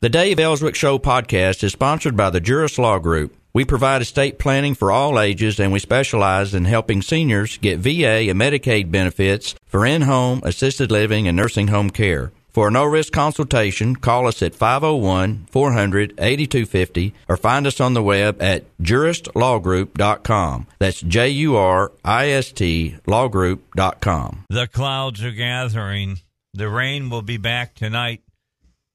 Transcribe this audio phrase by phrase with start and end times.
[0.00, 3.34] The Dave Elswick Show podcast is sponsored by the Jurist Law Group.
[3.52, 8.30] We provide estate planning for all ages and we specialize in helping seniors get VA
[8.30, 12.30] and Medicaid benefits for in home, assisted living, and nursing home care.
[12.48, 17.94] For a no risk consultation, call us at 501 400 8250 or find us on
[17.94, 20.66] the web at juristlawgroup.com.
[20.78, 24.44] That's J U R I S T lawgroup.com.
[24.48, 26.20] The clouds are gathering.
[26.54, 28.22] The rain will be back tonight.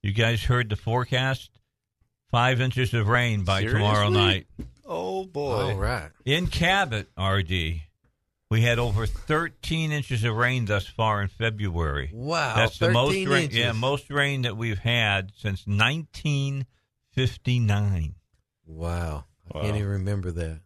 [0.04, 1.50] You guys heard the forecast?
[2.30, 4.46] Five inches of rain by tomorrow night.
[4.86, 5.72] Oh boy!
[5.72, 6.10] All right.
[6.26, 7.80] In Cabot, RD,
[8.50, 12.10] we had over 13 inches of rain thus far in February.
[12.12, 13.50] Wow, That's the most rain.
[13.52, 18.16] Yeah, most rain that we've had since 1959.
[18.66, 19.24] Wow.
[19.54, 19.64] I Wow.
[19.64, 20.60] can't even remember that.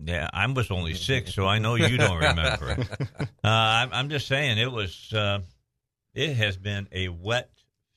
[0.00, 2.70] Yeah, I was only six, so I know you don't remember.
[2.72, 2.88] it.
[3.44, 5.12] Uh, I'm, I'm just saying it was.
[5.12, 5.40] Uh,
[6.14, 7.50] it has been a wet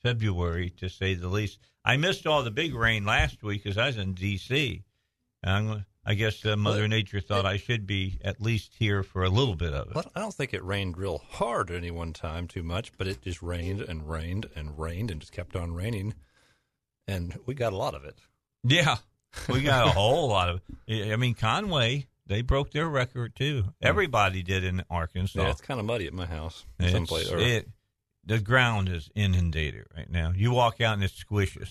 [0.08, 1.58] February to say the least.
[1.84, 4.82] I missed all the big rain last week because I was in D.C.
[5.44, 9.28] I'm, I guess uh, Mother Nature thought I should be at least here for a
[9.28, 9.94] little bit of it.
[9.94, 13.06] Well, I don't think it rained real hard at any one time too much, but
[13.06, 16.14] it just rained and rained and rained and just kept on raining,
[17.06, 18.16] and we got a lot of it.
[18.64, 18.96] Yeah,
[19.48, 20.60] we got a whole lot of.
[20.86, 21.12] It.
[21.12, 23.64] I mean, Conway they broke their record too.
[23.80, 25.40] Everybody did in Arkansas.
[25.40, 26.64] Yeah, it's kind of muddy at my house.
[26.80, 27.32] Someplace.
[27.32, 27.68] Or, it,
[28.28, 30.32] the ground is inundated right now.
[30.36, 31.70] You walk out and it squishes.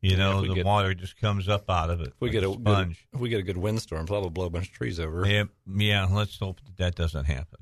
[0.00, 2.08] You know, the get- water just comes up out of it.
[2.08, 3.06] if we like get a sponge.
[3.10, 5.26] good, if we get a good windstorm, that'll blow a bunch of trees over.
[5.26, 6.06] Yeah, yeah.
[6.10, 7.60] Let's hope that, that doesn't happen.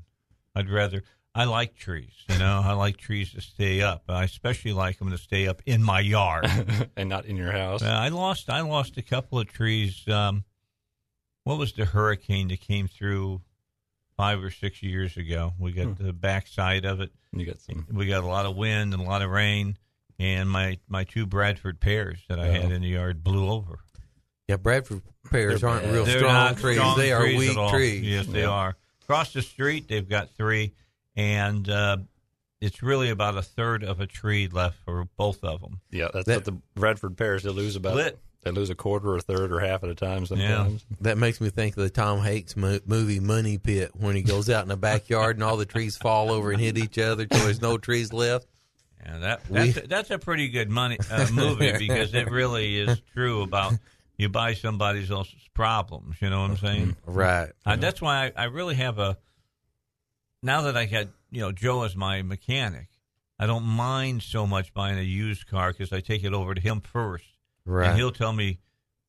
[0.55, 1.03] I'd rather.
[1.35, 2.13] I like trees.
[2.31, 4.05] You know, I like trees to stay up.
[4.09, 6.51] I especially like them to stay up in my yard.
[6.97, 7.83] and not in your house.
[7.83, 8.49] Uh, I lost.
[8.49, 10.07] I lost a couple of trees.
[10.09, 10.45] Um,
[11.45, 13.43] what was the hurricane that came through
[14.17, 15.53] five or six years ago?
[15.59, 17.11] We got the backside of it.
[17.33, 17.87] you got some.
[17.93, 19.77] We got a lot of wind and a lot of rain,
[20.19, 22.75] and my my two Bradford pears that I had Oh.
[22.75, 23.79] in the yard blew over.
[24.49, 26.77] Yeah, Bradford pears They're aren't real They're strong not trees.
[26.77, 28.03] strong they are weak trees.
[28.03, 28.49] Yes, they Yeah.
[28.49, 28.77] are.
[29.03, 30.73] Across the street, they've got three,
[31.17, 31.97] and uh,
[32.61, 35.81] it's really about a third of a tree left for both of them.
[35.91, 37.93] Yeah, that's That- what the Bradford pears they lose about.
[37.93, 38.19] Split.
[38.47, 40.85] They lose a quarter or a third or half at a time sometimes.
[41.01, 44.49] That makes me think of the Tom Hanks mo- movie Money Pit when he goes
[44.49, 47.41] out in the backyard and all the trees fall over and hit each other till
[47.45, 48.47] there's no trees left.
[49.05, 52.79] Yeah, that We- that's a, that's a pretty good money uh, movie because it really
[52.79, 53.73] is true about
[54.17, 56.17] you buy somebody else's problems.
[56.21, 56.97] You know what I'm saying?
[57.05, 57.51] Right.
[57.67, 59.19] Uh, that's why I, I really have a.
[60.43, 62.87] Now that I got you know Joe as my mechanic,
[63.41, 66.61] I don't mind so much buying a used car because I take it over to
[66.61, 67.25] him first,
[67.67, 67.89] Right.
[67.89, 68.59] and he'll tell me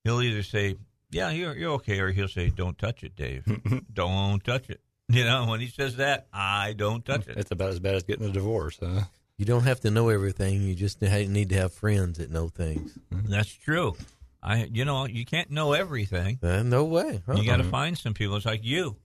[0.03, 0.75] he'll either say
[1.12, 3.45] yeah you're you're okay or he'll say don't touch it, Dave,
[3.94, 4.81] don't touch it.
[5.09, 7.38] You know when he says that I don't touch it.
[7.38, 8.78] It's about as bad as getting a divorce.
[8.81, 9.03] Huh?
[9.38, 10.62] You don't have to know everything.
[10.63, 12.97] You just need to have friends that know things.
[13.09, 13.96] That's true.
[14.44, 16.40] I you know you can't know everything.
[16.44, 17.22] Uh, no way.
[17.34, 17.69] You got to Uh-uh.
[17.72, 18.35] find some people.
[18.35, 18.97] It's like you,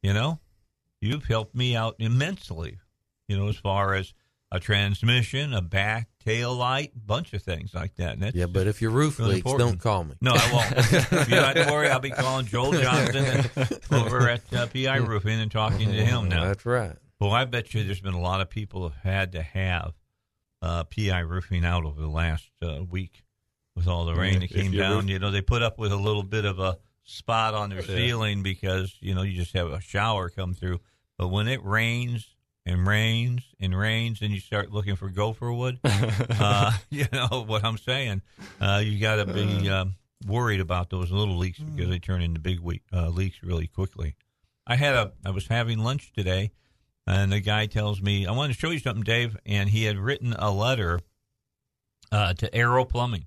[0.00, 0.38] you know,
[1.00, 2.78] you've helped me out immensely.
[3.26, 4.14] You know, as far as
[4.50, 8.34] a transmission, a back tail light, bunch of things like that.
[8.34, 9.70] Yeah, but if your roof really leaks, important.
[9.70, 10.14] don't call me.
[10.20, 10.72] No, I won't.
[10.92, 11.88] If you don't have to worry.
[11.88, 13.50] I'll be calling Joel Johnson
[13.92, 16.44] over at uh, PI Roofing and talking to him now.
[16.46, 16.96] That's right.
[17.20, 19.92] Well, I bet you there's been a lot of people who have had to have
[20.62, 23.22] uh, PI roofing out over the last uh, week
[23.76, 24.96] with all the rain that came down.
[25.02, 27.80] roof- You know, they put up with a little bit of a spot on their
[27.80, 27.86] Yeah.
[27.96, 30.80] ceiling because you know you just have a shower come through.
[31.16, 32.34] But when it rains
[32.68, 37.64] and rains and rains, and you start looking for gopher wood, uh, you know what
[37.64, 38.20] I'm saying.
[38.60, 42.40] Uh, you got to be um, worried about those little leaks because they turn into
[42.40, 44.16] big we- uh, leaks really quickly.
[44.66, 46.50] I had a I was having lunch today,
[47.06, 49.36] and the guy tells me I want to show you something, Dave.
[49.46, 51.00] And he had written a letter
[52.12, 53.24] uh, to Arrow Plumbing.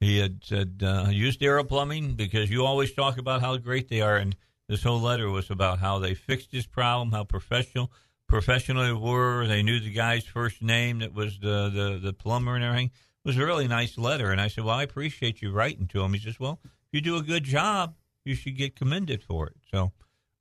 [0.00, 4.02] He had said, uh, "Used Arrow Plumbing because you always talk about how great they
[4.02, 4.36] are." And
[4.68, 7.90] this whole letter was about how they fixed his problem, how professional
[8.34, 9.46] professional they were.
[9.46, 12.88] They knew the guy's first name that was the the, the plumber and everything.
[12.88, 14.32] It was a really nice letter.
[14.32, 17.00] And I said, "Well, I appreciate you writing to him." He says, "Well, if you
[17.00, 17.94] do a good job,
[18.24, 19.92] you should get commended for it." So,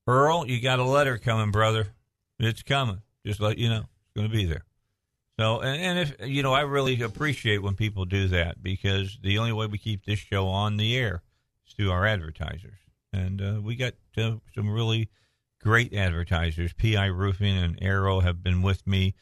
[0.08, 1.90] Earl, you got a letter coming, brother.
[2.40, 3.04] It's coming.
[3.28, 4.66] Just let you know, it's going to be there.
[5.40, 9.38] So, and, and if you know, I really appreciate when people do that because the
[9.38, 11.22] only way we keep this show on the air
[11.68, 12.80] is through our advertisers,
[13.14, 15.10] and uh, we got uh, some really
[15.64, 16.74] great advertisers.
[16.74, 19.16] PI Roofing and Arrow have been with me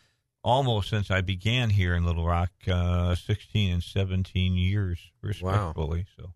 [0.43, 6.07] almost since I began here in Little Rock, uh, 16 and 17 years, respectfully.
[6.17, 6.33] So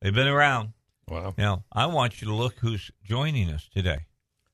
[0.00, 0.74] they've been around.
[1.08, 1.34] Wow.
[1.36, 4.06] Now, I want you to look who's joining us today.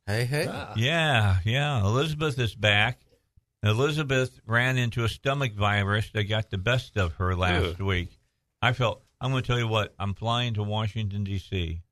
[0.06, 0.44] Hey, hey.
[0.76, 1.80] Yeah, yeah.
[1.80, 3.00] Elizabeth is back.
[3.62, 8.18] Elizabeth ran into a stomach virus that got the best of her last week.
[8.60, 11.82] I felt, I'm going to tell you what, I'm flying to Washington, D.C.,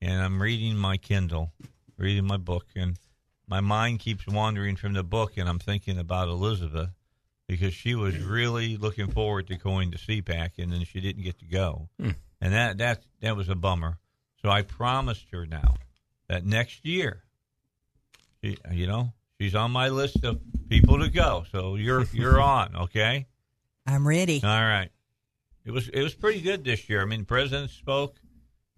[0.00, 1.52] and I'm reading my Kindle,
[1.98, 2.96] reading my book, and
[3.46, 6.90] my mind keeps wandering from the book, and I'm thinking about Elizabeth
[7.46, 11.38] because she was really looking forward to going to CPAC, and then she didn't get
[11.40, 12.10] to go, hmm.
[12.40, 13.98] and that that that was a bummer.
[14.42, 15.74] So I promised her now
[16.28, 17.24] that next year,
[18.42, 21.44] she, you know, she's on my list of people to go.
[21.50, 23.26] So you're you're on, okay?
[23.86, 24.40] I'm ready.
[24.44, 24.90] All right.
[25.64, 27.02] It was it was pretty good this year.
[27.02, 28.16] I mean, the president spoke,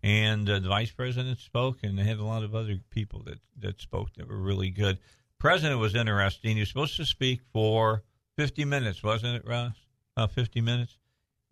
[0.03, 3.39] and uh, the vice president spoke, and they had a lot of other people that
[3.59, 4.99] that spoke that were really good.
[5.39, 6.57] President was interesting.
[6.57, 8.03] He was supposed to speak for
[8.37, 9.75] 50 minutes, wasn't it, Ross?
[10.17, 10.99] Uh, 50 minutes,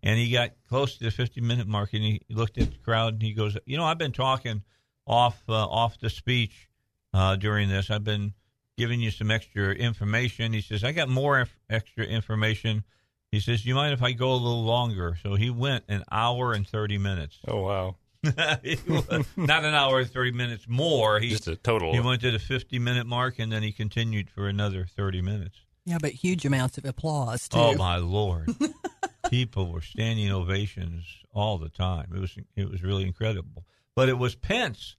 [0.03, 3.15] and he got close to the 50 minute mark, and he looked at the crowd,
[3.15, 4.62] and he goes, "You know, I've been talking
[5.06, 6.69] off uh, off the speech
[7.15, 7.91] uh, during this.
[7.91, 8.35] I've been
[8.77, 12.85] giving you some extra information." He says, "I got more inf- extra information."
[13.31, 16.53] He says, "You mind if I go a little longer?" So he went an hour
[16.53, 17.39] and 30 minutes.
[17.47, 17.97] Oh wow.
[18.23, 21.20] He was- Not an hour and 30 minutes more.
[21.20, 21.93] He, Just a total.
[21.93, 25.59] he went to the 50 minute mark and then he continued for another 30 minutes.
[25.85, 27.59] Yeah, but huge amounts of applause too.
[27.59, 28.50] Oh my lord!
[29.31, 32.12] People were standing ovations all the time.
[32.15, 33.65] It was it was really incredible.
[33.94, 34.97] But it was Pence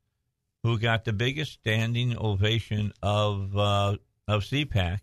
[0.63, 5.01] who got the biggest standing ovation of uh, of CPAC.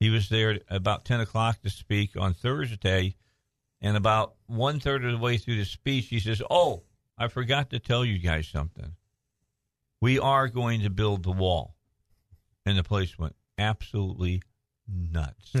[0.00, 3.14] He was there about ten o'clock to speak on Thursday,
[3.80, 6.82] and about one third of the way through the speech, he says, "Oh,
[7.22, 8.92] I forgot to tell you guys something.
[10.00, 11.76] We are going to build the wall,"
[12.66, 14.42] and the place went absolutely
[14.88, 15.54] nuts.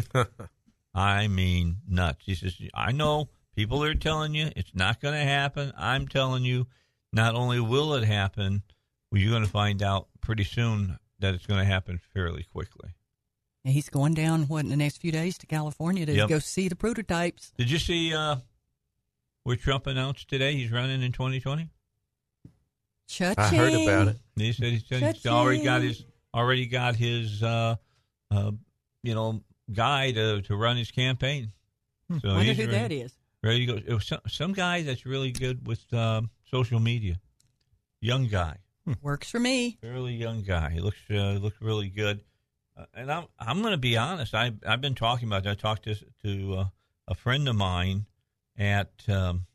[0.94, 2.24] I mean, nuts.
[2.26, 5.72] He says, I know people are telling you it's not going to happen.
[5.78, 6.66] I'm telling you,
[7.12, 8.62] not only will it happen,
[9.10, 12.90] well, you're going to find out pretty soon that it's going to happen fairly quickly.
[13.64, 16.28] And he's going down what in the next few days to California to Yep.
[16.28, 17.52] go see the prototypes.
[17.56, 18.36] Did you see uh,
[19.44, 21.68] where Trump announced today he's running in 2020?
[23.20, 24.16] I heard about it.
[24.36, 26.04] He said he said he's already got his
[26.34, 27.76] already got his uh,
[28.30, 28.52] uh,
[29.02, 29.42] you know
[29.72, 31.52] guy to, to run his campaign.
[32.20, 33.14] So Wonder he's who ready- that is.
[33.42, 33.78] Ready to go.
[33.84, 37.16] It was some, some guy that's really good with um, social media.
[38.00, 38.58] Young guy,
[39.02, 39.78] Works for me.
[39.80, 40.70] fairly young guy.
[40.70, 42.20] He looks uh, looks really good.
[42.76, 44.34] Uh, and I'm I'm going to be honest.
[44.34, 45.42] I I've been talking about.
[45.44, 45.50] That.
[45.50, 46.64] I talked to to uh,
[47.08, 48.06] a friend of mine
[48.62, 49.46] at um,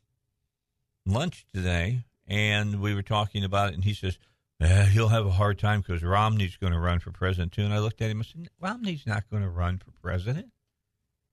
[1.06, 3.74] lunch today, and we were talking about it.
[3.74, 4.18] And he says
[4.60, 7.62] eh, he'll have a hard time because Romney's going to run for president too.
[7.62, 10.48] And I looked at him and said, Romney's not going to run for president.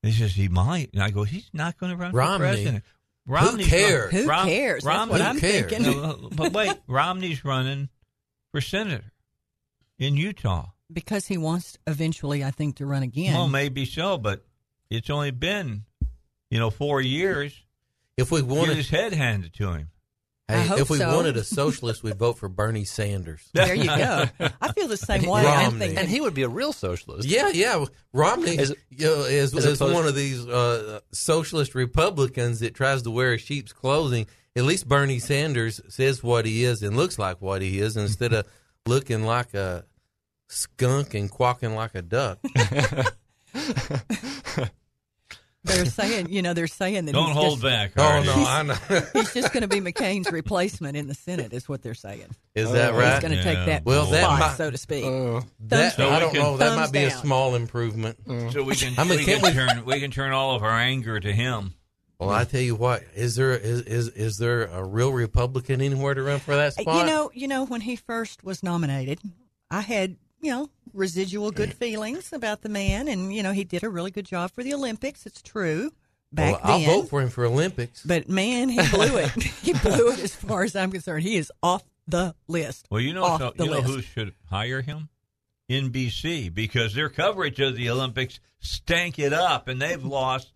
[0.02, 2.38] And he says he might, and I go, he's not going to run Romney?
[2.38, 2.84] for president.
[3.28, 4.12] Who Romney's cares?
[4.12, 4.84] Who Rom- cares?
[4.84, 5.72] That's Romney- what I'm cares?
[5.72, 5.92] thinking.
[5.92, 7.90] no, but wait, Romney's running
[8.52, 9.12] for senator
[10.00, 10.68] in Utah.
[10.94, 13.34] Because he wants eventually, I think, to run again.
[13.34, 14.46] Well, maybe so, but
[14.92, 15.84] it's only been,
[16.52, 17.60] you know, four years.
[18.18, 19.90] If we Get wanted, his head handed to him.
[20.48, 21.14] I hey, hope if we so.
[21.16, 23.42] wanted a socialist, we'd vote for Bernie Sanders.
[23.54, 24.26] there you go.
[24.62, 25.44] I feel the same way.
[25.44, 25.98] Romney.
[25.98, 27.28] and he would be a real socialist.
[27.28, 27.84] Yeah, yeah.
[28.14, 32.76] Romney As- you know, is, as is opposed- one of these uh, socialist Republicans that
[32.76, 34.28] tries to wear a sheep's clothing.
[34.56, 38.32] At least Bernie Sanders says what he is and looks like what he is instead
[38.32, 38.48] of
[38.86, 39.84] looking like a
[40.48, 42.38] skunk and quacking like a duck.
[45.66, 47.92] They're saying, you know, they're saying that Don't he's hold just, back.
[47.98, 48.28] oh Hardy.
[48.28, 48.74] no, I know.
[49.14, 52.28] He's just going to be McCain's replacement in the Senate, is what they're saying.
[52.54, 53.22] Is that He's right?
[53.22, 53.44] going to Yeah.
[53.44, 55.06] take that Well, that spot, might- so to speak.
[55.06, 56.58] Uh, that, So I don't can- know.
[56.58, 58.24] That might be a small improvement.
[58.26, 58.54] Mm.
[58.54, 60.72] So we can, I mean, we can we- turn we can turn all of our
[60.72, 61.74] anger to him.
[62.20, 66.14] Well, I tell you what, is there is, is is there a real Republican anywhere
[66.14, 67.00] to run for that spot?
[67.00, 69.20] You know, you know, when he first was nominated,
[69.70, 73.84] I had you know residual good feelings about the man, and you know he did
[73.84, 75.26] a really good job for the Olympics.
[75.26, 75.92] It's true
[76.32, 78.04] back well, I'll then, vote for him for Olympics.
[78.04, 79.32] but man, he blew it.
[79.62, 81.24] he blew it as far as I'm concerned.
[81.24, 82.88] He is off the list.
[82.90, 83.88] Well, you know, so, you know list.
[83.88, 85.10] who should hire him?
[85.70, 90.54] NBC because their coverage of the Olympics stank it up, and they've lost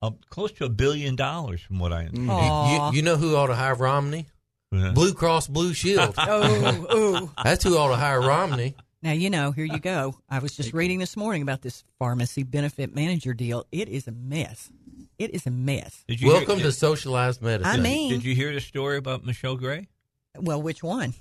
[0.00, 2.30] uh, close to a billion dollars from what I understand.
[2.30, 2.90] Aw.
[2.90, 4.26] You, you know who ought to hire Romney?
[4.70, 6.14] Blue Cross Blue Shield.
[6.18, 8.74] oh, oh, That's who ought to hire Romney.
[9.02, 10.16] Now, you know, here you go.
[10.28, 13.64] I was just reading this morning about this pharmacy benefit manager deal.
[13.70, 14.70] It is a mess.
[15.18, 16.04] It is a mess.
[16.08, 17.72] Did you Welcome hear, to socialized medicine.
[17.72, 19.88] I mean, Did you hear the story about Michelle Gray?
[20.36, 21.14] well, which one?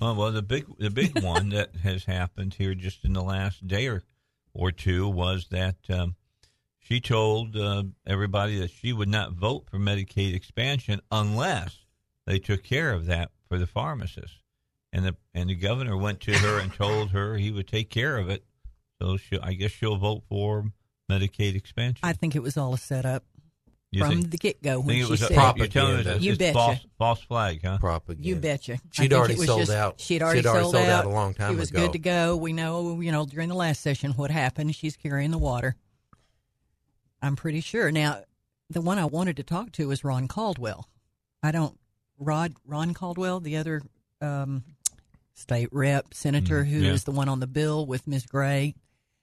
[0.00, 3.66] Oh, well, the big the big one that has happened here just in the last
[3.66, 4.02] day or,
[4.54, 6.16] or two was that um,
[6.78, 11.78] she told uh, everybody that she would not vote for Medicaid expansion unless
[12.26, 14.38] they took care of that for the pharmacists.
[14.92, 18.16] And the and the governor went to her and told her he would take care
[18.16, 18.44] of it.
[19.00, 20.64] So she, I guess she'll vote for
[21.10, 22.00] Medicaid expansion.
[22.02, 23.24] I think it was all a setup
[23.90, 26.18] You from think- the get go think when it she was said, you're telling propaganda.
[26.24, 26.52] You betcha.
[26.54, 27.76] false, false flag, huh?
[27.78, 28.26] propaganda.
[28.26, 28.78] You betcha.
[28.92, 30.00] She'd already it was sold just- out.
[30.00, 31.56] She'd already, She'd already sold, sold out a long time ago.
[31.56, 31.80] It was ago.
[31.82, 32.36] good to go.
[32.36, 34.74] We know, you know, during the last session what happened.
[34.74, 35.76] She's carrying the water.
[37.22, 37.90] I'm pretty sure.
[37.90, 38.22] Now,
[38.70, 40.88] the one I wanted to talk to is Ron Caldwell.
[41.42, 41.78] I don't
[42.18, 43.82] Rod Ron Caldwell, the other
[44.20, 44.64] um,
[45.36, 47.04] state rep senator Mm, who is yeah.
[47.04, 48.26] the one on the bill with Ms.
[48.26, 48.74] Gray.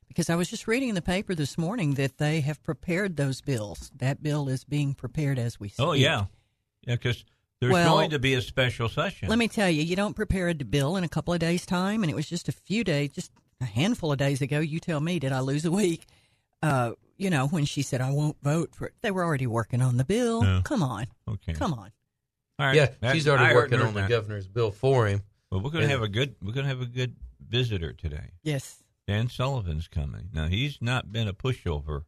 [0.07, 3.41] Because I was just reading in the paper this morning that they have prepared those
[3.41, 3.91] bills.
[3.97, 5.85] That bill is being prepared as we speak.
[5.85, 6.25] Oh yeah,
[6.85, 7.25] yeah, because
[7.59, 9.27] there's Well, going to be a special session.
[9.29, 12.03] Let me tell you, you don't prepare a bill in a couple of days' time,
[12.03, 14.59] and it was just a few days, just a handful of days ago.
[14.59, 16.05] You tell me, did I lose a week?
[16.61, 19.81] Uh, you know, when she said I won't vote for it, they were already working
[19.81, 20.43] on the bill.
[20.43, 20.61] Yeah.
[20.63, 21.53] Come on, Okay.
[21.53, 21.91] come on.
[22.59, 22.75] All right.
[22.75, 24.09] Yeah, That- she's already heard- working on the that.
[24.09, 25.23] governor's bill for him.
[25.53, 26.35] Well, we're going to have a good.
[26.41, 27.15] We're going to have a good
[27.47, 28.31] visitor today.
[28.41, 28.81] Yes.
[29.07, 30.29] Dan Sullivan's coming.
[30.33, 32.05] Now he's not been a pushover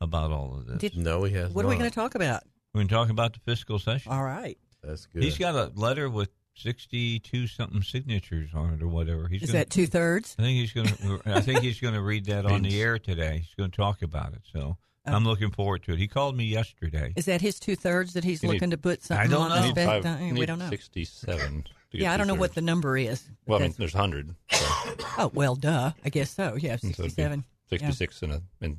[0.00, 0.78] about all of this.
[0.78, 2.44] Did- No, he has What are we going to talk about?
[2.72, 4.10] we're going to talk about the fiscal session.
[4.10, 4.56] All right.
[4.82, 5.22] That's good.
[5.22, 9.28] He's got a letter with sixty-two something signatures on it or whatever.
[9.28, 10.34] He's Is gonna, that two thirds?
[10.38, 11.20] I think he's going to.
[11.26, 13.38] I think he's going to read that on the air today.
[13.44, 14.42] He's going to talk about it.
[14.52, 15.98] So I'm looking forward to it.
[15.98, 17.12] He called me yesterday.
[17.16, 19.48] Is that his two thirds that he's You need- looking to put something I something
[19.48, 19.60] don't on know.
[19.62, 20.02] the Need spec?
[20.04, 20.68] Five- you we don't know.
[20.70, 21.64] 67.
[21.90, 23.24] Yeah, I don't know what the number is.
[23.46, 24.34] Well, I mean, there's 100.
[24.50, 24.66] So,
[25.18, 25.92] oh well, duh.
[26.04, 26.56] I guess so.
[26.58, 27.44] Yeah, so it'd sixty-seven.
[27.70, 27.78] Yeah.
[27.78, 28.42] 66 and a.
[28.60, 28.76] And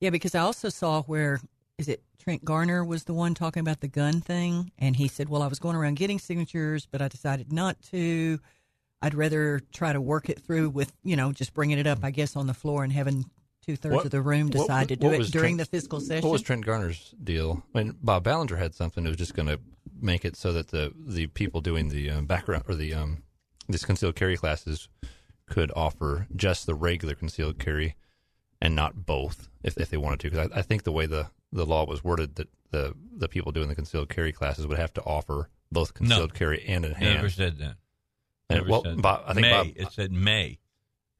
[0.00, 1.40] Yeah, because I also saw where
[1.78, 5.28] is it Trent Garner was the one talking about the gun thing, and he said,
[5.28, 8.38] "Well, I was going around getting signatures, but I decided not to.
[9.02, 12.10] I'd rather try to work it through with you know just bringing it up, I
[12.10, 13.24] guess, on the floor and having
[13.64, 16.22] two thirds of the room what- decide to do it during Trent- the fiscal session."
[16.28, 17.62] What was Trent Garner's deal?
[17.74, 19.58] I mean, Bob Ballinger had something that was just going to
[20.02, 23.22] make it so that the the people doing the um, background or the um,
[23.68, 24.88] these concealed carry classes
[25.46, 27.96] could offer just the regular concealed carry
[28.60, 30.30] and not both if if they wanted to.
[30.30, 33.52] Because I, I think the way the the law was worded that the the people
[33.52, 37.14] doing the concealed carry classes would have to offer both concealed carry and enhanced.
[37.14, 37.76] Never said that.
[38.48, 39.50] And, Never well, said Bob, I think may.
[39.50, 40.58] Bob, it said may.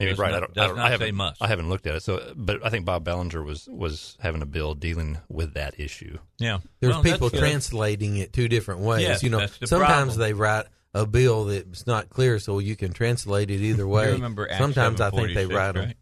[0.00, 0.30] Maybe Does right.
[0.33, 0.54] not- I don't.
[0.54, 1.14] does I, don't, not I say haven't.
[1.14, 1.42] must.
[1.42, 2.02] I haven't looked at it.
[2.02, 6.19] So, but I think Bob Ballinger was was having a bill dealing with that issue.
[6.38, 6.59] Yeah.
[6.80, 9.02] There's Well, people translating it two different ways.
[9.02, 10.19] Yes, you know, that's the sometimes problem.
[10.21, 14.07] they write a bill that's not clear, so you can translate it either way.
[14.09, 15.92] You remember sometimes I think they write them.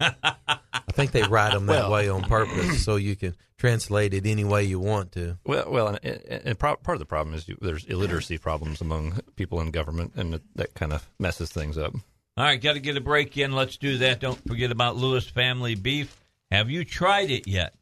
[0.00, 0.14] right?
[0.22, 4.26] I think they write them that Well- way on purpose, so you can translate it
[4.26, 5.38] any way you want to.
[5.44, 8.80] Well, well, and, and, and pro- part of the problem is you, there's illiteracy problems
[8.80, 11.94] among people in government, and that, that kind of messes things up.
[12.38, 13.50] All right, got to get a break in.
[13.50, 14.20] Let's do that.
[14.20, 16.16] Don't forget about Lewis Family Beef.
[16.52, 17.74] Have you tried it yet?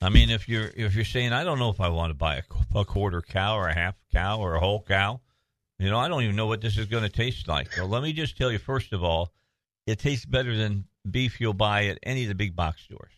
[0.00, 2.36] I mean, if you're if you're saying I don't know if I want to buy
[2.36, 5.20] a, a quarter cow or a half cow or a whole cow,
[5.80, 7.70] you know, I don't even know what this is going to taste like.
[7.76, 9.32] Well, let me just tell you first of all,
[9.84, 13.10] it tastes better than beef you'll buy at any of the big box stores.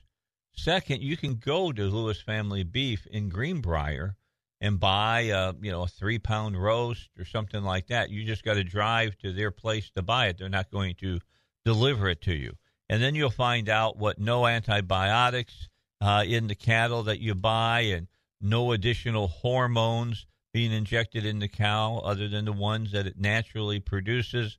[0.55, 4.17] Second, you can go to Lewis Family Beef in Greenbrier
[4.65, 8.09] and buy a you know a three pound roast or something like that.
[8.09, 10.39] You just got to drive to their place to buy it.
[10.39, 11.21] They're not going to
[11.67, 12.55] deliver it to you,
[12.89, 15.69] and then you'll find out what no antibiotics
[16.01, 18.09] uh, in the cattle that you buy, and
[18.41, 23.81] no additional hormones being injected in the cow other than the ones that it naturally
[23.81, 24.57] produces.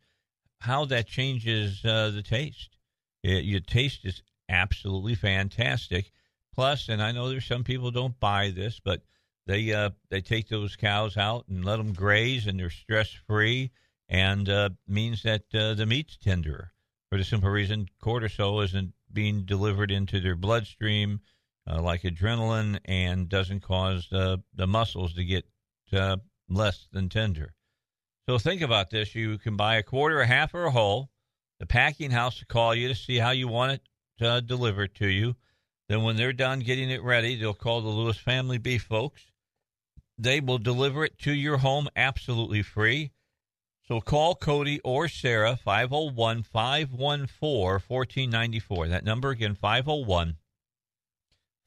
[0.59, 2.77] How that changes uh, the taste.
[3.23, 6.11] It, your taste is absolutely fantastic.
[6.53, 9.01] Plus, and I know there's some people don't buy this, but
[9.47, 13.71] they uh, they take those cows out and let them graze, and they're stress free,
[14.09, 16.71] and uh, means that uh, the meat's tenderer.
[17.09, 21.21] For the simple reason, cortisol isn't being delivered into their bloodstream
[21.69, 25.45] uh, like adrenaline, and doesn't cause the muscles to get
[25.93, 26.17] uh,
[26.49, 27.53] less than tender.
[28.27, 31.11] So think about this: you can buy a quarter, a half, or a whole.
[31.59, 35.07] The packing house will call you to see how you want it uh, delivered to
[35.07, 35.35] you.
[35.87, 39.31] Then, when they're done getting it ready, they'll call the Lewis Family Beef folks.
[40.17, 43.11] They will deliver it to your home absolutely free.
[43.87, 48.87] So call Cody or Sarah, 501 514 1494.
[48.87, 50.37] That number again, 501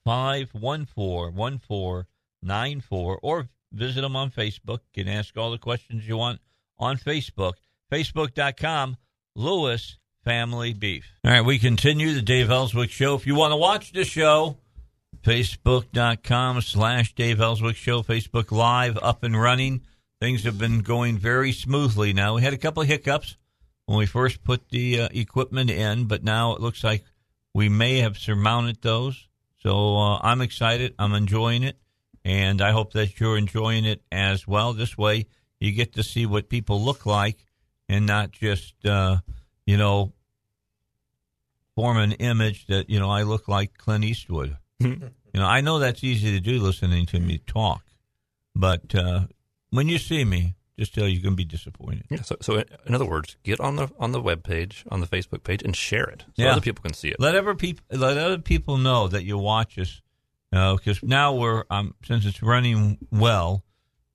[0.05, 3.19] 514 1494.
[3.23, 6.41] Or visit them on Facebook and ask all the questions you want
[6.79, 7.55] on Facebook.
[7.93, 8.97] Facebook.com,
[9.37, 11.07] Lewis Family Beef.
[11.25, 13.15] All right, we continue the Dave Elswick Show.
[13.15, 14.59] If you want to watch the show,
[15.23, 19.83] facebook.com slash Dave Elswick Show, Facebook Live up and running.
[20.21, 22.35] Things have been going very smoothly now.
[22.35, 23.37] We had a couple of hiccups
[23.87, 27.05] when we first put the uh, equipment in, but now it looks like
[27.55, 29.29] we may have surmounted those.
[29.63, 30.95] So uh, I'm excited.
[30.99, 31.79] I'm enjoying it,
[32.25, 34.73] and I hope that you're enjoying it as well.
[34.73, 35.27] This way,
[35.61, 37.45] you get to see what people look like
[37.89, 39.19] and not just, uh,
[39.67, 40.13] you know,
[41.75, 44.57] form an image that, you know, I look like Clint Eastwood.
[44.81, 47.83] you know, I know that's easy to do listening to me talk,
[48.55, 49.27] but uh,
[49.71, 52.05] when you see me, just tell you you're going to be disappointed.
[52.09, 52.23] Yeah.
[52.23, 55.43] So, so in other words, get on the on the web page, on the Facebook
[55.43, 56.53] page, and share it so Yeah.
[56.53, 57.17] other people can see it.
[57.19, 60.01] Let other people let other people know that you watch us,
[60.51, 63.65] because now we're um, since it's running well,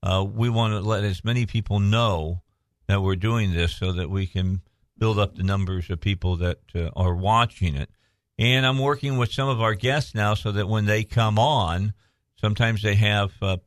[0.02, 2.42] uh, we want to let as many people know
[2.88, 4.62] that we're doing this so that we can
[4.98, 7.90] build up the numbers of people that uh, are watching it.
[8.38, 11.94] And I'm working with some of our guests now so that when they come on,
[12.36, 13.58] sometimes they have uh,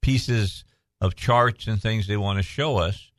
[0.00, 0.64] pieces
[1.00, 3.10] of charts and things they want to show us.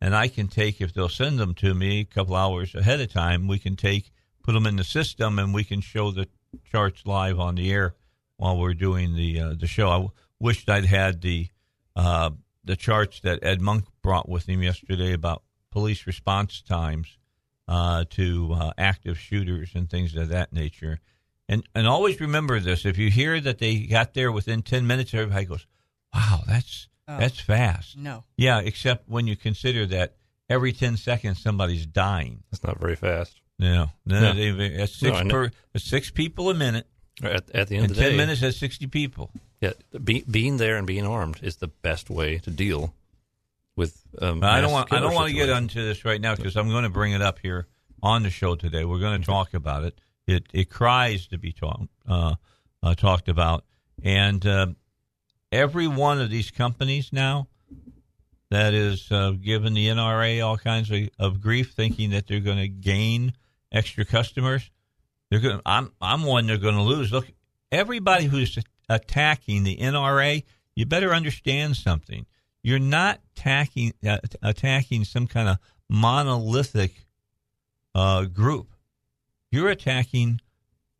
[0.00, 3.12] And I can take, if they'll send them to me a couple hours ahead of
[3.12, 4.10] time, we can take,
[4.42, 6.26] put them in the system, and we can show the
[6.70, 7.94] charts live on the air
[8.36, 9.88] while we're doing the uh, the show.
[9.88, 11.48] I w- wished I'd had the
[11.94, 12.30] uh,
[12.64, 17.16] the charts that Ed Monk brought with him yesterday about police response times
[17.68, 21.00] uh, to uh, active shooters and things of that nature.
[21.48, 25.12] And and always remember this: if you hear that they got there within ten minutes,
[25.14, 25.66] everybody goes,
[26.14, 27.18] "Wow, that's Oh.
[27.18, 28.24] that's fast." No.
[28.36, 30.14] Yeah, except when you consider that
[30.48, 32.44] every ten seconds somebody's dying.
[32.52, 33.40] It's not very fast.
[33.58, 34.34] No, no, No.
[34.34, 35.30] they- that's six I know.
[35.30, 36.86] per that's six people a minute.
[37.22, 39.30] At, at the end In of the ten day, minutes, that's sixty people.
[39.60, 42.94] yeah, be, being there and being armed is the best way to deal
[43.76, 44.00] with.
[44.20, 46.68] Um, I don't want I don't want to get onto this right now because I'm
[46.68, 47.66] going to bring it up here
[48.02, 48.84] on the show today.
[48.84, 50.00] We're going to talk about it.
[50.26, 52.34] It it cries to be talked uh,
[52.82, 53.64] uh, talked about,
[54.02, 54.66] and uh,
[55.50, 57.48] every one of these companies now
[58.50, 62.58] that is uh, giving the NRA all kinds of, of grief, thinking that they're going
[62.58, 63.32] to gain
[63.72, 64.70] extra customers.
[65.30, 65.60] They're going.
[65.64, 67.10] I'm I'm one they're going to lose.
[67.10, 67.26] Look,
[67.70, 68.58] everybody who's
[68.88, 72.26] attacking the NRA, you better understand something.
[72.62, 77.06] You're not attacking uh, attacking some kind of monolithic
[77.94, 78.68] uh, group.
[79.50, 80.40] You're attacking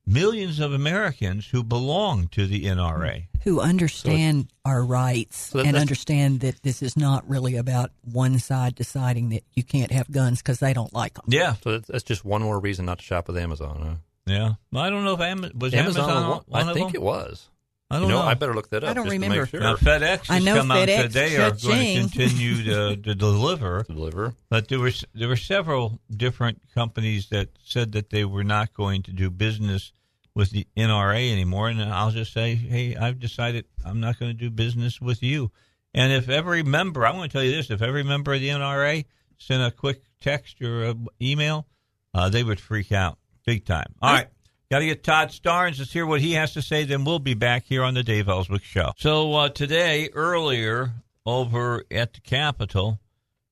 [0.07, 3.27] millions of Americans who belong to the NRA.
[3.45, 8.75] Who understand our rights So and understand that this is not really about one side
[8.75, 11.25] deciding that you can't have guns because they don't like them.
[11.29, 13.79] Yeah, So that's, that's just one more reason not to shop with Amazon.
[13.83, 13.95] Huh?
[14.33, 14.53] yeah.
[14.71, 17.03] Well, I don't know if Am- was Amazon, Amazon, one- one I of think them?
[17.03, 17.49] it was.
[17.93, 18.27] I don't know, know.
[18.27, 18.91] I better look that up.
[18.91, 19.47] I don't just to make remember.
[19.47, 19.61] sure.
[19.61, 22.09] Now FedEx I has know come out FedEx, today are going to cha-ching.
[22.09, 23.85] continue to, to deliver.
[23.85, 24.35] to deliver.
[24.49, 29.03] But there was there were several different companies that said that they were not going
[29.05, 29.93] to do business
[30.35, 34.39] with the NRA anymore, and I'll just say, hey, I've decided I'm not going to
[34.39, 35.51] do business with you.
[35.93, 38.49] And if every member, I want to tell you this: if every member of the
[38.49, 39.05] NRA
[39.39, 41.67] sent a quick text or a email,
[42.15, 43.93] uh, they would freak out big time.
[44.01, 44.29] All right.
[44.73, 45.79] Got to get Todd Starnes.
[45.79, 46.85] Let's hear what he has to say.
[46.85, 48.93] Then we'll be back here on the Dave Elswick Show.
[48.97, 50.93] So uh, today, earlier
[51.27, 52.99] over at the Capitol,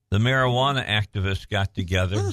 [0.08, 2.30] the marijuana activists got together.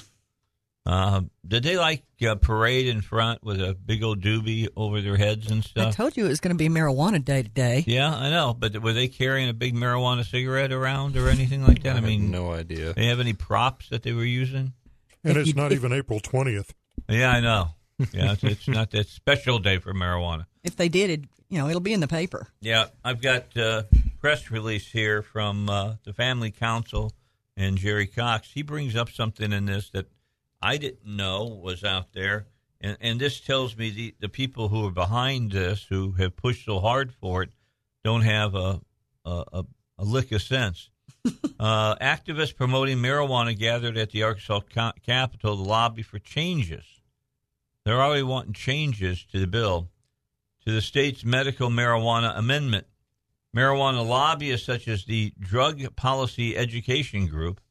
[0.85, 5.17] Uh, did they like uh, parade in front with a big old doobie over their
[5.17, 5.87] heads and stuff?
[5.89, 7.83] I told you it was going to be marijuana day today.
[7.85, 8.55] yeah, I know.
[8.57, 11.91] But were they carrying a big marijuana cigarette around or anything like that?
[11.91, 12.93] I, have mean, no idea.
[12.93, 14.71] they have any props that they were using?
[15.25, 16.69] And If it's you- not if- even April 20th.
[17.09, 17.71] Yeah, I know.
[18.11, 20.45] Yeah, it's, it's not that special day for marijuana.
[20.63, 22.47] If they did it, you know, it'll be in the paper.
[22.61, 23.83] Yeah, I've got uh,
[24.19, 27.13] press release here from uh, the Family Council
[27.55, 28.51] and Jerry Cox.
[28.53, 30.07] He brings up something in this that
[30.61, 32.47] I didn't know was out there,
[32.81, 36.65] and, and this tells me the, the people who are behind this, who have pushed
[36.65, 37.49] so hard for it,
[38.03, 38.81] don't have a
[39.27, 39.65] a, a,
[39.99, 40.89] a lick of sense.
[41.59, 44.61] uh, activists promoting marijuana gathered at the Arkansas
[45.05, 46.85] Capitol to lobby for changes.
[47.87, 49.87] They're already wanting changes to the bill
[50.65, 52.85] to the state's medical marijuana amendment.
[53.55, 57.61] Marijuana lobbyists, such as the Drug Policy Education Group,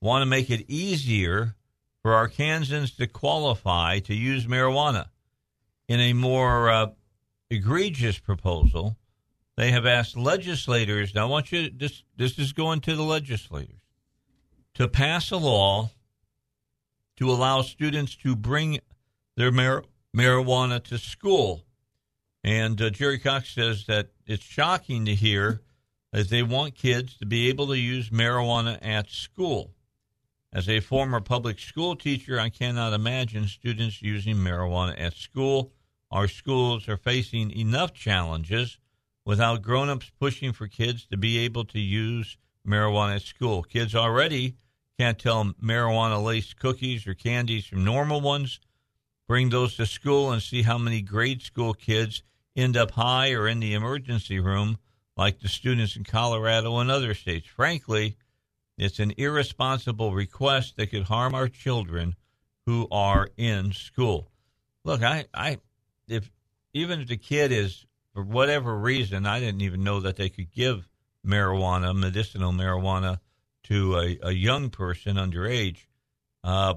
[0.00, 1.56] want to make it easier
[2.00, 5.08] for Arkansans to qualify to use marijuana.
[5.88, 6.86] In a more uh,
[7.50, 8.96] egregious proposal,
[9.58, 11.14] they have asked legislators.
[11.14, 11.68] Now, I want you.
[11.68, 13.82] This this is going to the legislators
[14.72, 15.90] to pass a law
[17.16, 18.80] to allow students to bring
[19.40, 21.64] their mar- marijuana to school.
[22.44, 25.62] And uh, Jerry Cox says that it's shocking to hear
[26.12, 29.72] that they want kids to be able to use marijuana at school.
[30.52, 35.72] As a former public school teacher, I cannot imagine students using marijuana at school.
[36.10, 38.78] Our schools are facing enough challenges
[39.24, 43.62] without grown-ups pushing for kids to be able to use marijuana at school.
[43.62, 44.56] Kids already
[44.98, 48.60] can't tell marijuana laced cookies or candies from normal ones.
[49.30, 52.24] Bring those to school and see how many grade school kids
[52.56, 54.78] end up high or in the emergency room,
[55.16, 57.46] like the students in Colorado and other states.
[57.46, 58.16] Frankly,
[58.76, 62.16] it's an irresponsible request that could harm our children
[62.66, 64.32] who are in school.
[64.82, 65.58] Look, I, I,
[66.08, 66.28] if
[66.72, 70.50] even if the kid is for whatever reason, I didn't even know that they could
[70.50, 70.88] give
[71.24, 73.20] marijuana, medicinal marijuana,
[73.62, 75.86] to a, a young person underage.
[76.42, 76.74] Uh,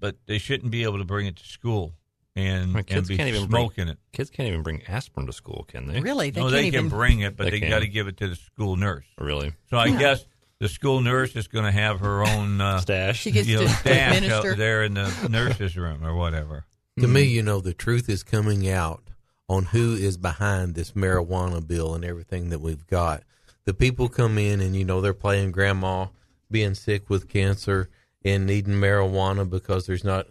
[0.00, 1.94] but they shouldn't be able to bring it to school
[2.36, 3.98] and, I mean, kids and be can't even bring- smoking it.
[4.12, 6.00] Kids can't even bring aspirin to school, can they?
[6.00, 6.80] Really, they no, can't they even.
[6.82, 9.04] can bring it, but They they, got to give it to the school nurse.
[9.18, 9.52] Really?
[9.68, 10.24] So I guess
[10.58, 13.20] the school nurse is going to have her own uh, Stash.
[13.20, 14.52] She gets you know, to stash administer.
[14.52, 16.64] out there in the nurse's room or whatever.
[16.98, 19.02] To me, you know, the truth is coming out
[19.48, 23.22] on who is behind this marijuana bill and everything that we've got.
[23.64, 26.06] The people come in and, you know, they're playing grandma
[26.50, 27.88] being sick with cancer
[28.24, 30.26] and needing marijuana because there's not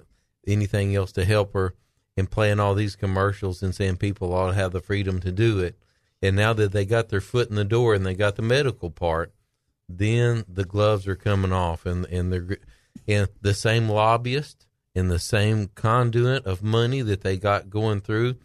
[0.47, 1.73] anything else to help her
[2.17, 5.59] and playing all these commercials and saying people ought to have the freedom to do
[5.59, 5.75] it.
[6.21, 8.89] And now that they got their foot in the door and they got the medical
[8.89, 9.33] part,
[9.87, 12.57] then the gloves are coming off and, and they're,
[13.07, 18.35] and the same lobbyist and the same conduit of money that they got going through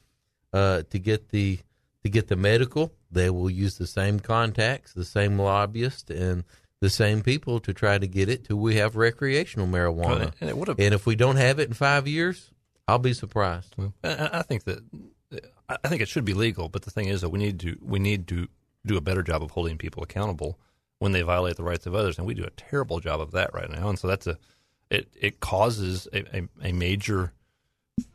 [0.53, 1.59] uh, to get the
[2.05, 6.45] to get the medical, they will use the same contacts, the same lobbyist, and
[6.85, 10.35] the same people to try to get it till we have recreational marijuana.
[10.39, 10.79] And it would have.
[10.79, 12.51] And if we don't have it in five years,
[12.87, 13.75] I'll be surprised.
[14.05, 14.81] I think that
[15.67, 17.79] I I think it should be legal, but the thing is that we need to
[17.81, 18.49] we need to
[18.85, 20.59] do a better job of holding people accountable
[20.99, 23.55] when they violate the rights of others, and we do a terrible job of that
[23.55, 23.89] right now.
[23.89, 24.37] And so that's a
[24.91, 27.33] it it causes a, a, a major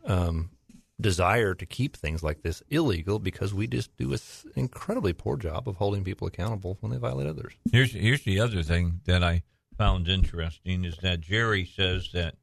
[0.05, 0.51] um,
[0.99, 4.19] desire to keep things like this illegal because we just do an
[4.55, 7.53] incredibly poor job of holding people accountable when they violate others.
[7.71, 9.43] Here's here's the other thing that I
[9.77, 12.35] found interesting is that Jerry says that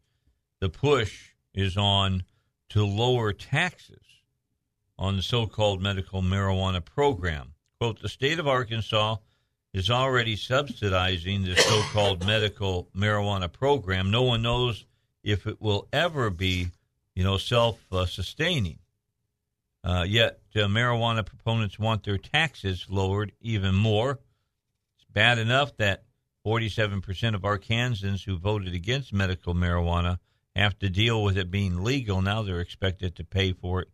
[0.60, 2.24] the push is on
[2.70, 4.00] to lower taxes
[4.98, 7.52] on the so-called medical marijuana program.
[7.78, 9.16] Quote: The state of Arkansas
[9.74, 14.10] is already subsidizing the so-called medical marijuana program.
[14.10, 14.86] No one knows
[15.22, 16.68] if it will ever be,
[17.16, 18.78] you know, self-sustaining.
[19.82, 24.12] Uh, yet uh, marijuana proponents want their taxes lowered even more.
[24.96, 26.04] It's bad enough that
[26.44, 30.18] 47% of Arkansans who voted against medical marijuana
[30.54, 32.20] have to deal with it being legal.
[32.22, 33.88] Now they're expected to pay for it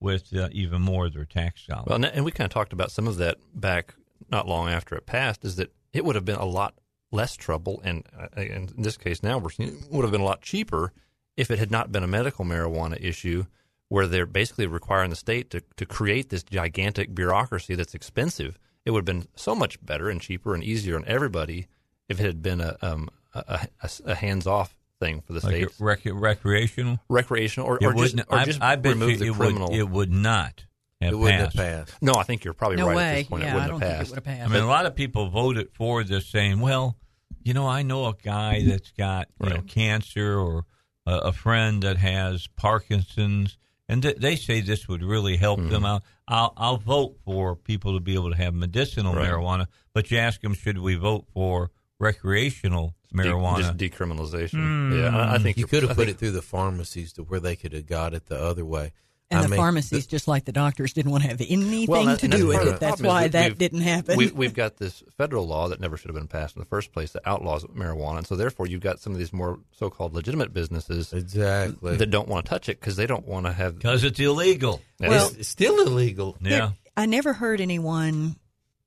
[0.00, 1.86] with uh, even more of their tax dollars.
[1.86, 3.94] Well, and- and we kind of talked about some of that back
[4.30, 5.44] not long after it passed.
[5.44, 6.74] Is that it would have been a lot
[7.12, 10.24] less trouble, and, uh, in this case now we're seeing it would have been a
[10.24, 10.92] lot cheaper
[11.36, 13.44] if it had not been a medical marijuana issue,
[13.88, 18.58] where they're basically requiring the state to to create this gigantic bureaucracy that's expensive.
[18.84, 21.66] It would have been so much better and cheaper and easier on everybody
[22.08, 25.54] if it had been a um, a, a, a hands off thing for the like
[25.56, 27.00] states, a rec- recreational.
[27.08, 29.34] recretional, or, It or just, wouldn't- or I- just I bet remove you the it
[29.34, 29.70] criminal.
[29.70, 30.64] Would, it would not
[31.00, 31.56] have it wouldn't passed.
[31.56, 32.02] have passed.
[32.02, 33.42] no, I think you're probably no right at this point.
[33.42, 34.26] it Yeah, I wouldn't don't have think it passed.
[34.26, 36.96] would have I mean, a lot of people voted for this, saying, "Well,
[37.42, 40.64] you know, I know a guy that's got you know cancer, or
[41.06, 43.56] a, a friend that has Parkinson's,
[43.88, 45.70] and th- they say this would really help Mm-hmm.
[45.70, 49.28] them out." I'll I'll vote for people to be able to have medicinal Right.
[49.28, 53.58] marijuana, but you ask them, should we vote for recreational De- marijuana?
[53.58, 54.52] just decriminalization.
[54.54, 54.92] Hmm.
[54.98, 57.40] Yeah, I, I think You could have put think- it through the pharmacies to where
[57.40, 58.92] they could have got it the other way.
[59.30, 62.04] And I the mean, pharmacies, just like the doctors, didn't want to have anything Well,
[62.04, 62.78] that- to do with it.
[62.78, 64.16] That's why that that didn't happen.
[64.18, 66.92] We, we've got this federal law that never should have been passed in the first
[66.92, 70.52] place that outlaws marijuana, and so therefore you've got some of these more so-called legitimate
[70.52, 71.96] businesses Exactly.
[71.96, 73.76] that don't want to touch it because they don't want to have.
[73.78, 74.80] because it's illegal.
[75.00, 75.08] Yeah.
[75.08, 76.36] Well- it's, it's still illegal.
[76.40, 76.70] Yeah.
[76.96, 78.36] I never heard anyone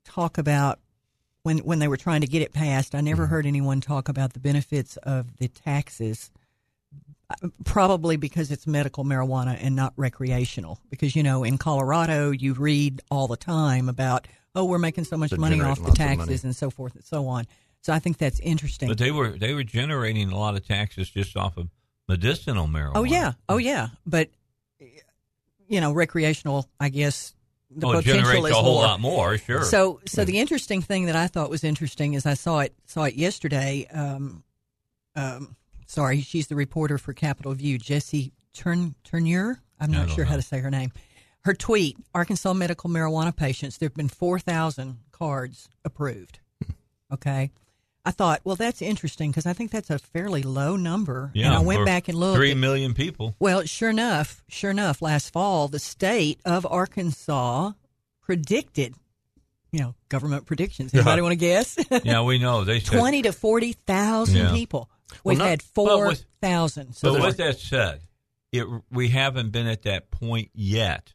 [0.05, 0.79] talk about
[1.43, 2.93] when when they were trying to get it passed.
[2.95, 3.05] I Mm-hmm.
[3.07, 6.29] never heard anyone talk about the benefits of the taxes.
[7.29, 10.79] Uh, Probably because it's medical marijuana and not recreational.
[10.89, 15.17] Because you know, in Colorado, you read all the time about oh, we're making so
[15.17, 17.45] much They're money off the lots of taxes and so forth and so on.
[17.81, 18.89] So I think that's interesting.
[18.89, 21.69] But they were they were generating a lot of taxes just off of
[22.09, 22.91] medicinal marijuana.
[22.95, 24.29] Oh yeah, oh yeah, but
[25.67, 26.67] you know, recreational.
[26.79, 27.33] I guess
[27.69, 28.83] the oh, it potential generates is a whole more.
[28.83, 29.37] lot more.
[29.37, 29.63] Sure.
[29.63, 33.03] So, so the interesting thing that I thought was interesting is I saw it saw
[33.03, 33.87] it yesterday.
[33.91, 34.43] Um,
[35.15, 35.55] um,
[35.87, 39.57] sorry, she's the reporter for Capitol View, Jessi Turn Turnure.
[39.79, 40.91] I'm not sure how to say her name.
[41.45, 43.77] Her tweet: Arkansas medical marijuana patients.
[43.77, 46.39] There have been four thousand cards approved.
[46.63, 46.71] Hmm.
[47.13, 47.51] Okay,
[48.05, 51.31] I thought, well, that's interesting because I think that's a fairly low number.
[51.33, 52.37] Yeah, and I went back and looked.
[52.37, 53.35] Three million at- people.
[53.39, 57.71] well, sure enough, sure enough, last fall, the state of Arkansas
[58.21, 58.93] predicted,
[59.71, 60.93] you know, government predictions.
[60.93, 61.77] Anybody want to guess?
[62.03, 62.63] Yeah, we know.
[62.65, 62.97] They said.
[62.99, 64.51] Twenty to forty thousand Yeah.
[64.51, 64.89] people.
[65.23, 66.93] We've not- had but four with- thousand.
[66.93, 68.01] So But there's- with that said,
[68.51, 71.13] it, we haven't been at that point yet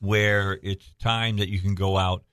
[0.00, 2.24] where it's time that you can go out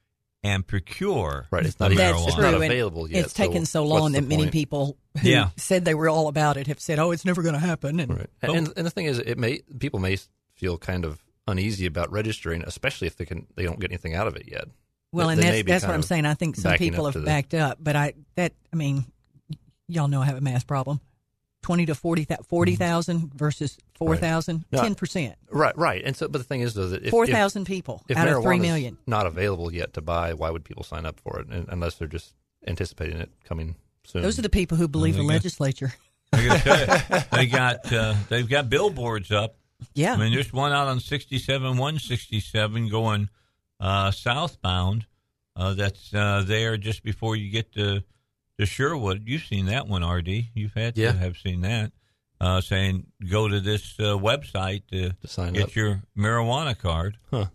[0.43, 2.25] and procure Right, it's not the even- that's marijuana.
[2.27, 2.43] it's true.
[2.43, 4.51] not available yet, It's so taken so what's long that many point?
[4.53, 5.49] people who Yeah.
[5.57, 8.17] said they were all about it have said, "Oh, it's never going to happen." And
[8.19, 8.29] Right.
[8.41, 10.17] And, and the thing is, it may people may
[10.55, 14.27] feel kind of uneasy about registering, especially if they can they don't get anything out
[14.27, 14.65] of it yet.
[15.11, 16.25] well, They- and they that's that's what I'm saying.
[16.25, 19.05] I think some people have backed up, but I that I mean,
[19.87, 20.99] y'all know I have a math problem.
[21.63, 25.35] Twenty to 40 40,000 versus 4,000, No, 10 percent.
[25.49, 26.01] Right, right.
[26.05, 28.59] And so, but the thing is, though, that if Four people if out of 3
[28.59, 28.97] million.
[29.07, 31.47] not available yet to buy, why would people sign up for it?
[31.47, 32.33] And, unless they're just
[32.67, 34.21] anticipating it coming soon.
[34.21, 35.93] Those are the people who believe the There legislature.
[36.31, 39.57] I gotta tell you, they got uh, they've got billboards up.
[39.93, 43.29] Yeah, I mean, there's one out on 67, 167 going
[43.79, 45.05] uh, southbound.
[45.55, 48.03] Uh, that's uh, there just before you get to
[48.59, 49.23] to Sherwood.
[49.25, 50.49] You've seen that one, RD.
[50.53, 51.11] You've had Yeah.
[51.11, 51.91] to have seen that.
[52.39, 55.75] Uh, saying go to this uh, website to, To sign get up.
[55.75, 57.47] your marijuana card, Huh.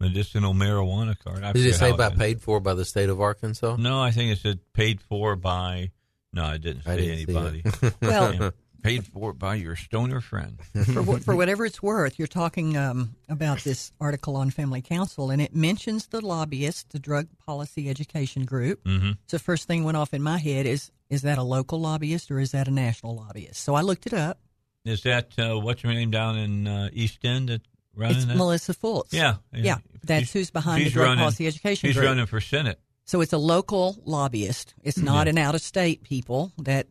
[0.00, 1.44] medicinal marijuana card.
[1.44, 3.76] I Did it forget say how about paid for by the state of Arkansas?
[3.76, 5.92] No, I think it said paid for by.
[6.32, 7.62] No, it didn't I say didn't see anybody.
[7.64, 7.94] it.
[8.02, 8.50] well, Yeah.
[8.84, 10.58] Paid for by your stoner friend.
[10.92, 15.40] for, for whatever it's worth, you're talking um, about this article on Family Council, and
[15.42, 18.80] it mentions the lobbyist, the Drug Policy Education Group.
[18.86, 22.30] hmm So first thing went off in my head is is that a local lobbyist
[22.30, 23.56] or is that a national lobbyist?
[23.62, 24.38] So I looked it up.
[24.84, 27.62] Is that uh, what's her name down in uh, East End that
[27.96, 28.36] running It's that?
[28.36, 29.12] Melissa Fults.
[29.12, 32.06] Yeah, yeah, that's She's- who's behind the Drug running- Policy Education She's Group.
[32.08, 32.78] running for Senate.
[33.06, 34.74] So it's a local lobbyist.
[34.82, 36.86] It's not an out of state people that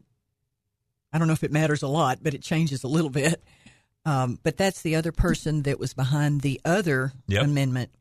[1.13, 3.41] I don't know if it matters a lot, but it changes a little bit.
[4.05, 7.43] Um, but that's the other person that was behind the other Yep.
[7.45, 7.91] amendment.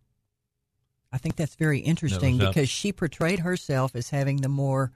[1.13, 4.91] I think that's very interesting That because she portrayed herself as having the more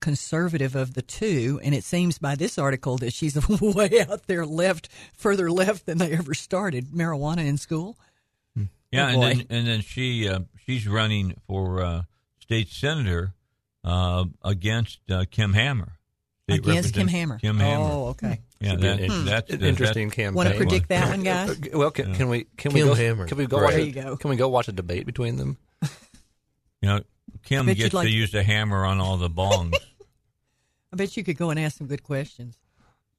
[0.00, 4.46] conservative of the two, and it seems by this article that she's way out there
[4.46, 7.96] left, further left than they ever started marijuana in school.
[8.92, 12.02] Yeah, Oh, and then and then she uh, she's running for uh,
[12.38, 13.34] state senator
[13.82, 15.98] uh, against uh, Kim Hammer.
[16.48, 17.38] State Against Kim Hammer.
[17.40, 17.84] Kim Hammer.
[17.84, 18.40] Oh, okay.
[18.60, 20.34] yeah, that, an in- that's an that- interesting campaign.
[20.34, 21.50] Want to predict that one, guys?
[21.50, 23.26] Uh, Well, can, can we can Kim we go Hammer.
[23.26, 23.64] can we go Right.
[23.64, 24.16] watch There you go.
[24.16, 25.56] can we go watch a debate between them?
[26.82, 27.00] You know,
[27.42, 29.74] Kim gets like- to use the hammer on all the bongs.
[30.92, 32.58] I bet you could go and ask some good questions.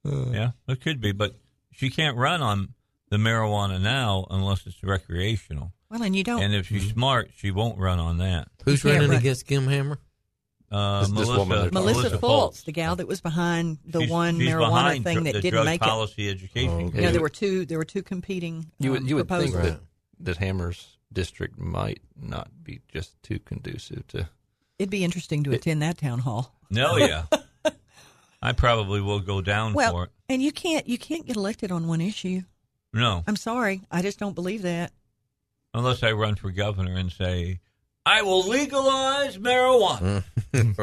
[0.06, 1.36] yeah, it could be, but
[1.74, 2.74] she can't run on
[3.10, 5.74] the marijuana now unless it's recreational.
[5.90, 6.42] Well, and you don't.
[6.42, 8.48] And if she's smart, she won't run on that.
[8.64, 10.00] Who's running run- against Kim Hammer?
[10.70, 14.12] Uh, This- this Melissa, woman Melissa, Melissa Fults, the gal that was behind the She's-
[14.12, 16.70] one she's marijuana behind thing that the didn't drug make policy education.
[16.72, 16.84] Oh, it.
[16.88, 16.96] okay.
[16.98, 17.66] You know, there were two.
[17.66, 18.70] There were two competing.
[18.80, 19.80] You would um, you would think proposals.
[19.80, 19.80] that
[20.26, 24.28] that Hammer's district might not be just too conducive to.
[24.78, 26.54] It'd be interesting to attend that town hall.
[26.70, 27.24] No, yeah.
[28.42, 30.10] I probably will go down for it.
[30.30, 32.42] and you can't you can't get elected on one issue.
[32.94, 34.92] No, I'm sorry, I just don't believe that.
[35.74, 37.60] unless I run for governor and say,
[38.08, 40.24] I will legalize marijuana.
[40.54, 40.76] and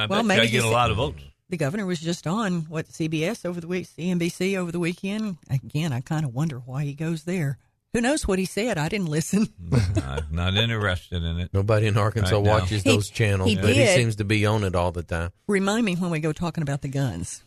[0.00, 1.22] I Well, bet maybe I get a lot of votes.
[1.48, 5.36] The governor was just on what CBS over the week, CNBC over the weekend.
[5.50, 7.58] Again, I kind of wonder why he goes there.
[7.92, 8.78] Who knows what he said?
[8.78, 9.48] I didn't listen.
[10.04, 11.50] I'm not interested in it.
[11.52, 12.50] Nobody in Arkansas Right now.
[12.60, 15.30] watches He- those channels, he but he seems to be on it all the time.
[15.48, 17.42] Remind me when we go talking about the guns,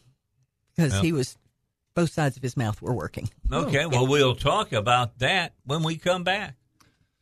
[0.75, 1.01] because Yeah.
[1.01, 1.37] he was
[1.95, 3.29] both sides of his mouth were working.
[3.51, 6.55] Okay, oh, well, we'll talk about that when we come back.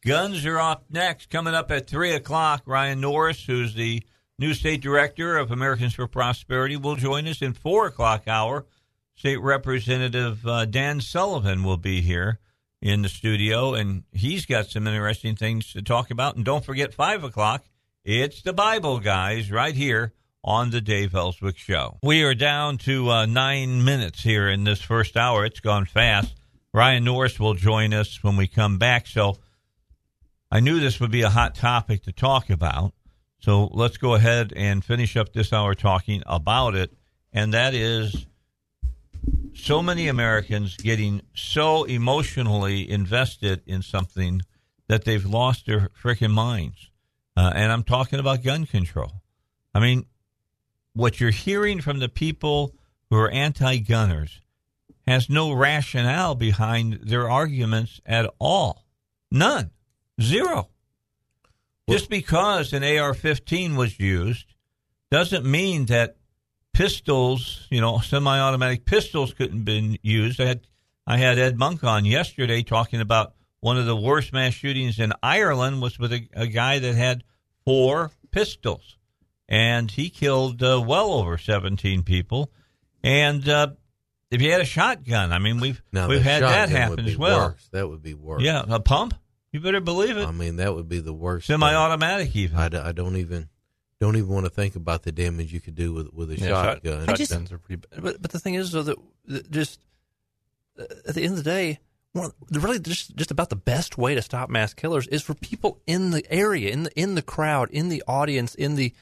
[0.03, 1.29] Guns are off next.
[1.29, 4.03] Coming up at 3 o'clock, Ryan Norris, who's the
[4.39, 8.65] new state director of Americans for Prosperity, will join us in 4 o'clock hour.
[9.15, 12.39] State Representative uh, Dan Sullivan will be here
[12.81, 16.35] in the studio, and he's got some interesting things to talk about.
[16.35, 17.63] And don't forget, 5 o'clock,
[18.03, 21.99] it's the Bible guys right here on the Dave Elswick Show.
[22.01, 25.45] We are down to uh, nine minutes here in this first hour.
[25.45, 26.33] It's gone fast.
[26.73, 29.05] Ryan Norris will join us when we come back.
[29.05, 29.37] So
[30.51, 32.93] I knew this would be a hot topic to talk about.
[33.39, 36.93] So let's go ahead and finish up this hour talking about it.
[37.31, 38.27] And that is
[39.53, 44.41] so many Americans getting so emotionally invested in something
[44.87, 46.89] that they've lost their freaking minds.
[47.37, 49.11] Uh, and I'm talking about gun control.
[49.73, 50.05] I mean,
[50.93, 52.75] what you're hearing from the people
[53.09, 54.41] who are anti gunners
[55.07, 58.85] has no rationale behind their arguments at all.
[59.31, 59.71] None.
[60.21, 60.69] Zero.
[61.89, 64.53] Just because an AR 15 was used
[65.10, 66.15] doesn't mean that
[66.73, 70.39] pistols, you know, semi-automatic pistols couldn't been used.
[70.39, 70.62] I had
[71.05, 75.12] I had Ed Monk on yesterday talking about one of the worst mass shootings in
[75.21, 77.23] Ireland was with a, a guy that had
[77.65, 78.97] four pistols,
[79.49, 82.51] and he killed uh, well over seventeen people.
[83.03, 83.71] And uh,
[84.29, 87.49] if you had a shotgun, I mean, we've Now, we've had that happen as well.
[87.49, 87.67] worse.
[87.71, 88.41] That would be worse.
[88.43, 89.15] Yeah, a pump.
[89.51, 90.25] You better believe it.
[90.27, 91.47] I mean, that would be the worst.
[91.47, 92.57] Semi-automatic, even.
[92.57, 93.49] I don't even
[93.99, 96.47] don't even want to think about the damage you could do with with a Yeah,
[96.47, 97.09] shot- shotgun.
[97.09, 98.01] I just- are pretty bad.
[98.01, 99.79] But, but the thing is, though, that, that just
[100.79, 101.79] uh, at the end of the day,
[102.13, 105.33] one, the really just just about the best way to stop mass killers is for
[105.33, 108.93] people in the area, in the in the crowd, in the audience, in the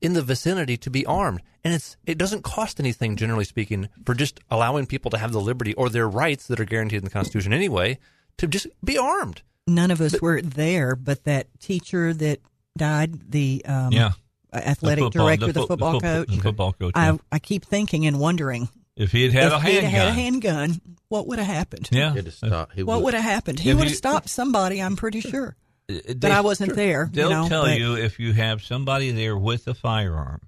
[0.00, 1.40] in the vicinity to be armed.
[1.64, 5.40] And it's it doesn't cost anything, generally speaking, for just allowing people to have the
[5.40, 7.98] liberty or their rights that are guaranteed in the Constitution anyway
[8.36, 9.40] to just be armed.
[9.66, 12.40] None of us were there, but that teacher that
[12.76, 14.12] died, the um, yeah,
[14.52, 16.28] athletic The football- director, the, fo- football fo- coach.
[16.28, 16.92] the football coach.
[16.94, 17.16] I, yeah.
[17.32, 20.80] I keep thinking and wondering if he had had if a handgun, had a handgun,
[21.08, 21.88] what would have happened?
[21.90, 22.74] yeah, He'd have stopped.
[22.74, 23.58] He What would have happened?
[23.58, 24.80] He would have stopped somebody.
[24.82, 25.56] I'm pretty sure.
[25.88, 27.08] They- But I wasn't there.
[27.12, 30.42] They'll you know, tell but- you if you have somebody there with a firearm,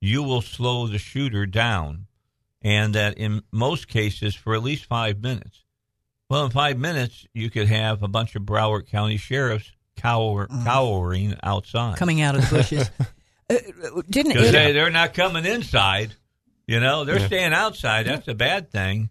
[0.00, 2.06] you will slow the shooter down,
[2.62, 5.62] and that in most cases for at least five minutes.
[6.28, 11.36] Well, in five minutes, you could have a bunch of Broward County sheriffs cower, cowering
[11.42, 11.98] outside Mm.
[11.98, 12.90] coming out of the bushes.
[13.50, 13.56] uh,
[14.10, 14.52] didn't because it?
[14.52, 16.14] they, they're not coming inside.
[16.66, 18.06] You know, they're staying outside.
[18.06, 19.10] That's a bad thing.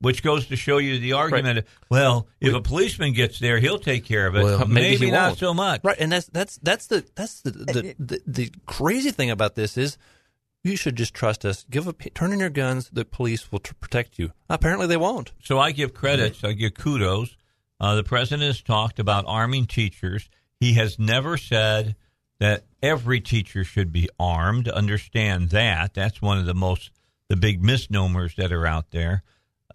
[0.00, 1.60] Which goes to show you the argument.
[1.60, 4.42] Of, well, if a policeman gets there, he'll take care of it.
[4.42, 5.38] Well, maybe maybe not won't.
[5.38, 5.80] so much.
[5.84, 9.78] Right, and that's that's that's the that's the the, the the crazy thing about this
[9.78, 9.96] is
[10.64, 11.64] you should just trust us.
[11.70, 12.90] Give up, turn in your guns.
[12.92, 14.32] The police will tr- protect you.
[14.48, 15.32] Apparently, they won't.
[15.42, 17.36] So I give credits, I give kudos.
[17.78, 20.28] Uh, the president has talked about arming teachers.
[20.58, 21.96] He has never said
[22.40, 24.68] that every teacher should be armed.
[24.68, 25.94] Understand that.
[25.94, 26.90] That's one of the most,
[27.28, 29.22] the big misnomers that are out there.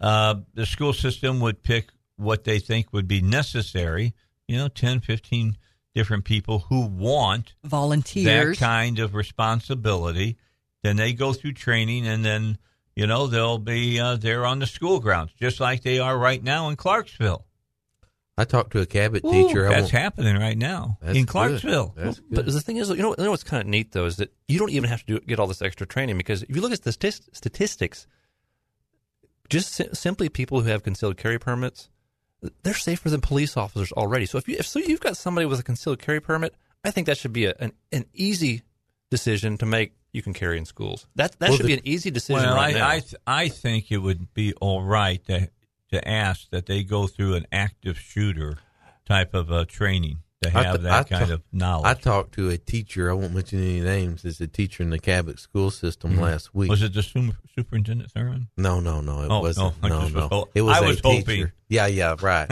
[0.00, 4.14] Uh, the school system would pick what they think would be necessary,
[4.48, 5.56] you know, 10, 15
[5.94, 8.58] different people who want volunteers.
[8.58, 10.36] that kind of responsibility.
[10.82, 12.58] Then they go through training, and then
[12.96, 16.42] you know they'll be uh, there on the school grounds, just like they are right
[16.42, 17.44] now in Clarksville.
[18.38, 19.68] I talked to a Cabot teacher.
[19.68, 21.30] That's won't- happening right now That's in good.
[21.32, 21.92] Clarksville.
[21.94, 24.16] That's But the thing is, you know, you know what's kind of neat though is
[24.16, 26.62] that you don't even have to do, get all this extra training because if you
[26.62, 28.06] look at the statist- statistics,
[29.50, 31.90] just si- simply people who have concealed carry permits,
[32.62, 34.24] they're safer than police officers already.
[34.24, 37.06] So if you if so you've got somebody with a concealed carry permit, I think
[37.08, 38.62] that should be a, an an easy
[39.10, 39.92] decision to make.
[40.12, 41.06] You can carry in schools.
[41.16, 42.88] That that Well, should the- be an easy decision Well, right I now.
[42.88, 45.50] I, th- I think it would be all right to
[45.92, 48.58] to ask that they go through an active shooter
[49.06, 51.86] type of uh, training to have th- that I kind ta- of knowledge.
[51.86, 53.10] I talked to a teacher.
[53.10, 54.24] I won't mention any names.
[54.24, 56.66] Is a teacher in the Cabot school system last week.
[56.66, 56.70] Mm-hmm.
[56.70, 58.48] Was it the su- superintendent Thurman?
[58.56, 59.22] No, no, no.
[59.22, 59.82] It Oh, wasn't.
[59.82, 60.28] no, No, no.
[60.30, 61.18] was It was I a was teacher.
[61.20, 61.52] hoping.
[61.68, 62.48] Yeah, yeah, right.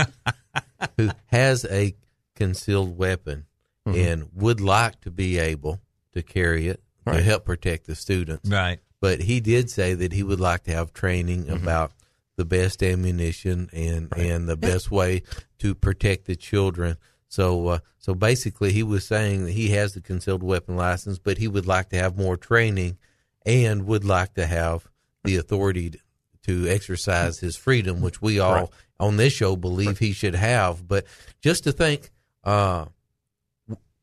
[0.97, 1.95] who has a
[2.37, 3.47] concealed weapon
[3.87, 3.99] Mm-hmm.
[4.01, 5.81] and would like to be able
[6.13, 6.83] to carry it
[7.15, 8.49] to help protect the students.
[8.49, 8.79] Right.
[9.01, 11.63] But he did say that he would like to have training Mm-hmm.
[11.63, 11.93] about
[12.37, 15.23] the best ammunition and and the best way
[15.59, 16.97] to protect the children.
[17.29, 21.39] So uh, so basically, he was saying that he has the concealed weapon license, but
[21.39, 22.97] he would like to have more training
[23.45, 24.87] and would like to have
[25.25, 25.99] the authority to,
[26.45, 28.69] to exercise his freedom, which we all Right.
[29.01, 30.87] on this show believe he should have.
[30.87, 31.07] But
[31.41, 32.11] just to think,
[32.45, 32.87] uh,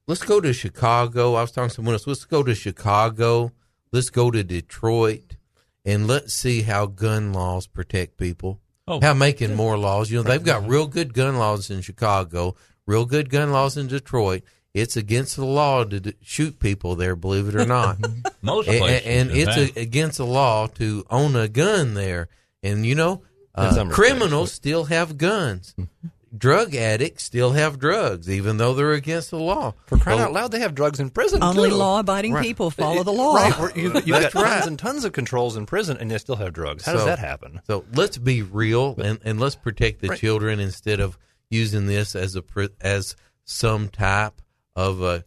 [0.07, 1.35] let's go to Chicago.
[1.35, 2.07] I was talking to someone else.
[2.07, 3.51] Let's go to Chicago.
[3.91, 5.37] Let's go to Detroit,
[5.85, 8.59] and let's see how gun laws protect people.
[8.87, 8.99] Oh.
[9.01, 10.11] How making more laws.
[10.11, 13.87] You know, they've got real good gun laws in Chicago, real good gun laws in
[13.87, 14.43] Detroit.
[14.73, 17.97] It's against the law to d- shoot people there, believe it or not.
[18.41, 19.07] Most A- places.
[19.07, 22.27] and it's a, against the law to own a gun there.
[22.61, 23.23] And you know,
[23.55, 25.73] uh, criminals still have guns.
[26.37, 29.73] Drug addicts still have drugs, even though they're against the law.
[29.85, 31.41] For crying Well, out loud, they have drugs in prison.
[31.43, 31.75] Only too.
[31.75, 32.43] law-abiding Right.
[32.43, 33.35] people follow the law.
[33.35, 34.65] Right, you, you've got tons right.
[34.67, 36.85] and tons of controls in prison, and they still have drugs.
[36.85, 37.61] How does that happen?
[37.67, 40.19] So let's be real and, and let's protect the Right.
[40.19, 41.17] children instead of
[41.49, 42.43] using this as a
[42.81, 44.41] as some type
[44.75, 45.23] of a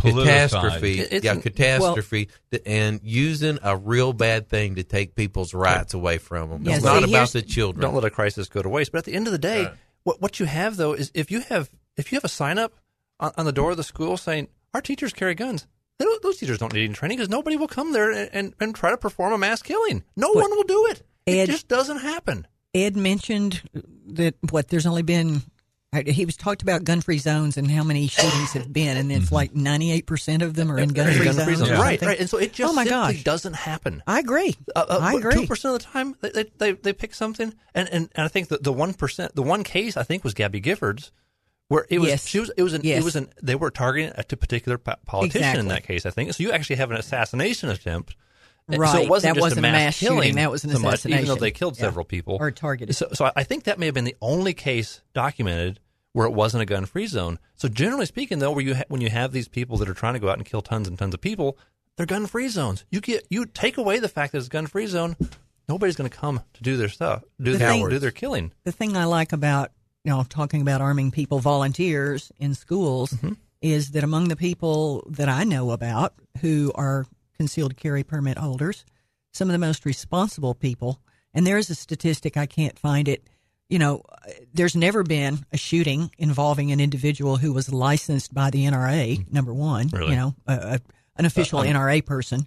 [0.00, 1.00] catastrophe.
[1.00, 6.18] It's- yeah, catastrophe, to- and using a real bad thing to take people's rights away
[6.18, 6.62] from them.
[6.64, 7.82] Yeah, it's see, not about the children.
[7.82, 8.92] Don't let a crisis go to waste.
[8.92, 9.68] But at the end of the day,
[10.06, 12.72] what what you have though is if you have if you have a sign up
[13.18, 15.66] on, on the door of the school saying our teachers carry guns,
[15.98, 18.90] those teachers don't need any training because nobody will come there and, and, and try
[18.90, 20.04] to perform a mass killing.
[20.16, 21.02] No one will do it.
[21.26, 22.46] It just doesn't happen.
[22.72, 23.62] Ed mentioned
[24.12, 25.42] that what there's only been
[26.06, 29.54] He was talked about gun-free zones and how many shootings have been, and it's like
[29.54, 31.68] ninety-eight percent of them are in gun-free, Gun-free zones.
[31.68, 31.70] zones.
[31.70, 32.20] or Right, right.
[32.20, 34.02] And so it just oh my simply gosh, doesn't happen.
[34.06, 34.54] I agree.
[34.74, 35.32] Uh, I agree.
[35.34, 38.28] Two percent of the time, they, they they they pick something, and and, and I
[38.28, 41.12] think that the one percent, the one case I think was Gabby Giffords,
[41.68, 42.26] where it was Yes.
[42.26, 43.00] she was it was an Yes.
[43.00, 46.04] it was an they were targeting a particular po- politician in that case.
[46.04, 46.42] I think so.
[46.42, 48.16] You actually have an assassination attempt.
[48.68, 50.14] And So it wasn't That just wasn't a mass, mass shooting.
[50.16, 51.82] killing That was an so much, even though they killed Yeah.
[51.84, 52.96] several people Or targeted.
[52.96, 55.78] So, so I think that may have been the only case documented
[56.12, 57.38] where it wasn't a gun-free zone.
[57.54, 60.14] So generally speaking, though, where you ha- when you have these people that are trying
[60.14, 61.56] to go out and kill tons and tons of people,
[61.96, 62.84] they're gun-free zones.
[62.90, 65.16] You get you take away the fact that it's a gun-free zone,
[65.68, 68.52] nobody's going to come to do their stuff, do The their thing- do their killing.
[68.64, 69.70] the thing I like about
[70.04, 73.32] you know talking about arming people volunteers in schools Mm-hmm.
[73.62, 77.06] is that among the people that I know about who are
[77.36, 78.84] concealed carry permit holders,
[79.32, 81.00] some of the most responsible people,
[81.34, 83.28] and there is a statistic I can't find it.
[83.68, 84.02] You know,
[84.54, 89.30] there's never been a shooting involving an individual who was licensed by the NRA.
[89.32, 90.10] Number one, Really?
[90.10, 90.80] you know, a, a,
[91.16, 92.46] an official uh, um, NRA person.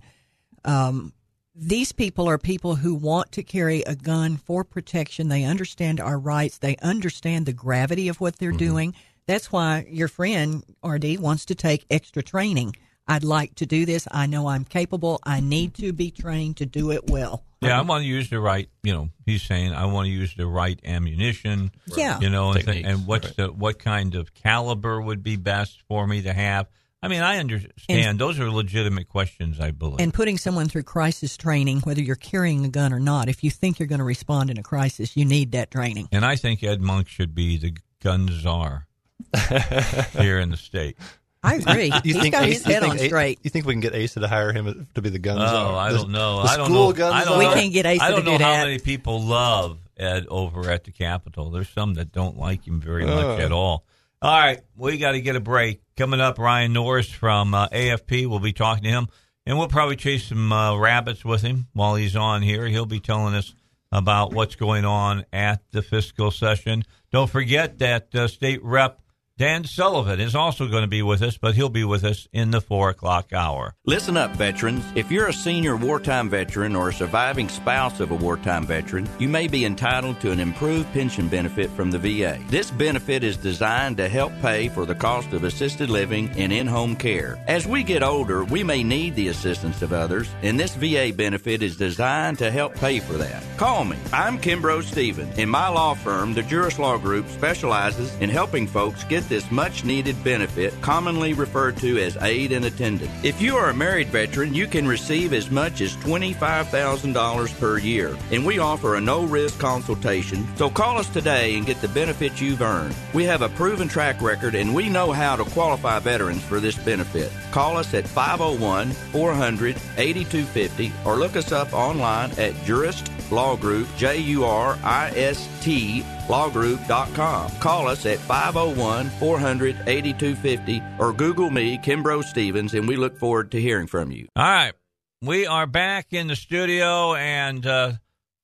[0.64, 1.14] Um,
[1.54, 5.28] these people are people who want to carry a gun for protection.
[5.28, 6.58] They understand our rights.
[6.58, 8.58] They understand the gravity of what they're mm-hmm.
[8.58, 8.96] doing.
[9.28, 12.76] That's why your friend RD wants to take extra training.
[13.10, 14.08] I'd like to do this.
[14.12, 15.20] I know I'm capable.
[15.24, 17.44] I need to be trained to do it well.
[17.62, 18.70] Yeah, I want to use the right.
[18.84, 21.72] You know, he's saying I want to use the right ammunition.
[21.88, 22.20] Yeah.
[22.20, 23.36] You know, and, th- and what's right.
[23.36, 26.68] the what kind of caliber would be best for me to have?
[27.02, 29.60] I mean, I understand those are legitimate questions.
[29.60, 30.00] I believe.
[30.00, 33.50] And putting someone through crisis training, whether you're carrying a gun or not, if you
[33.50, 36.08] think you're going to respond in a crisis, you need that training.
[36.12, 38.88] And I think Ed Monk should be the gun czar
[40.12, 40.98] here in the state.
[41.42, 41.92] I agree.
[42.04, 43.40] He's got his head on straight.
[43.44, 45.76] You think we can get Asa to hire him to be the gun Oh, czar?
[45.76, 46.42] I don't know.
[46.44, 46.92] the I don't know.
[46.92, 48.66] gun I don't We can't get Asa I to don't know do how that.
[48.66, 51.50] many people love Ed over at the Capitol.
[51.50, 53.16] There's some that don't like him very Uh.
[53.16, 53.86] much at all.
[54.22, 55.82] All right, we got to get a break.
[55.96, 58.28] Coming up, Ryan Norris from uh, AFP.
[58.28, 59.08] We'll be talking to him,
[59.46, 62.66] and we'll probably chase some uh, rabbits with him while he's on here.
[62.68, 63.56] He'll be telling us
[63.94, 66.84] about what's going on at the fiscal session.
[67.14, 69.00] Don't forget that uh, State Rep
[69.40, 72.52] Dan Sullivan is also going to be with us, but he'll be with us in
[72.52, 73.74] the four o'clock hour.
[73.86, 74.84] Listen up, veterans.
[74.96, 79.30] If you're a senior wartime veteran or a surviving spouse of a wartime veteran, you
[79.30, 82.38] may be entitled to an improved pension benefit from the VA.
[82.50, 86.68] This benefit is designed to help pay for the cost of assisted living and in
[86.68, 87.42] home care.
[87.48, 91.64] As we get older, we may need the assistance of others, and this VA benefit
[91.64, 93.42] is designed to help pay for that.
[93.56, 93.96] Call me.
[94.12, 95.32] I'm Kimbrough Stephen.
[95.40, 99.86] In my law firm, the Jurist Law Group specializes in helping folks get this much
[99.86, 103.12] needed benefit, commonly referred to as aid and attendance.
[103.24, 108.18] If you are a married veteran, you can receive as much as $25,000 per year,
[108.32, 110.46] and we offer a no risk consultation.
[110.58, 112.96] So call us today and get the benefits you've earned.
[113.14, 116.76] We have a proven track record and we know how to qualify veterans for this
[116.76, 117.32] benefit.
[117.52, 123.88] Call us at 501 400 8250 or look us up online at Jurist Law Group,
[123.98, 127.52] J U R I S T lawgroup.com.
[127.60, 133.52] Call us at 501 400 8250 or Google me, Kimbrough Stevens, and we look forward
[133.52, 134.28] to hearing from you.
[134.36, 134.74] All right.
[135.22, 137.92] We are back in the studio, and uh,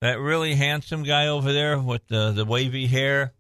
[0.02, 3.32] that really handsome guy over there with the, the wavy hair.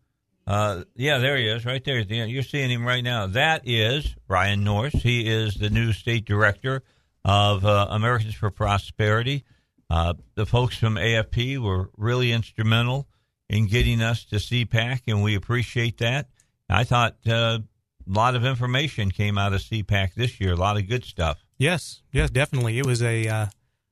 [0.47, 1.99] Uh, yeah, there he is, right there.
[1.99, 3.27] You're seeing him right now.
[3.27, 4.93] That is Ryan Norris.
[4.93, 6.81] He is the new state director
[7.25, 9.43] of uh, Americans for Prosperity.
[9.89, 13.07] Uh, the folks from AFP were really instrumental
[13.49, 16.29] in getting us to CPAC, and we appreciate that.
[16.69, 17.59] I thought uh,
[18.07, 21.45] a lot of information came out of CPAC this year, a lot of good stuff.
[21.57, 22.79] Yes, yes, definitely.
[22.79, 23.45] It was a uh,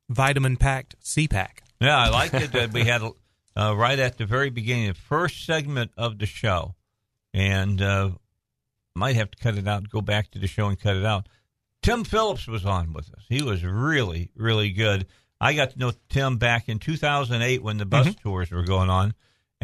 [0.09, 1.59] vitamin packed CPAC.
[1.79, 3.01] Yeah, I liked it that we had
[3.55, 6.75] uh, right at the very beginning, the first segment of the show,
[7.33, 8.11] and uh,
[8.95, 11.27] might have to cut it out go back to the show and cut it out.
[11.81, 13.25] Tim Phillips was on with us.
[13.27, 15.05] He was really, really good.
[15.41, 19.13] I got to know Tim back in 2008 when the bus tours were going on,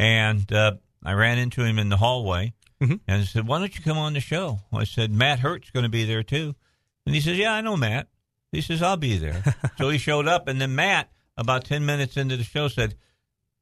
[0.00, 0.72] and uh,
[1.04, 3.00] I ran into him in the hallway Mhm.
[3.06, 5.82] and I said, "Why don't you come on the show?" I said, "Matt Hurt's going
[5.84, 6.56] to be there too,"
[7.04, 8.08] and he says, "Yeah, I know Matt."
[8.52, 9.42] He says, "I'll be there."
[9.78, 12.94] so he showed up, and then Matt, about ten minutes into the show, said,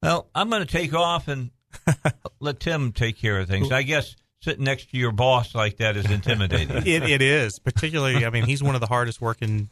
[0.03, 1.51] "Well, I'm going to take off and
[2.41, 5.97] let Tim take care of things." I guess sitting next to your boss like that
[5.97, 6.77] is intimidating.
[6.87, 8.25] It, it is particularly.
[8.25, 9.69] I mean, he's one of the hardest working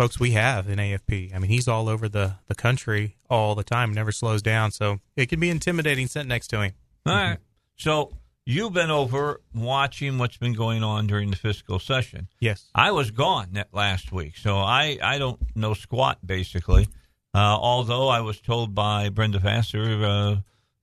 [0.00, 1.34] folks we have in AFP.
[1.34, 4.70] I mean, he's all over the the country all the time, never slows down.
[4.70, 6.72] So it can be intimidating sitting next to him.
[7.04, 7.36] All right.
[7.76, 12.28] So you've been over watching what's been going on during the fiscal session.
[12.40, 12.70] Yes.
[12.74, 16.88] I was gone that last week, so I, I don't know squat basically.
[17.34, 20.36] Uh, although I was told by Brenda Vassar uh,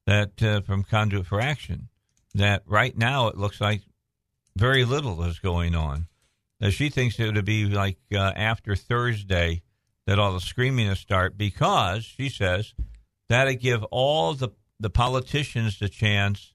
[0.06, 1.90] that uh, from Conduit for Action
[2.36, 3.82] that right now it looks like
[4.56, 6.06] very little is going on.
[6.60, 9.62] Now, she thinks it would be like uh, after Thursday
[10.08, 12.74] that all the screaming will start because she says
[13.30, 14.50] that'll give all the
[14.80, 16.54] the politicians the chance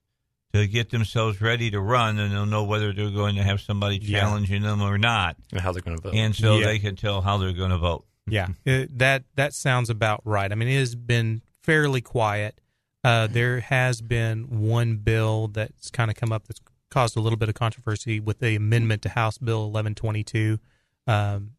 [0.53, 3.97] to get themselves ready to run, and they'll know whether they're going to have somebody
[4.01, 4.19] Yeah.
[4.21, 6.13] challenging them or not, And how they're going to vote.
[6.15, 6.65] and so Yeah.
[6.67, 8.05] they can tell how they're going to vote.
[8.27, 10.51] Yeah, it, that that sounds about right.
[10.51, 12.59] I mean, it has been fairly quiet.
[13.03, 16.61] Uh, there has been one bill that's kind of come up that's
[16.93, 20.59] caused a little bit of controversy with the amendment to House Bill 1122
[21.07, 21.51] um,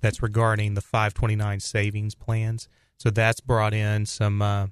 [0.00, 2.68] that's regarding the 529 savings plans.
[2.96, 4.68] So that's brought in some uh,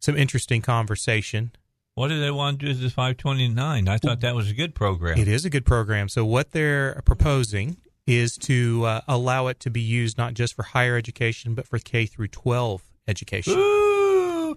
[0.00, 1.52] some interesting conversation.
[1.94, 3.86] What do they want to do with the 529?
[3.86, 5.18] I thought that was a good program.
[5.18, 6.08] It is a good program.
[6.08, 7.76] So what they're proposing
[8.06, 11.78] is to uh, allow it to be used not just for higher education but for
[11.78, 13.54] K through 12 education.
[13.58, 14.56] Ooh.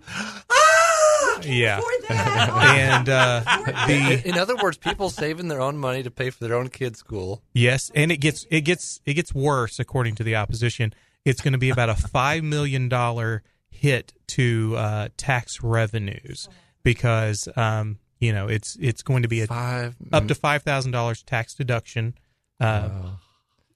[1.45, 1.79] Yeah.
[2.09, 3.41] and uh,
[3.87, 6.99] the in other words, people saving their own money to pay for their own kids'
[6.99, 7.41] school.
[7.53, 10.93] yes, and it gets it gets it gets worse according to the opposition.
[11.23, 16.47] It's going to be about a 5 million dollar hit to uh, tax revenues
[16.83, 20.91] because um, you know, it's it's going to be a Five up to five thousand
[20.91, 22.13] dollars tax deduction,
[22.59, 22.89] uh,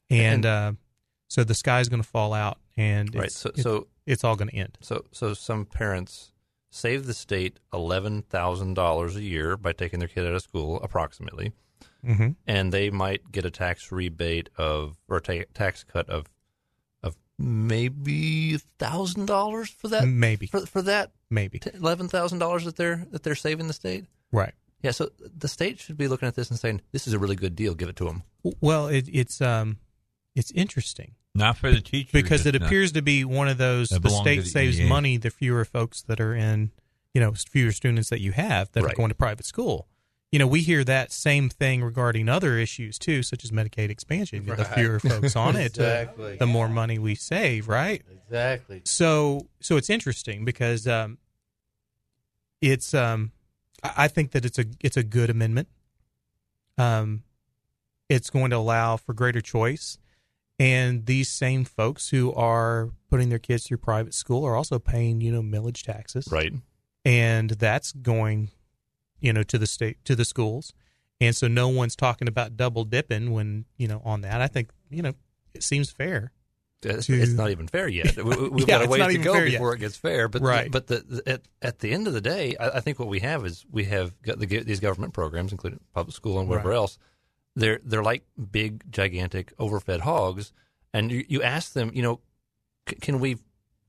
[0.10, 0.72] and uh,
[1.28, 3.26] so the sky's going to fall out, and Right.
[3.26, 4.78] it's, So, it's, so, it's all going to end.
[4.82, 6.32] so, so some parents
[6.70, 10.80] save the state eleven thousand dollars a year by taking their kid out of school,
[10.84, 11.52] approximately,
[12.06, 12.30] Mm-hmm.
[12.48, 16.28] and they might get a tax rebate of or a ta- tax cut of
[17.04, 20.06] of maybe thousand dollars for that.
[20.08, 24.06] Maybe, for, for that maybe, eleven thousand dollars that they're that they're saving the state.
[24.32, 24.54] right.
[24.82, 27.36] Yeah, so the state should be looking at this and saying, "This is a really
[27.36, 27.76] good deal.
[27.76, 28.24] Give it to them."
[28.62, 29.78] Well, it, it's um,
[30.36, 32.12] it's interesting Not for the teachers.
[32.12, 33.90] because it appears to be one of those.
[33.90, 34.88] The state the saves EA.
[34.90, 36.72] money the fewer folks that are in,
[37.14, 39.88] you know, fewer students that you have that are going to private school.
[40.32, 44.46] You know, we hear that same thing regarding other issues too, such as Medicaid expansion.
[44.46, 46.38] The fewer folks on it, uh, Exactly.
[46.38, 48.04] the more money we save, right?
[48.28, 48.82] Exactly.
[48.86, 51.18] So, so it's interesting because um,
[52.62, 53.32] it's um,
[53.84, 55.68] I I think that it's a it's a good amendment.
[56.78, 57.24] Um,
[58.08, 59.98] it's going to allow for greater choice,
[60.60, 65.22] and these same folks who are putting their kids through private school are also paying
[65.22, 66.54] you know millage taxes, Right.
[67.06, 68.52] and that's going,
[69.20, 70.74] you know, to the state to the schools,
[71.22, 74.42] and so no one's talking about double dipping when you know on that.
[74.42, 75.14] I think you know
[75.54, 76.32] it seems fair.
[76.82, 78.16] It's, to- it's not even fair yet.
[78.16, 79.52] We, we've Yeah, got a ways to go fair yet.
[79.58, 80.30] before it gets fair.
[80.30, 80.72] But Right.
[80.72, 83.20] but the, the at, at the end of the day, I, I think what we
[83.20, 86.76] have is we have got the, these government programs, including public school and whatever Right.
[86.78, 86.98] else.
[87.56, 90.54] They're they're like big, gigantic, overfed hogs,
[90.94, 92.20] and you, you ask them, you know,
[92.88, 93.38] c- can we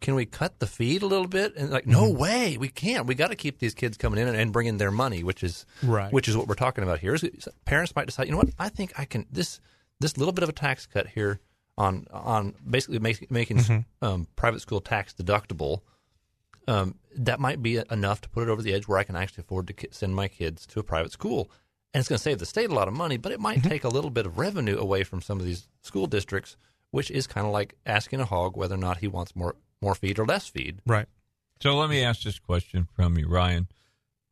[0.00, 1.54] can we cut the feed a little bit?
[1.56, 2.18] And like, no Mm-hmm.
[2.18, 3.06] way, we can't.
[3.06, 5.66] We got to keep these kids coming in and, and bringing their money, which is
[5.82, 6.12] Right.
[6.12, 7.14] which is what we're talking about here.
[7.14, 7.28] Is
[7.66, 9.60] parents might decide, you know what, I think I can this
[10.00, 11.38] this little bit of a tax cut here
[11.76, 14.04] on on basically make, making Mm-hmm.
[14.04, 15.80] um, private school tax deductible.
[16.68, 19.42] Um, that might be enough to put it over the edge where I can actually
[19.42, 21.50] afford to send my kids to a private school,
[21.92, 23.16] and it's going to save the state a lot of money.
[23.16, 23.68] But it might Mm-hmm.
[23.68, 26.56] take a little bit of revenue away from some of these school districts,
[26.90, 29.94] which is kind of like asking a hog whether or not he wants more more
[29.94, 30.80] feed or less feed.
[30.86, 31.06] Right.
[31.62, 33.68] So let me ask this question from you, Ryan.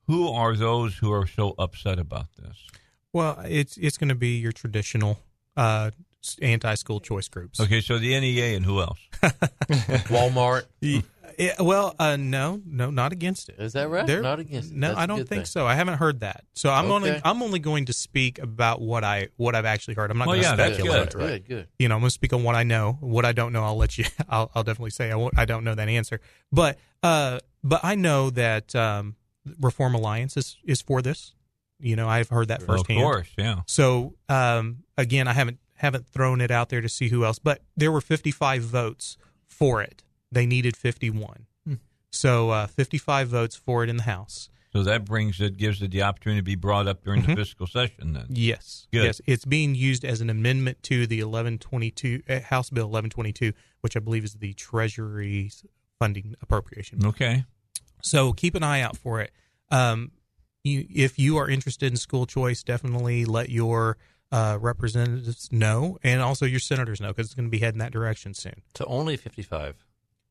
[0.06, 2.56] Who are those who are so upset about this?
[3.12, 5.18] Well, it's it's going to be your traditional
[5.56, 5.90] uh,
[6.40, 7.60] anti-school choice groups.
[7.60, 8.98] Okay, so the NEA and who else?
[10.08, 10.64] Walmart.
[11.38, 13.56] Yeah, well, uh, no, no, not against it.
[13.60, 14.06] Is that right?
[14.06, 14.76] They're- Not against it.
[14.76, 15.44] No, That's a I don't think thing.
[15.44, 15.66] so.
[15.66, 16.44] I haven't heard that.
[16.54, 20.10] So I'm only I'm only going to speak about what I what I've actually heard.
[20.10, 21.12] I'm not Well, going to yeah, speculate.
[21.12, 21.18] good.
[21.20, 21.68] Good, good.
[21.78, 22.98] You know, I'm going to speak on what I know.
[23.00, 24.04] What I don't know, I'll let you.
[24.28, 26.20] I'll, I'll definitely say I, won't, I don't know that answer.
[26.50, 29.14] But uh, but I know that um,
[29.60, 31.34] Reform Alliance is is for this.
[31.80, 32.98] You know, I've heard that firsthand.
[32.98, 33.60] Of course, yeah.
[33.66, 37.62] So um, again, I haven't haven't thrown it out there to see who else, but
[37.76, 39.16] there were 55 votes
[39.46, 40.02] for it.
[40.30, 41.46] They needed 51.
[42.10, 44.48] So uh, 55 votes for it in the House.
[44.72, 47.66] So that brings it, gives it the opportunity to be brought up during the fiscal
[47.66, 48.26] session then.
[48.28, 49.04] Yes, Good.
[49.04, 53.96] yes, it's being used as an amendment to the 1122 uh, House Bill 1122, which
[53.96, 55.64] I believe is the Treasury's
[55.98, 57.04] funding appropriation.
[57.04, 57.44] Okay.
[58.02, 59.32] So keep an eye out for it.
[59.70, 60.12] Um,
[60.64, 63.96] you, if you are interested in school choice, definitely let your
[64.30, 67.92] uh, representatives know, and also your senators know, because it's going to be heading that
[67.92, 68.62] direction soon.
[68.74, 69.76] To only fifty five.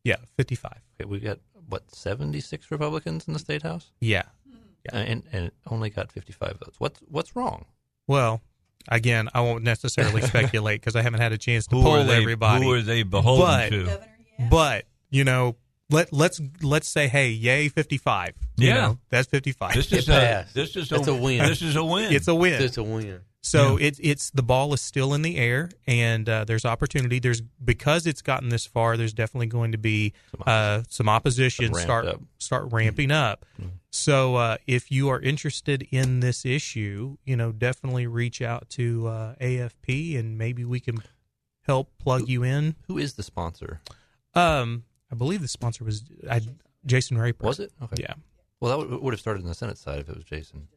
[0.07, 0.79] Yeah, fifty-five.
[0.99, 1.39] Okay, we got
[1.69, 3.91] what seventy six Republicans in the state house.
[3.99, 4.23] Yeah.
[4.93, 6.79] Uh, and and it only got 55 votes.
[6.79, 7.65] What's what's wrong?
[8.07, 8.39] Well,
[8.87, 12.15] again, I won't necessarily speculate because I haven't had a chance to Who poll they,
[12.21, 12.63] everybody.
[12.63, 14.01] Who are they beholden But- to?
[14.49, 15.55] But you know,
[15.89, 18.33] let let's let's say, hey, yay, fifty five.
[18.57, 18.67] Yeah.
[18.67, 19.73] you know, that's fifty five.
[19.73, 21.39] This is a this is That's a win.
[21.39, 22.11] This is a win.
[22.11, 22.61] It's a win.
[22.61, 23.21] It's a win.
[23.41, 27.19] So it's it's the ball is still in the air, and uh, there's opportunity.
[27.19, 28.97] There's because it's gotten this far.
[28.97, 30.13] There's definitely going to be
[30.45, 32.21] uh, some opposition Ramped start up.
[32.39, 33.45] start ramping up.
[33.89, 39.07] So uh, if you are interested in this issue, you know definitely reach out to
[39.07, 40.97] uh, AFP, and maybe we can
[41.61, 42.75] help plug you in.
[42.87, 43.79] Who is the sponsor?
[44.33, 46.41] Um, I believe the sponsor was I,
[46.85, 47.43] Jason Rapert.
[47.45, 47.71] Was it?
[47.81, 47.95] Okay.
[48.03, 48.13] Yeah.
[48.59, 50.67] Well, that would, would have started in the Senate side if it was Jason.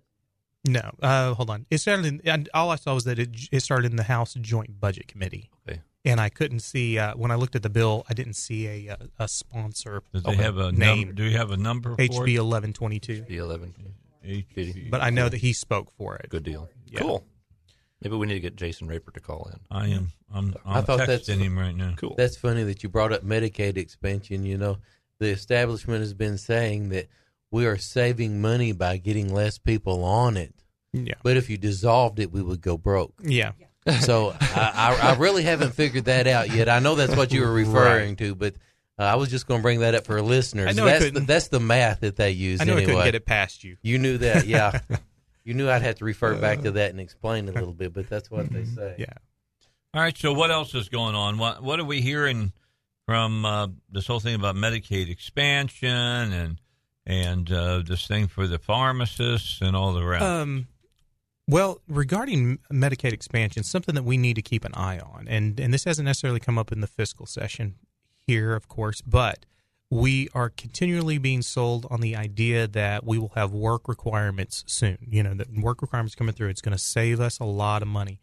[0.66, 0.90] No.
[1.02, 1.66] Uh, hold on.
[1.70, 2.04] It started.
[2.06, 5.08] In, and all I saw was that it it started in the House Joint Budget
[5.08, 5.50] Committee.
[5.68, 5.80] Okay.
[6.04, 8.04] and I couldn't see uh, when I looked at the bill.
[8.10, 10.02] I didn't see a a, a sponsor.
[10.12, 11.08] Does they have a name?
[11.08, 11.96] num- Do you have a number?
[11.96, 13.22] for HB eleven twenty two.
[13.22, 13.74] The 11.
[14.90, 16.28] But I know that he spoke for it.
[16.28, 16.68] Good deal.
[16.86, 17.00] Yeah.
[17.00, 17.24] Cool.
[18.02, 19.60] Maybe we need to get Jason Rapert to call in.
[19.70, 20.12] I am.
[20.32, 20.54] I'm.
[20.64, 21.94] I I'm thought that's- texting him right now.
[21.96, 22.14] Cool.
[22.16, 24.44] That's funny that you brought up Medicaid expansion.
[24.46, 24.78] You know,
[25.18, 27.08] the establishment has been saying that
[27.50, 30.54] we are saving money by getting less people on it.
[30.92, 31.14] Yeah.
[31.22, 33.14] But if you dissolved it, we would go broke.
[33.22, 33.52] Yeah.
[34.00, 36.68] So I, I, I really haven't figured that out yet.
[36.68, 38.54] I know that's what you were referring to, but
[38.98, 40.68] uh, I was just going to bring that up for listeners.
[40.68, 42.60] I know I that's, the, couldn't- that's the math that they use.
[42.60, 42.92] I know I anyway.
[42.92, 43.78] couldn't get it past you.
[43.82, 44.80] You knew that, yeah.
[45.44, 48.08] you knew I'd have to refer back to that and explain a little bit, but
[48.08, 48.94] that's what they say.
[48.98, 49.06] Yeah.
[49.94, 50.16] All right.
[50.16, 51.38] So what else is going on?
[51.38, 52.52] What What are we hearing
[53.06, 56.60] from uh, this whole thing about Medicaid expansion and
[57.06, 60.22] and uh, this thing for the pharmacists and all the rest?
[60.22, 60.68] Um,
[61.48, 65.74] well, regarding Medicaid expansion, something that we need to keep an eye on, and and
[65.74, 67.74] this hasn't necessarily come up in the fiscal session
[68.26, 69.46] here, of course, but
[69.90, 74.98] we are continually being sold on the idea that we will have work requirements soon.
[75.10, 77.88] You know, that work requirements coming through, it's going to save us a lot of
[77.88, 78.20] money.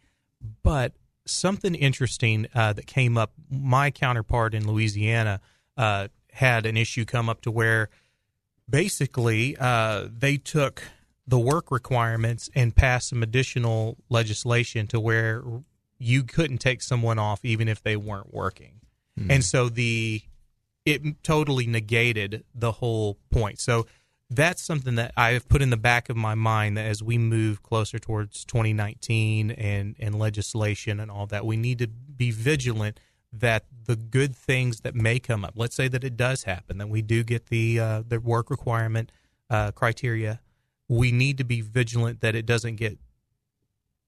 [0.64, 0.94] But
[1.26, 5.42] something interesting uh, that came up, my counterpart in Louisiana
[5.76, 7.90] uh, had an issue come up to where
[8.70, 10.84] basically uh, they took
[11.28, 15.44] the work requirements and passed some additional legislation to where
[16.00, 18.80] you couldn't take someone off even if they weren't working
[19.30, 20.22] and so the
[20.88, 23.86] it totally negated the whole point so
[24.30, 27.64] that's something that I've put in the back of my mind that as we move
[27.64, 33.00] closer towards 2019 and and legislation and all that we need to be vigilant
[33.32, 36.90] that the good things that may come up let's say that it does happen that
[36.90, 39.12] we do get the uh, the work requirement
[39.50, 40.42] uh, criteria
[40.90, 42.98] we need to be vigilant that it doesn't get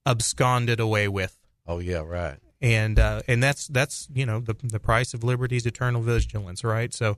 [0.06, 2.40] absconded away with Oh, yeah, right.
[2.62, 6.94] And uh, and that's that's you know the the price of liberty's eternal vigilance, right?
[6.94, 7.18] So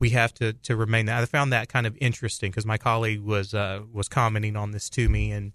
[0.00, 1.22] we have to to remain that.
[1.22, 4.90] I found that kind of interesting because my colleague was uh, was commenting on this
[4.90, 5.52] to me, and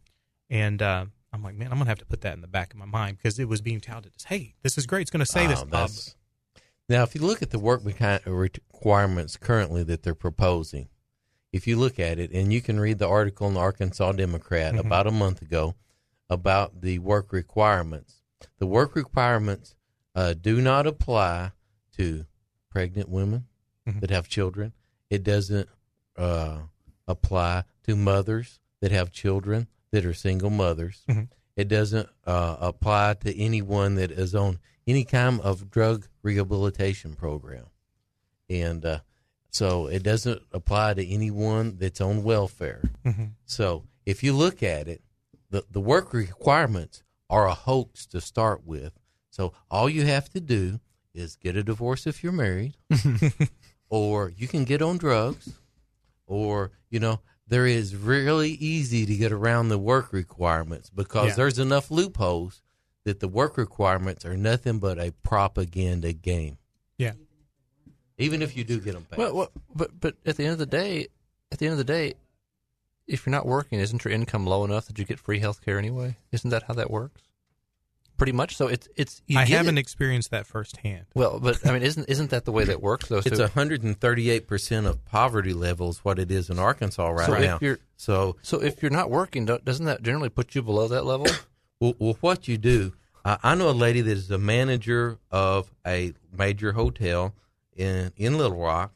[0.50, 2.80] and uh, I'm like, man, I'm gonna have to put that in the back of
[2.80, 5.50] my mind because it was being touted as, hey, this is great, it's gonna save
[5.52, 5.62] us.
[5.62, 6.16] Oh, that's-
[6.90, 10.90] Now, if you look at the work requirements currently that they're proposing,
[11.52, 14.74] if you look at it, and you can read the article in the Arkansas Democrat
[14.74, 14.80] Mhm.
[14.86, 15.76] about a month ago
[16.30, 18.23] about the work requirements,
[18.58, 19.76] the work requirements
[20.16, 21.52] uh, do not apply
[21.98, 22.26] to
[22.70, 23.48] pregnant women
[23.88, 24.00] Mhm.
[24.02, 24.74] that have children.
[25.10, 25.68] It doesn't
[26.16, 26.62] uh,
[27.08, 31.04] apply to mothers that have children that are single mothers.
[31.10, 31.30] Mhm.
[31.56, 37.66] It doesn't uh, apply to anyone that is on any kind of drug rehabilitation program.
[38.50, 39.00] And uh,
[39.50, 42.82] so it doesn't apply to anyone that's on welfare.
[43.06, 43.34] Mhm.
[43.46, 45.02] So if you look at it,
[45.50, 48.94] the, the work requirements are a hoax to start with.
[49.30, 50.80] So all you have to do
[51.14, 52.76] is get a divorce if you're married,
[53.90, 55.54] or you can get on drugs,
[56.26, 61.36] or, you know, there is really easy to get around the work requirements because Yeah.
[61.36, 62.62] there's enough loopholes
[63.04, 66.58] that the work requirements are nothing but a propaganda game.
[66.98, 67.14] Yeah.
[68.18, 69.18] Even if you do get them passed.
[69.20, 71.08] Well, well, but but at the end of the day,
[71.52, 72.14] at the end of the day,
[73.08, 75.78] if you're not working, isn't your income low enough that you get free health care
[75.78, 76.18] anyway?
[76.32, 77.22] Isn't that how that works?
[78.16, 78.56] Pretty much.
[78.56, 79.22] So it's it's.
[79.28, 81.06] You I get haven't it- experienced that firsthand.
[81.16, 83.18] well, but I mean, isn't isn't that the way that works though?
[83.26, 87.56] It's So- 138% of poverty levels what it is in Arkansas right so now.
[87.56, 90.88] if you're So, so if you're not working, don't- doesn't that generally put you below
[90.90, 91.26] that level?
[91.80, 92.94] well, well what you do,
[93.26, 97.34] I I know a lady that is the manager of a major hotel
[97.76, 98.94] in in Little Rock,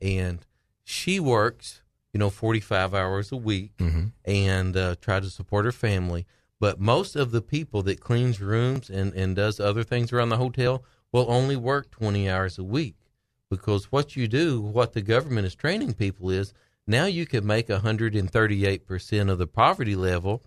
[0.00, 0.38] and
[0.84, 1.82] she works,
[2.12, 4.06] you know, 45 hours a week mm-hmm.
[4.24, 6.26] and uh, try to support her family.
[6.58, 10.36] But most of the people that cleans rooms and, and does other things around the
[10.36, 12.96] hotel will only work 20 hours a week
[13.50, 16.52] because what you do, what the government is training people is
[16.86, 20.42] now you can make 138% of the poverty level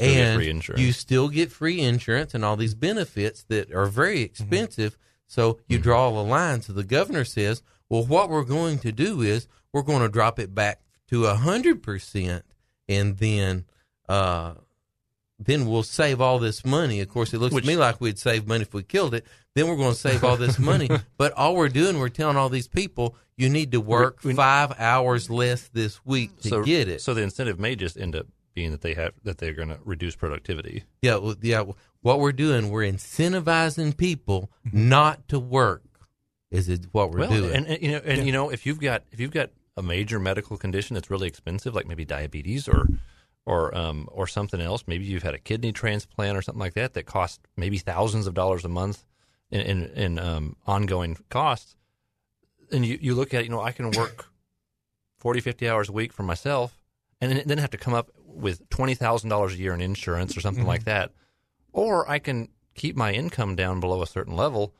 [0.00, 4.98] and you still get free insurance and all these benefits that are very expensive.
[5.26, 6.62] So you draw a line.
[6.62, 10.38] So the governor says, Well, what we're going to do is we're going to drop
[10.38, 12.44] it back to a hundred percent,
[12.88, 13.64] and then
[14.08, 14.54] uh,
[15.38, 17.00] then we'll save all this money.
[17.00, 19.24] Of course, it looks Which- to me like we'd save money if we killed it.
[19.54, 20.88] Then we're going to save all this money.
[21.16, 24.34] but all we're doing, we're telling all these people, you need to work We- we-
[24.36, 27.00] five hours less this week to so, get it.
[27.00, 29.78] So the incentive may just end up being that they have that they're going to
[29.84, 30.84] reduce productivity.
[31.02, 31.64] Yeah, well, yeah.
[32.00, 35.82] What we're doing, we're incentivizing people not to work.
[36.50, 37.54] Is it what we're well, doing?
[37.54, 40.18] and, and you know, and you know, if you've got if you've got a major
[40.18, 42.88] medical condition that's really expensive, like maybe diabetes or
[43.46, 46.92] or um, or something else, maybe you've had a kidney transplant or something like that
[46.94, 49.04] that costs maybe thousands of dollars a month
[49.50, 51.74] in in, in um, ongoing costs.
[52.70, 54.26] And you, you look at you know I can work
[55.18, 56.78] 40, 50 hours a week for myself,
[57.20, 60.36] and then- then have to come up with twenty thousand dollars a year in insurance
[60.36, 61.12] or something like that,
[61.72, 64.74] or I can keep my income down below a certain level,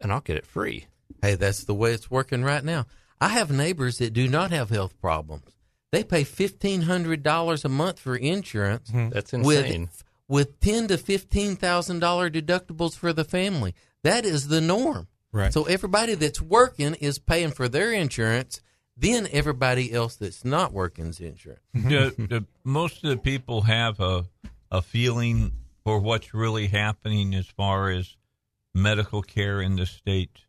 [0.00, 0.86] and I'll get it free.
[1.22, 2.86] hey, that's the way it's working right now.
[3.20, 5.44] I have neighbors that do not have health problems.
[5.92, 9.82] They pay fifteen hundred dollars a month for insurance That's insane.
[9.82, 13.74] with with ten to fifteen thousand dollar deductibles for the family.
[14.02, 15.08] That is the norm.
[15.32, 15.52] Right.
[15.52, 18.60] So everybody that's working is paying for their insurance.
[18.96, 21.60] Then everybody else that's not working's insurance.
[21.88, 24.26] do, do most of the people have a
[24.70, 25.52] a feeling
[25.84, 28.16] for what's really happening as far as
[28.74, 30.44] medical care in the state,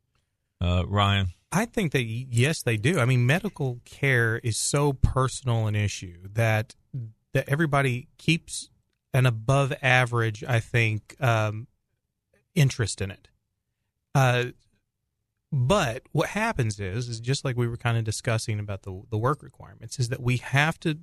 [0.59, 1.27] uh, Ryan?
[1.51, 2.99] I think that yes, they do.
[2.99, 6.75] I mean, medical care is so personal an issue that
[7.33, 8.69] that everybody keeps
[9.13, 11.67] an above average, I think, um,
[12.55, 13.27] interest in it.
[14.13, 14.45] Uh,
[15.51, 19.17] but what happens is, is just like we were kind of discussing about the the
[19.17, 20.97] work requirements, is that we have to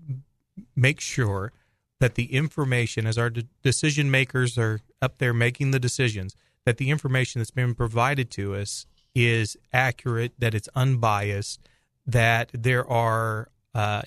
[0.76, 1.53] make sure
[2.01, 6.36] that the information, as our de- decision makers are up there making the decisions,
[6.66, 8.84] that the information that's been provided to us
[9.15, 11.61] is accurate, that it's unbiased,
[12.07, 14.03] that there are uh,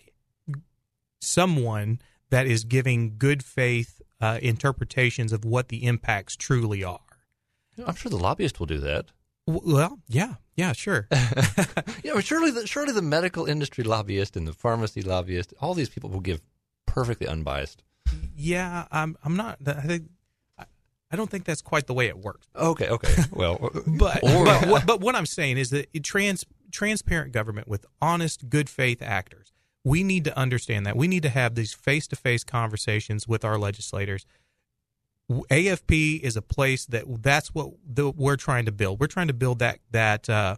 [1.22, 1.99] someone
[2.30, 6.99] that is giving good faith uh, interpretations of what the impacts truly are.
[7.86, 9.08] I'm sure the lobbyist will do that.
[9.45, 11.08] Well, yeah, yeah, sure.
[12.03, 15.89] Yeah, but surely, the, surely the medical industry lobbyist and the pharmacy lobbyist, all these
[15.89, 16.41] people will give
[16.86, 17.84] perfectly unbiased.
[18.36, 19.18] yeah, I'm.
[19.24, 19.60] I'm not.
[19.66, 20.10] I think.
[21.12, 22.47] I- don't think that's quite the way it works.
[22.55, 23.24] Okay, okay.
[23.32, 28.49] Well, But but, what, but what I'm saying is that trans transparent government with honest,
[28.49, 29.53] good faith actors.
[29.84, 30.97] We need to understand that.
[30.97, 34.26] We need to have these face to face conversations with our legislators.
[35.30, 38.99] AFP is a place that that's what the, we're trying to build.
[38.99, 40.58] We're trying to build that that uh,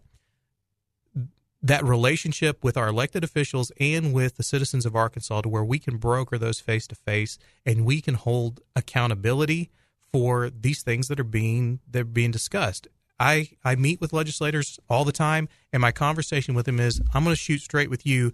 [1.61, 5.77] that relationship with our elected officials and with the citizens of Arkansas to where we
[5.79, 9.69] can broker those face to face and we can hold accountability
[10.11, 12.87] for these things that are being that are being discussed.
[13.19, 17.23] I, I meet with legislators all the time and my conversation with them is I'm
[17.23, 18.31] going to shoot straight with you.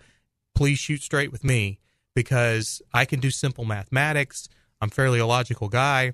[0.54, 1.80] Please shoot straight with me
[2.14, 4.48] because I can do simple mathematics.
[4.80, 6.14] I'm fairly a logical guy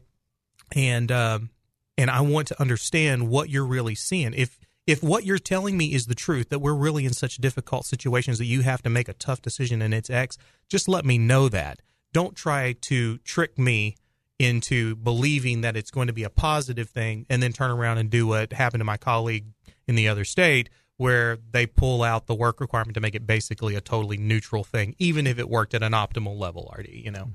[0.74, 1.50] and um,
[1.98, 4.34] and I want to understand what you're really seeing.
[4.34, 4.58] If
[4.88, 8.40] if what you're telling me is the truth, that we're really in such difficult situations
[8.40, 10.38] that you have to make a tough decision and it's X,
[10.70, 11.82] just let me know that.
[12.14, 13.96] Don't try to trick me
[14.42, 18.10] into believing that it's going to be a positive thing and then turn around and
[18.10, 19.46] do what happened to my colleague
[19.88, 23.76] in the other state where they pull out the work requirement to make it basically
[23.76, 27.26] a totally neutral thing, even if it worked at an optimal level already, you know.
[27.26, 27.32] Mm-hmm.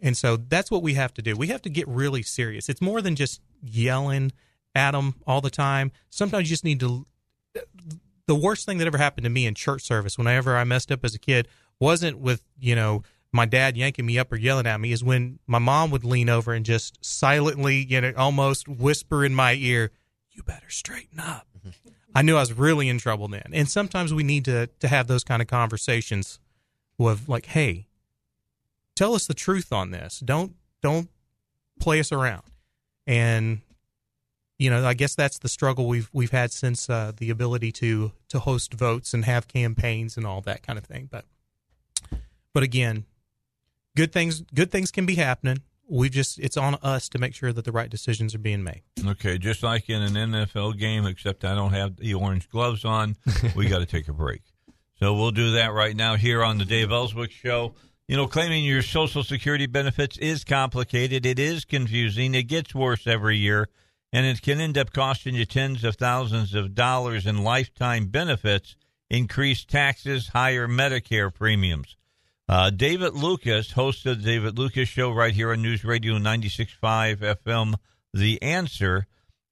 [0.00, 1.36] And so that's what we have to do.
[1.36, 2.68] We have to get really serious.
[2.68, 4.32] It's more than just yelling
[4.74, 5.90] at them all the time.
[6.08, 7.06] Sometimes you just need to.
[8.26, 11.04] The worst thing that ever happened to me in church service, whenever I messed up
[11.04, 11.48] as a kid,
[11.80, 15.38] wasn't with, you know, my dad yanking me up or yelling at me, is when
[15.46, 19.90] my mom would lean over and just silently, you know, almost whisper in my ear,
[20.30, 21.46] You better straighten up.
[22.14, 23.50] I knew I was really in trouble then.
[23.52, 26.40] And sometimes we need to, to have those kind of conversations
[26.96, 27.86] with, like, hey,
[28.98, 30.18] tell us the truth on this.
[30.18, 31.08] Don't don't
[31.78, 32.42] play us around.
[33.06, 33.60] And
[34.58, 38.12] you know, I guess that's the struggle we've we've had since uh, the ability to
[38.28, 41.08] to host votes and have campaigns and all that kind of thing.
[41.10, 41.24] But
[42.52, 43.04] but again,
[43.98, 45.60] good things good things can be happening.
[45.90, 48.82] We've just it's on us to make sure that the right decisions are being made.
[49.04, 53.16] Okay, just like in an NFL game, except I don't have the orange gloves on,
[53.56, 54.42] we got to take a break.
[55.00, 57.74] So we'll do that right now here on the Dave Elswick Show.
[58.06, 61.26] You know, claiming your Social Security benefits is complicated.
[61.26, 62.34] It is confusing.
[62.34, 63.68] It gets worse every year,
[64.12, 68.76] and it can end up costing you tens of thousands of dollars in lifetime benefits,
[69.10, 71.96] increased taxes, higher Medicare premiums.
[72.48, 77.74] Uh, David Lucas, hosted the David Lucas Show right here on News Radio 96.5 FM,
[78.14, 79.06] The Answer,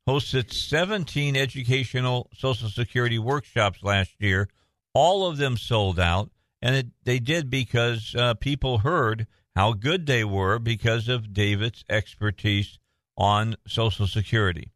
[0.09, 4.49] hosted 17 educational Social Security workshops last year.
[4.95, 6.31] All of them sold out,
[6.63, 11.85] and it, they did because uh, people heard how good they were because of David's
[11.91, 12.79] expertise
[13.19, 14.71] on Social Security.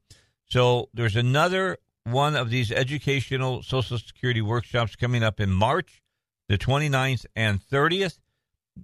[0.44, 6.02] So there's another one of these educational Social Security workshops coming up in March,
[6.50, 8.18] the 29th and 30th.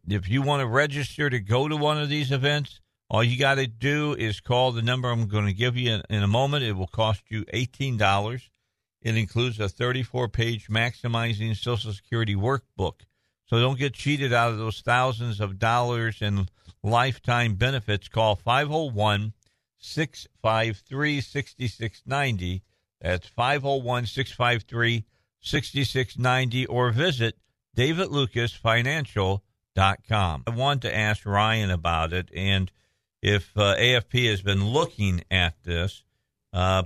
[0.09, 3.57] If you want to register to go to one of these events, all you got
[3.57, 6.63] to do is call the number I'm going to give you in, in a moment.
[6.63, 8.43] It will cost you $18.
[9.03, 13.01] It includes a 34 page Maximizing Social Security workbook.
[13.47, 16.49] So don't get cheated out of those thousands of dollars in
[16.85, 18.07] lifetime benefits.
[18.07, 19.33] Call 501
[19.79, 22.63] 653 6690.
[23.01, 25.05] That's 501 653
[25.41, 27.37] 6690 or visit
[27.77, 30.43] davidlucasfinancial.com.
[30.47, 32.71] I want to ask Ryan about it and
[33.23, 36.03] if uh, AFP has been looking at this.
[36.53, 36.83] Uh,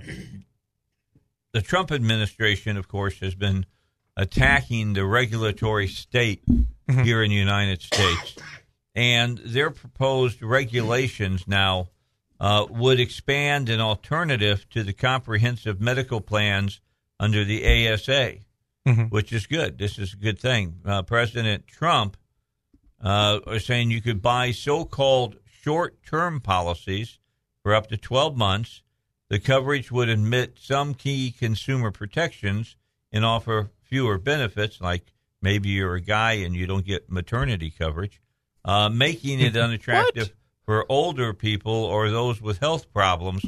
[1.53, 3.65] the Trump administration, of course, has been
[4.17, 7.03] attacking the regulatory state mm-hmm.
[7.03, 8.35] here in the United States.
[8.95, 11.89] And their proposed regulations now
[12.39, 16.81] uh, would expand an alternative to the comprehensive medical plans
[17.19, 18.39] under the ACA,
[18.87, 19.03] mm-hmm.
[19.03, 19.77] which is good.
[19.77, 20.79] This is a good thing.
[20.85, 22.17] Uh, President Trump
[23.01, 27.19] uh, is saying you could buy so called short term policies
[27.63, 28.81] for up to 12 months.
[29.29, 32.75] The coverage would admit some key consumer protections
[33.11, 38.21] and offer fewer benefits, like maybe you're a guy and you don't get maternity coverage,
[38.65, 40.33] uh, making it unattractive
[40.65, 43.45] for older people or those with health problems.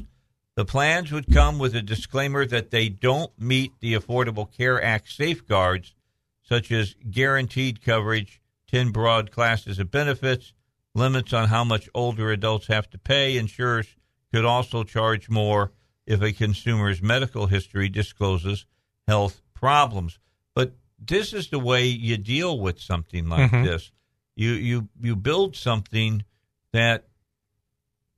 [0.56, 5.12] The plans would come with a disclaimer that they don't meet the Affordable Care Act
[5.12, 5.96] safeguards,
[6.44, 10.54] such as guaranteed coverage, 10 broad classes of benefits,
[10.94, 13.38] limits on how much older adults have to pay.
[13.38, 13.96] Insurers
[14.32, 15.72] could also charge more
[16.06, 18.66] if a consumer's medical history discloses
[19.08, 20.20] health problems.
[20.54, 23.64] But this is the way you deal with something like mm-hmm.
[23.64, 23.92] this.
[24.36, 26.24] You you you build something
[26.72, 27.06] that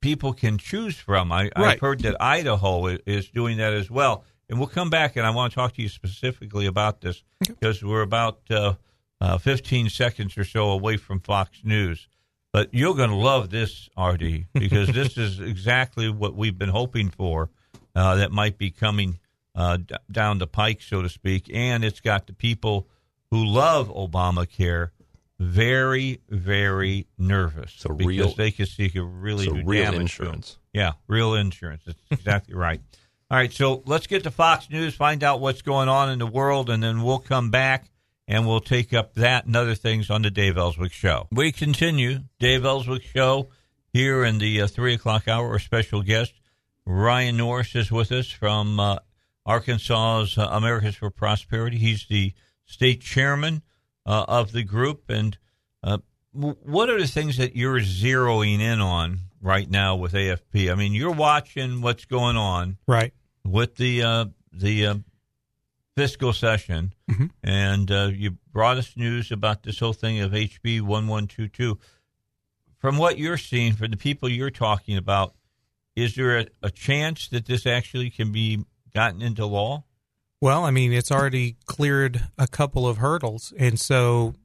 [0.02, 1.32] people can choose from.
[1.32, 1.54] I, right.
[1.56, 4.24] I've heard that Idaho is doing that as well.
[4.50, 7.84] And we'll come back, and I want to talk to you specifically about this because
[7.84, 8.76] we're about uh,
[9.20, 12.08] uh, 15 seconds or so away from Fox News.
[12.54, 17.10] But you're going to love this, Artie, because this is exactly what we've been hoping
[17.10, 17.50] for
[17.96, 19.20] uh, that might be coming
[19.56, 21.50] uh, d- down the pike, so to speak.
[21.52, 22.88] And it's got the people
[23.32, 24.92] who love Obamacare
[25.40, 27.74] very, very nervous.
[27.78, 30.02] So because real, they can see it really so do real damage.
[30.02, 30.58] insurance.
[30.74, 31.84] Yeah, real insurance.
[31.86, 32.82] That's exactly right.
[33.32, 36.28] All right, so let's get to Fox News, find out what's going on in the
[36.28, 37.90] world, and then we'll come back
[38.28, 41.28] and we'll take up that and other things on the Dave Elswick Show.
[41.32, 43.50] We continue Dave Elswick Show
[43.92, 45.50] here in the uh, three o'clock hour.
[45.50, 46.34] Our special guest
[46.86, 49.00] Ryan Norris is with us from uh,
[49.46, 51.78] Arkansas's uh, Americans for Prosperity.
[51.78, 52.34] He's the
[52.66, 53.64] state chairman
[54.06, 55.10] uh, of the group.
[55.10, 55.38] And
[55.84, 56.00] uh,
[56.34, 60.72] what are the things that you're zeroing in on right now with AFP?
[60.72, 65.04] I mean, you're watching what's going on, right, with the uh, the
[65.96, 67.28] fiscal session, mm-hmm.
[67.44, 71.80] and uh, you brought us news about this whole thing of HB 1122.
[72.78, 75.34] From what you're seeing, for the people you're talking about,
[75.96, 79.85] is there a, a chance that this actually can be gotten into law?
[80.46, 84.36] Well, I mean, it's already cleared a couple of hurdles, and so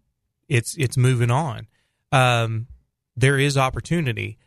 [0.49, 1.67] it's it's moving on.
[2.11, 2.69] Um,
[3.15, 4.39] there is opportunity,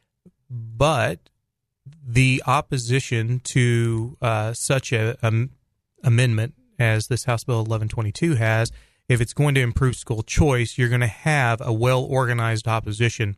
[0.49, 1.29] but
[2.03, 5.47] the opposition to uh, such a, a
[6.03, 8.71] amendment as this House Bill 1122 has,
[9.07, 13.37] if it's going to improve school choice, you're going to have a well organized opposition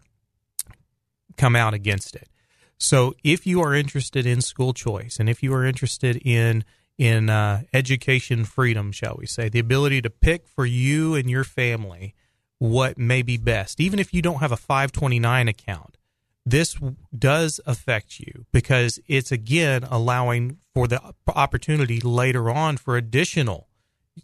[1.36, 2.30] come out against it.
[2.78, 6.63] So if you are interested in school choice and if you are interested in
[6.97, 11.43] in uh, education freedom, shall we say, the ability to pick for you and your
[11.43, 12.15] family
[12.57, 15.97] what may be best, even if you don't have a 529 account,
[16.45, 16.77] this
[17.17, 23.67] does affect you because it's again allowing for the opportunity later on for additional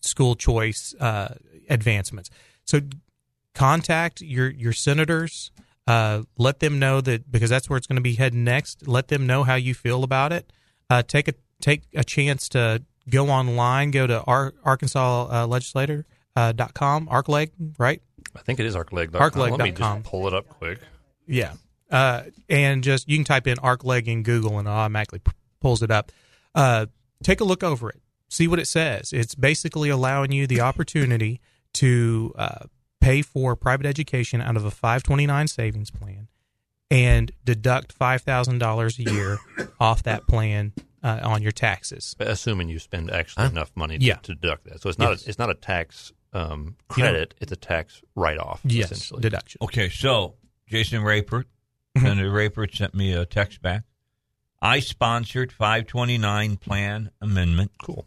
[0.02, 1.36] school choice uh,
[1.70, 2.30] advancements.
[2.64, 2.82] So
[3.54, 5.52] contact your your senators.
[5.88, 8.88] Uh, let them know that because that's where it's going to be heading next.
[8.88, 10.54] Let them know how you feel about it.
[10.90, 13.92] Uh, take a take a chance to go online.
[13.92, 16.06] Go to Ar- Arkansas uh, Legislator
[16.36, 18.02] uh, dot com, ArkLeg, right?
[18.36, 19.10] I think it is ArkLeg.
[19.10, 19.52] ArkLeg.
[19.52, 20.80] Let me just pull it up quick.
[21.28, 21.54] Yeah,
[21.90, 25.82] uh, and just you can type in ArkLeg in Google and it automatically p- pulls
[25.82, 26.12] it up.
[26.56, 26.88] Uh,
[27.24, 29.14] take a look over it, see what it says.
[29.14, 31.40] It's basically allowing you the opportunity
[31.74, 32.66] to uh,
[33.00, 36.28] pay for private education out of a 529 savings plan
[36.90, 39.40] and deduct $5,000 a year
[39.80, 40.74] off that plan
[41.04, 42.16] uh, on your taxes.
[42.20, 43.50] assuming you spend actually Huh?
[43.52, 44.16] enough money to, Yeah.
[44.24, 44.82] to deduct that.
[44.82, 45.26] So it's not Yes.
[45.26, 48.62] a, it's not a tax um, You know- credit; it's a tax write off.
[48.64, 49.22] Yes, essentially.
[49.22, 49.60] deduction.
[49.64, 50.36] Okay, so
[50.68, 51.48] Jason Rapert,
[51.98, 52.02] Mhm.
[52.04, 53.84] Senator Rapert sent me a text back.
[54.62, 57.72] I sponsored 529 plan amendment.
[57.84, 58.06] Cool.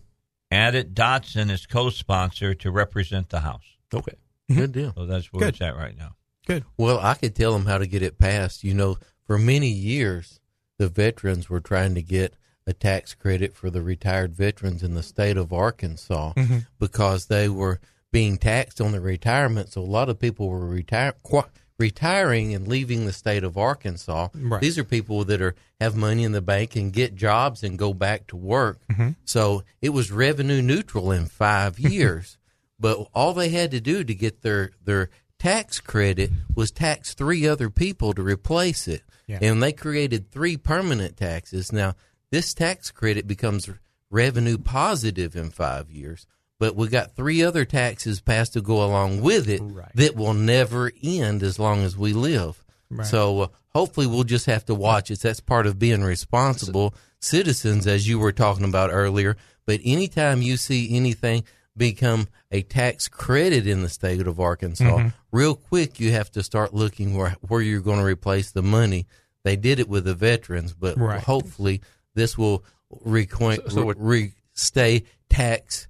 [0.51, 3.65] Added Dotson as co-sponsor to represent the House.
[3.93, 4.15] Okay.
[4.49, 4.93] Good deal.
[4.97, 5.49] So that's where Good.
[5.55, 6.17] it's at right now.
[6.47, 6.65] Good.
[6.79, 8.63] Well, I could tell them how to get it passed.
[8.65, 10.41] You know, for many years,
[10.79, 12.35] the veterans were trying to get
[12.67, 16.59] a tax credit for the retired veterans in the state of Arkansas Mm-hmm.
[16.79, 19.73] because they were being taxed on their retirement.
[19.73, 21.43] So a lot of people were retire, qu-
[21.79, 24.29] retiring and leaving the state of Arkansas.
[24.35, 24.61] Right.
[24.61, 27.93] These are people that are have money in the bank and get jobs and go
[27.93, 28.79] back to work.
[28.91, 29.11] Mm-hmm.
[29.25, 32.39] So it was revenue neutral in five years.
[32.79, 37.47] But all they had to do to get their their tax credit was tax three
[37.47, 39.03] other people to replace it.
[39.27, 39.39] Yeah.
[39.43, 41.73] And they created three permanent taxes.
[41.73, 41.95] Now,
[42.35, 43.69] this tax credit becomes
[44.11, 46.27] revenue positive in 5 years,
[46.59, 49.91] but we got three other taxes passed to go along with it Right.
[49.95, 52.63] that will never end as long as we live.
[52.91, 53.07] Right.
[53.07, 55.21] So uh, hopefully we'll just have to watch it.
[55.21, 59.37] That's part of being responsible citizens, as you were talking about earlier.
[59.67, 61.45] But anytime you see anything
[61.77, 65.09] become a tax credit in the state of Arkansas, Mm-hmm.
[65.33, 69.07] real quick you have to start looking where where you're going to replace the money.
[69.43, 71.21] They did it with the veterans, but Right.
[71.23, 71.81] hopefully
[72.15, 72.65] this will
[73.05, 75.89] recoin, So- so re, re, stay tax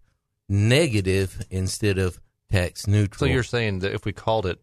[0.49, 2.21] negative instead of
[2.51, 3.19] tax neutral.
[3.29, 4.61] So you're saying that if we called it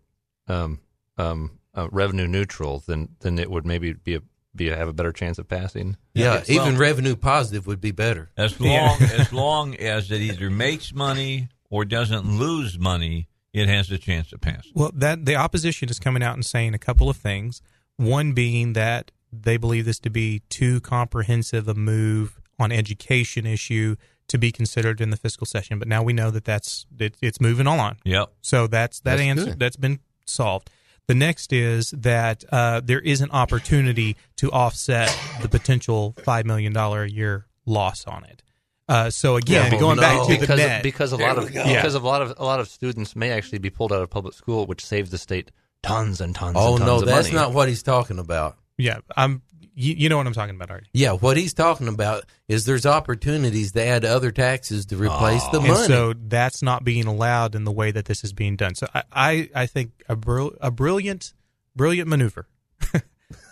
[0.47, 0.79] um,
[1.17, 4.21] um, uh, revenue neutral, then then it would maybe be a
[4.53, 5.95] be a, have a better chance of passing.
[6.13, 8.31] yeah, It's- even well- revenue positive would be better.
[8.35, 8.87] As Yeah.
[8.87, 13.97] long as long as it either makes money or doesn't lose money, it has a
[13.97, 14.63] chance to pass.
[14.73, 17.61] Well, that the opposition is coming out and saying a couple of things.
[17.97, 23.95] One being that they believe this to be too comprehensive a move on education issue
[24.27, 25.79] to be considered in the fiscal session.
[25.79, 27.97] But now we know that that's it, it's moving on.
[28.05, 28.31] Yep.
[28.41, 29.59] So that's that That's answer good.
[29.59, 30.69] that's been solved.
[31.07, 36.71] The next is that uh, there is an opportunity to offset the potential five million
[36.71, 38.43] dollar a year loss on it.
[38.87, 40.01] Uh, so again, Oh, going no.
[40.01, 42.43] back to the because net, because a lot of because of a lot of a
[42.45, 45.51] lot of students may actually be pulled out of public school, which saves the state
[45.83, 46.55] tons and tons.
[46.59, 47.35] Oh and tons no, of that's money.
[47.45, 48.57] not what he's talking about.
[48.81, 49.41] Yeah, I'm.
[49.73, 50.87] You, you know what I'm talking about, already.
[50.93, 55.59] Yeah, what he's talking about is there's opportunities to add other taxes to replace the
[55.59, 55.87] and money.
[55.87, 58.75] so that's not being allowed in the way that this is being done.
[58.75, 61.33] So I, I, I think a, bril- a brilliant,
[61.73, 62.47] brilliant maneuver,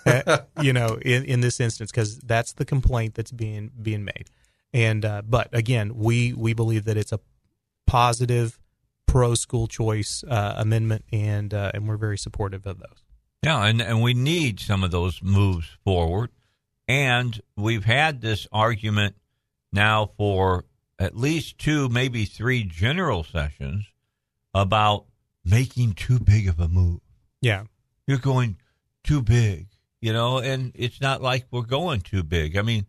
[0.05, 4.25] uh, you know, in, in this instance, because that's the complaint that's being being made.
[4.73, 7.21] And uh, but again, we we believe that it's a
[7.87, 8.59] positive,
[9.07, 13.03] pro school choice uh, amendment, and uh, and we're very supportive of those.
[13.43, 16.29] Yeah, and, and we need some of those moves forward.
[16.87, 19.15] And we've had this argument
[19.71, 20.65] now for
[20.97, 23.85] at least two, maybe three general sessions
[24.53, 25.05] about
[25.45, 26.99] making too big of a move.
[27.41, 27.65] Yeah,
[28.07, 28.57] You're going
[29.03, 29.67] too big,
[30.01, 32.57] you know, and it's not like we're going too big.
[32.57, 32.87] I mean,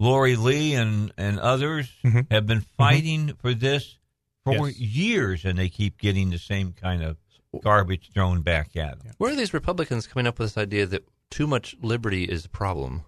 [0.00, 2.30] Lori Lee and, and others Mhm.
[2.30, 3.98] have been fighting for this
[4.44, 4.78] for Yes.
[4.78, 7.16] years, and they keep getting the same kind of
[7.62, 9.12] garbage thrown back at them.
[9.18, 12.48] Where are these Republicans coming up with this idea that too much liberty is a
[12.48, 13.04] problem?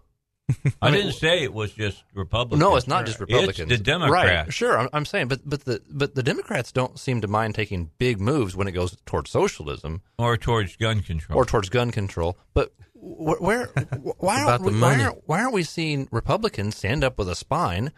[0.65, 2.61] I, I mean, didn't say it was just Republicans.
[2.61, 3.69] No, it's not just It's Republicans.
[3.69, 4.47] the Democrats.
[4.47, 4.53] Right.
[4.55, 7.91] Sure, I'm, I'm saying, but but the but the Democrats don't seem to mind taking
[7.99, 11.37] big moves when it goes towards socialism or towards gun control.
[11.37, 12.39] or towards gun control.
[12.55, 13.67] But wh- where
[14.19, 17.91] why aren't we, why aren't, why aren't we seeing Republicans stand up with a spine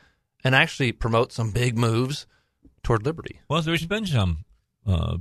[0.42, 2.26] and actually promote some big moves
[2.82, 3.40] toward liberty?
[3.51, 4.46] well, there's been some
[4.86, 5.18] uh,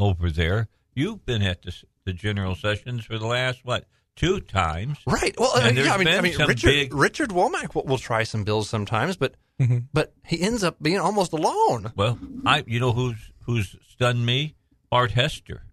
[0.00, 0.68] over there.
[0.94, 1.74] You've been at the,
[2.04, 3.86] the general sessions for the last what
[4.16, 4.98] two times?
[5.06, 5.34] Right.
[5.38, 7.74] Well, And I mean, yeah, I mean, I been mean some Richard big- Richard Womack
[7.74, 9.78] will, will try some bills sometimes, but Mm-hmm.
[9.92, 11.92] but he ends up being almost alone.
[11.94, 14.54] Well, I you know who's who's stunned me?
[14.90, 15.64] Bart Hester.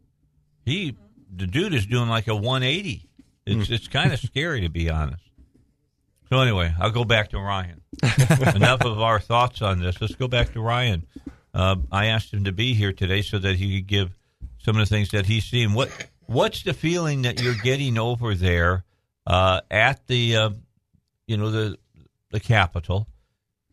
[0.65, 0.97] He
[1.33, 3.07] the dude is doing like a 180.
[3.45, 5.23] It's it's kind of scary to be honest.
[6.29, 7.79] So anyway, I'll go back to Ryan.
[8.55, 10.01] Enough of our thoughts on this.
[10.01, 11.07] Let's go back to Ryan.
[11.53, 14.17] Uh, I asked him to be here today so that he could give
[14.57, 15.73] some of the things that he's seen.
[15.73, 15.89] What
[16.25, 18.83] what's the feeling that you're getting over there
[19.25, 20.49] uh, at the uh,
[21.25, 21.77] you know the
[22.31, 23.07] the Capitol?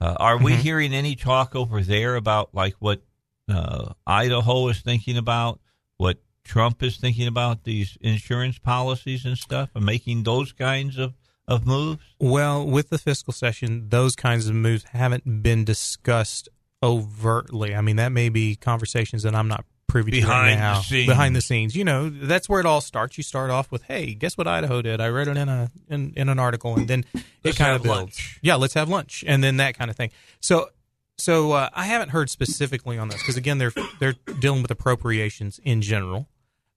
[0.01, 3.03] Uh, are we hearing any talk over there about like what
[3.49, 5.61] uh, Idaho is thinking about,
[5.97, 11.15] what Trump is thinking about these insurance policies and stuff, and making those kinds of,
[11.49, 12.03] of moves?
[12.19, 16.49] Well, with the fiscal session, those kinds of moves haven't been discussed
[16.85, 17.75] overtly.
[17.75, 20.81] I mean, that may be conversations that I'm not privy to Behind right the now.
[20.81, 21.07] scenes.
[21.07, 23.17] Behind the scenes, you know, that's where it all starts.
[23.17, 25.01] You start off with, "Hey, guess what Idaho did?
[25.01, 27.05] I read it in a in, in an article," and then
[27.43, 27.99] it kind of builds.
[27.99, 28.39] lunch.
[28.43, 30.11] Yeah, let's have lunch, and then that kind of thing.
[30.41, 30.69] So,
[31.17, 35.59] so uh, I haven't heard specifically on this because again, they're they're dealing with appropriations
[35.65, 36.29] in general.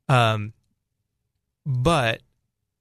[0.07, 0.53] Um,
[1.65, 2.21] but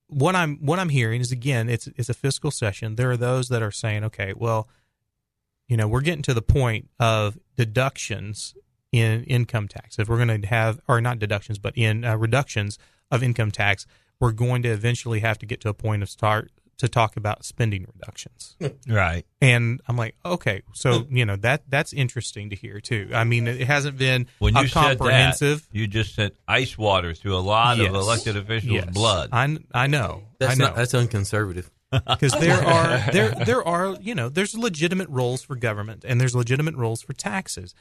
[0.09, 2.95] what I'm what I'm hearing is again, it's it's a fiscal session.
[2.97, 4.69] There are those that are saying, okay, well,
[5.69, 8.55] you know, we're getting to the point of deductions
[8.93, 9.99] in income tax.
[9.99, 12.79] If we're going to have, or not deductions, but in uh, reductions
[13.11, 13.87] of income tax,
[14.21, 17.45] we're going to eventually have to get to a point of start to talk about
[17.45, 18.57] spending reductions.
[18.89, 19.25] Right.
[19.41, 23.11] And I'm like, okay, so you know that that's interesting to hear too.
[23.13, 25.63] I mean, it hasn't been When you a said comprehensive.
[25.73, 27.89] that, you just said ice water through a lot Yes.
[27.89, 28.91] of elected officials' Yes.
[28.95, 29.31] blood.
[29.33, 30.23] I I know.
[30.39, 30.65] That's I know.
[30.67, 31.71] not that's unconservative.
[31.91, 36.35] Because there are there there are you know there's legitimate roles for government and there's
[36.35, 37.75] legitimate roles for taxes.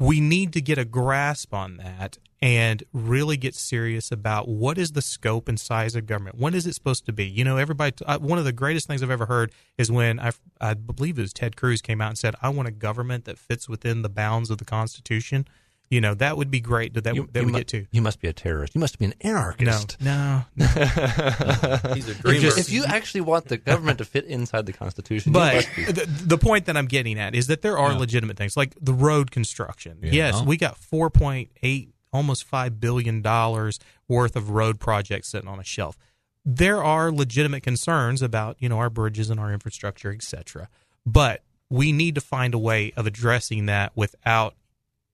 [0.00, 4.92] We need to get a grasp on that and really get serious about what is
[4.92, 6.38] the scope and size of government.
[6.38, 7.26] When is it supposed to be?
[7.26, 7.96] You know, everybody.
[8.06, 11.22] Uh, one of the greatest things I've ever heard is when I I believe it
[11.22, 14.08] was Ted Cruz came out and said, "I want a government that fits within the
[14.08, 15.46] bounds of the Constitution."
[15.90, 16.92] You know, that would be great.
[16.94, 17.86] That that, You, that you we mu- get to.
[17.90, 18.74] You must be a terrorist.
[18.74, 19.96] You must be an anarchist.
[20.02, 20.66] no, no.
[21.94, 22.48] He's a dreamer.
[22.58, 25.84] If you actually want the government to fit inside the Constitution, you But must be.
[25.84, 28.92] the, the point that I'm getting at is that there are legitimate things like the
[28.92, 29.98] road construction.
[30.02, 30.10] Yeah.
[30.12, 33.78] Yes, we got 4.8, almost five billion dollars
[34.08, 35.96] worth of road projects sitting on a shelf.
[36.44, 40.68] There are legitimate concerns about you know our bridges and our infrastructure, etc.
[41.06, 44.54] But we need to find a way of addressing that without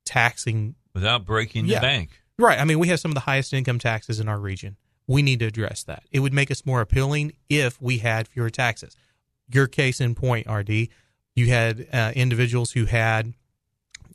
[0.04, 0.74] taxing.
[0.94, 1.78] without breaking Yeah.
[1.80, 2.10] the bank.
[2.38, 2.58] Right.
[2.58, 4.76] I mean, we have some of the highest income taxes in our region.
[5.06, 6.04] We need to address that.
[6.12, 8.96] It would make us more appealing if we had fewer taxes.
[9.52, 10.88] Your case in point, RD,
[11.36, 13.34] you had uh, individuals who had,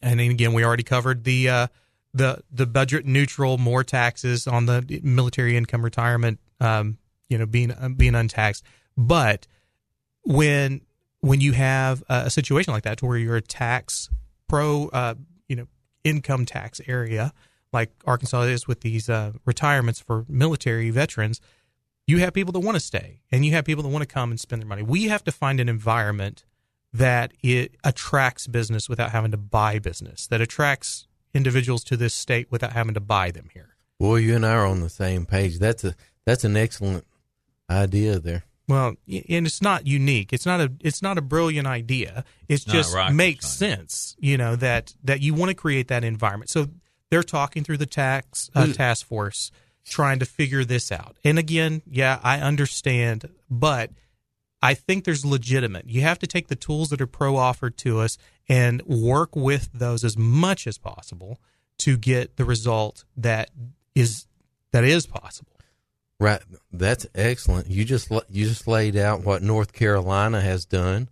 [0.01, 1.67] and then again, we already covered the uh,
[2.13, 7.71] the the budget neutral, more taxes on the military income retirement, um, you know, being
[7.71, 8.63] uh, being untaxed.
[8.97, 9.45] But
[10.23, 10.81] when
[11.21, 14.09] when you have a, a situation like that, to where you're a tax
[14.47, 15.15] pro, uh,
[15.47, 15.67] you know,
[16.03, 17.33] income tax area
[17.71, 21.39] like Arkansas is with these uh, retirements for military veterans,
[22.07, 24.31] you have people that want to stay and you have people that want to come
[24.31, 24.81] and spend their money.
[24.81, 26.45] We have to find an environment
[26.91, 32.51] that it attracts business without having to buy business, that attracts individuals to this state
[32.51, 33.75] without having to buy them here.
[33.99, 35.59] Well, you and I are on the same page.
[35.59, 35.93] That's a
[36.25, 37.05] that's an excellent
[37.69, 38.43] idea there.
[38.69, 40.31] Well, and it's not unique.
[40.31, 42.23] It's not a it's not a brilliant idea.
[42.47, 43.77] It's Not just rocket makes science.
[43.77, 46.51] sense, you know, that that you want to create that environment.
[46.51, 46.67] So
[47.09, 49.51] they're talking through the tax uh, task force
[49.85, 51.17] trying to figure this out.
[51.25, 53.89] And again, yeah, I understand, but
[54.61, 55.89] I think there's legitimate.
[55.89, 59.71] You have to take the tools that are pro offered to us and work with
[59.73, 61.39] those as much as possible
[61.79, 63.49] to get the result that
[63.95, 64.27] is
[64.71, 65.58] that is possible.
[66.19, 66.41] Right,
[66.71, 67.69] that's excellent.
[67.69, 71.09] You just you just laid out what North Carolina has done,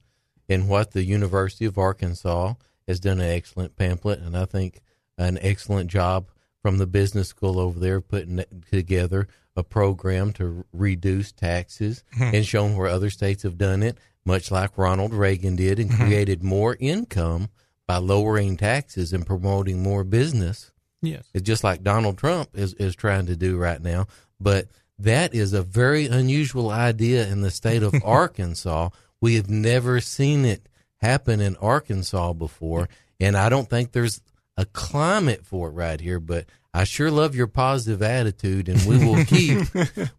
[0.49, 2.55] and what the University of Arkansas
[2.87, 4.81] has done an excellent pamphlet, and I think
[5.17, 6.27] an excellent job
[6.61, 12.29] from the business school over there putting together a program to reduce taxes hmm.
[12.33, 16.03] and showing where other states have done it, much like Ronald Reagan did, and hmm.
[16.03, 17.49] created more income
[17.87, 20.71] by lowering taxes and promoting more business.
[21.01, 21.25] Yes.
[21.33, 24.07] It's just like Donald Trump is, is trying to do right now.
[24.39, 24.67] But
[24.99, 28.89] that is a very unusual idea in the state of Arkansas.
[29.21, 30.67] We have never seen it
[30.97, 32.89] happen in Arkansas before.
[33.19, 34.21] And I don't think there's
[34.57, 39.03] a climate for it right here, but I sure love your positive attitude and we
[39.03, 39.67] will keep,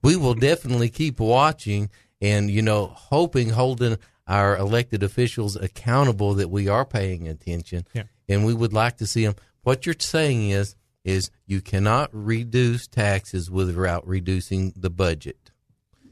[0.02, 6.50] we will definitely keep watching and, you know, hoping, holding our elected officials accountable that
[6.50, 7.86] we are paying attention.
[7.94, 8.04] Yeah.
[8.28, 9.36] And we would like to see them.
[9.62, 10.76] What you're saying is,
[11.08, 15.50] is you cannot reduce taxes without reducing the budget.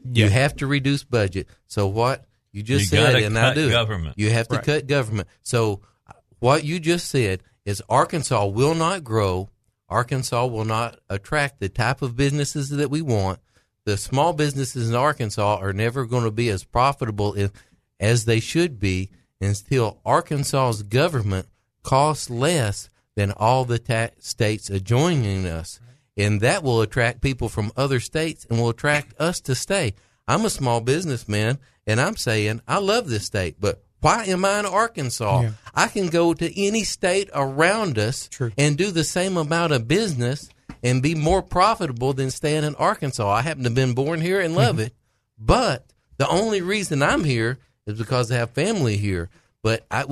[0.03, 1.47] You have to reduce budget.
[1.67, 3.69] So what you just You said, and I do.
[3.69, 4.15] government.
[4.17, 4.65] You have to Right.
[4.65, 5.27] cut government.
[5.41, 9.49] So uh, what you just said is Arkansas will not grow.
[9.89, 13.39] Arkansas will not attract the type of businesses that we want.
[13.85, 17.51] The small businesses in Arkansas are never going to be as profitable if,
[17.99, 19.09] as they should be
[19.39, 21.47] until Arkansas's government
[21.83, 25.79] costs less than all the ta- states adjoining us.
[26.15, 29.95] And that will attract people from other states and will attract us to stay.
[30.27, 31.57] I'm a small businessman
[31.87, 35.41] and I'm saying I love this state, but why am I in Arkansas?
[35.41, 35.51] Yeah.
[35.73, 38.51] I can go to any state around us True.
[38.55, 40.47] and do the same amount of business
[40.83, 43.27] and be more profitable than staying in Arkansas.
[43.27, 44.85] I happen to have been born here and love mm-hmm.
[44.85, 44.93] it,
[45.39, 47.57] but the only reason I'm here
[47.87, 49.29] is because I have family here.
[49.63, 50.05] But I,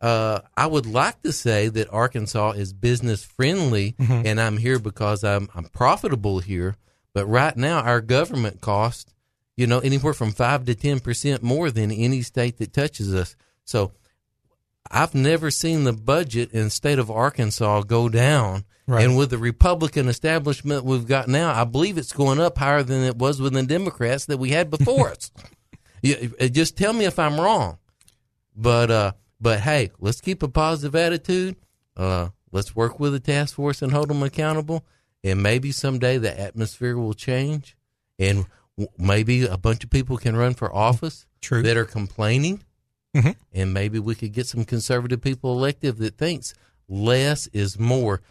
[0.00, 5.24] uh, I would like to say that Arkansas is business friendly, and I'm here because
[5.24, 6.76] I'm I'm profitable here.
[7.14, 9.12] But right now, our government costs,
[9.56, 13.34] you know, anywhere from five to ten percent more than any state that touches us.
[13.64, 13.92] So,
[14.90, 18.64] I've never seen the budget in the state of Arkansas go down.
[18.86, 19.04] Right.
[19.04, 23.02] And with the Republican establishment we've got now, I believe it's going up higher than
[23.02, 25.30] it was with the Democrats that we had before us.
[26.00, 27.78] You, just tell me if I'm wrong.
[28.56, 31.56] But uh, but hey, let's keep a positive attitude.
[31.96, 34.84] Uh, let's work with the task force and hold them accountable.
[35.24, 37.76] And maybe someday the atmosphere will change,
[38.18, 38.46] and
[38.76, 41.62] w- maybe a bunch of people can run for office True.
[41.62, 42.62] that are complaining,
[43.16, 43.34] Mhm.
[43.52, 46.54] and maybe we could get some conservative people elected that thinks
[46.88, 48.22] less is more.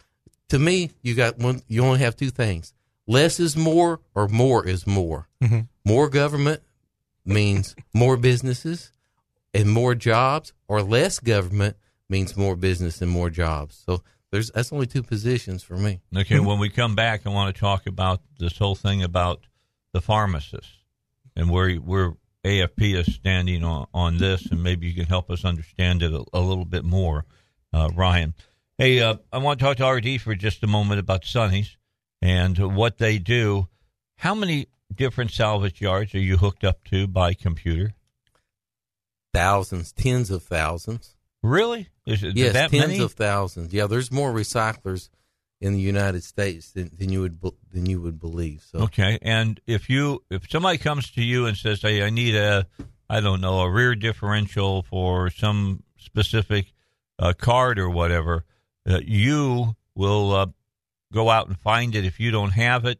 [0.50, 1.62] To me, you got one.
[1.68, 2.74] You only have two things:
[3.06, 5.28] less is more, or more is more.
[5.44, 5.68] Mhm.
[5.84, 6.62] More government
[7.26, 8.92] means more businesses
[9.58, 11.78] and more jobs, or less government
[12.10, 13.84] means more business and more jobs.
[13.86, 16.00] So there's that's only two positions for me.
[16.16, 19.46] Okay, when we come back, I want to talk about this whole thing about
[19.94, 20.84] the pharmacists
[21.36, 22.14] and where where
[22.46, 26.24] AFP is standing on, on this, and maybe you can help us understand it a,
[26.34, 27.26] a little bit more,
[27.74, 28.34] uh, Ryan.
[28.78, 31.78] Hey, uh, I want to talk to RD for just a moment about Sonny's
[32.22, 33.68] and what they do.
[34.18, 37.94] How many different salvage yards are you hooked up to by computer?
[39.38, 41.16] Thousands, tens of thousands.
[41.44, 41.90] Really?
[42.06, 43.00] Is it yes, that tens many?
[43.00, 43.72] of thousands.
[43.72, 45.10] Yeah, there's more recyclers
[45.62, 47.40] in the United States than, than you would
[47.72, 48.66] than you would believe.
[48.72, 52.36] So Okay, and if you if somebody comes to you and says, "Hey, I need
[52.36, 52.68] a
[53.10, 56.74] I don't know a rear differential for some specific
[57.20, 58.44] uh, card or whatever,"
[58.90, 60.46] uh, you will uh,
[61.14, 62.06] go out and find it.
[62.06, 63.00] If you don't have it,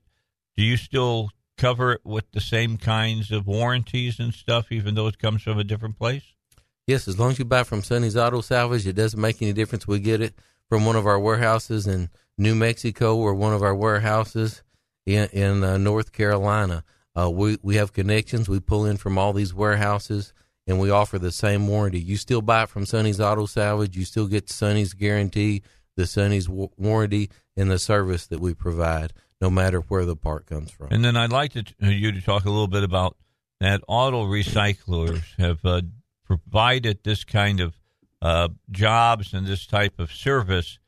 [0.56, 5.08] do you still cover it with the same kinds of warranties and stuff, even though
[5.08, 6.24] it comes from a different place?
[6.86, 9.88] Yes, as long as you buy from Sonny's Auto Salvage, it doesn't make any difference.
[9.88, 10.36] We get it
[10.70, 14.64] from one of our warehouses in New Mexico or one of our warehouses
[15.06, 16.84] in, in uh, North Carolina.
[17.18, 18.48] Uh, we, we have connections.
[18.48, 20.34] We pull in from all these warehouses
[20.68, 22.00] and we offer the same warranty.
[22.00, 23.98] You still buy it from Sonny's Auto Salvage.
[23.98, 25.64] You still get Sonny's guarantee,
[25.96, 30.46] the Sonny's wa- warranty, and the service that we provide, no matter where the part
[30.46, 30.88] comes from.
[30.92, 33.18] And then I'd like to, uh, you to talk a little bit about
[33.60, 35.82] that auto recyclers have uh,
[36.26, 37.76] provided this kind of
[38.22, 40.80] uh, jobs and this type of service,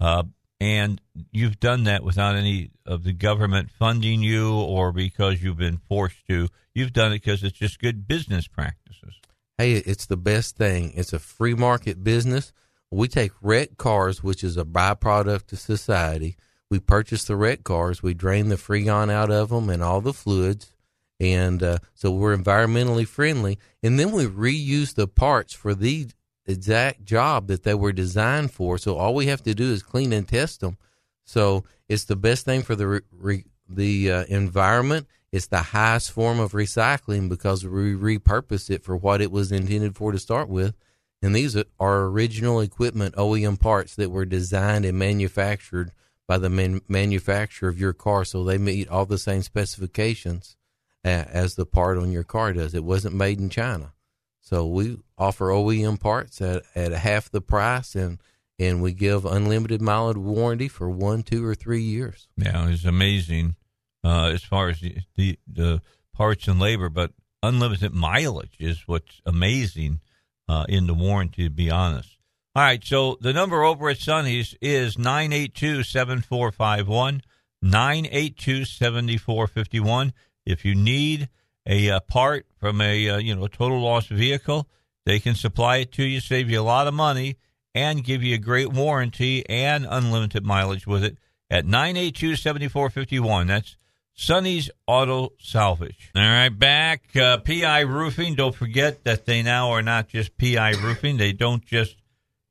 [0.00, 0.22] uh,
[0.60, 1.00] and
[1.32, 6.26] you've done that without any of the government funding you or because you've been forced
[6.28, 6.48] to.
[6.74, 9.20] You've done it because it's just good business practices.
[9.58, 10.92] hey, it's the best thing.
[10.94, 12.52] It's a free market business.
[12.90, 16.36] We take wrecked cars, which is a byproduct of society.
[16.70, 18.02] We purchase the wrecked cars.
[18.02, 20.72] We drain the freon out of them and all the fluids.
[21.18, 23.58] And uh, so we're environmentally friendly.
[23.82, 26.08] And then we reuse the parts for the
[26.44, 28.78] exact job that they were designed for.
[28.78, 30.76] So all we have to do is clean and test them.
[31.24, 35.06] So it's the best thing for the re- the uh, environment.
[35.32, 39.96] It's the highest form of recycling because we repurpose it for what it was intended
[39.96, 40.74] for to start with.
[41.20, 45.90] And these are original equipment OEM parts that were designed and manufactured
[46.26, 50.56] by the man- manufacturer of your car, so they meet all the same specifications
[51.04, 52.74] as the part on your car does.
[52.74, 53.92] It wasn't made in China.
[54.40, 58.18] So we offer OEM parts at, at half the price and
[58.58, 62.26] and we give unlimited mileage warranty for one, two, or three years.
[62.38, 63.56] Yeah, it's amazing
[64.02, 65.82] uh, as far as the, the the
[66.14, 67.12] parts and labor, but
[67.42, 70.00] unlimited mileage is what's amazing
[70.48, 71.44] uh, in the warranty.
[71.44, 72.15] To be honest.
[72.56, 77.20] All right, so the number over at Sonny's is 982 7451,
[77.60, 80.14] 982 7451.
[80.46, 81.28] If you need
[81.66, 84.70] a uh, part from a uh, you know total loss vehicle,
[85.04, 87.36] they can supply it to you, save you a lot of money,
[87.74, 91.18] and give you a great warranty and unlimited mileage with it
[91.50, 93.48] at 982 7451.
[93.48, 93.76] That's
[94.14, 96.10] Sonny's Auto Salvage.
[96.16, 97.14] All right, back.
[97.14, 98.34] Uh, PI Roofing.
[98.34, 101.18] Don't forget that they now are not just PI Roofing.
[101.18, 101.96] They don't just,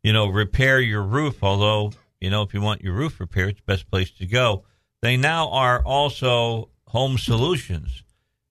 [0.06, 1.92] you know, repair your roof, although,
[2.22, 4.64] you know, if you want your roof repaired, it's the best place to go.
[5.02, 8.04] They now are also home solutions,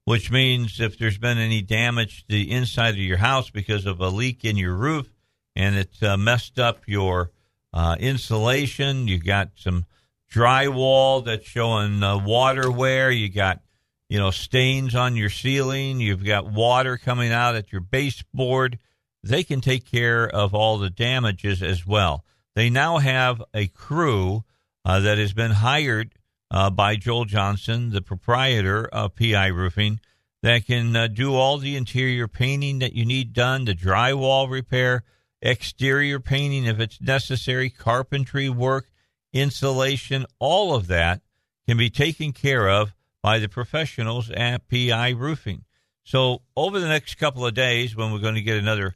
[0.04, 4.00] which means if there's been any damage to the inside of your house because of
[4.00, 5.14] a leak in your roof
[5.54, 7.30] and it's uh, messed up your
[7.72, 9.86] uh, insulation, you got some
[10.28, 13.12] drywall that's showing uh, water wear.
[13.12, 13.60] You got,
[14.08, 16.00] you know, stains on your ceiling.
[16.00, 18.80] You've got water coming out at your baseboard.
[19.24, 22.26] They can take care of all the damages as well.
[22.54, 24.44] They now have a crew
[24.84, 26.12] uh, that has been hired
[26.50, 30.00] uh, by Joel Johnson, the proprietor of PI Roofing,
[30.42, 35.04] that can uh, do all the interior painting that you need done, the drywall repair,
[35.40, 38.90] exterior painting if it's necessary, carpentry work,
[39.32, 41.22] insulation, all of that
[41.66, 45.64] can be taken care of by the professionals at PI Roofing.
[46.02, 48.94] So, over the next couple of days, when we're going to get another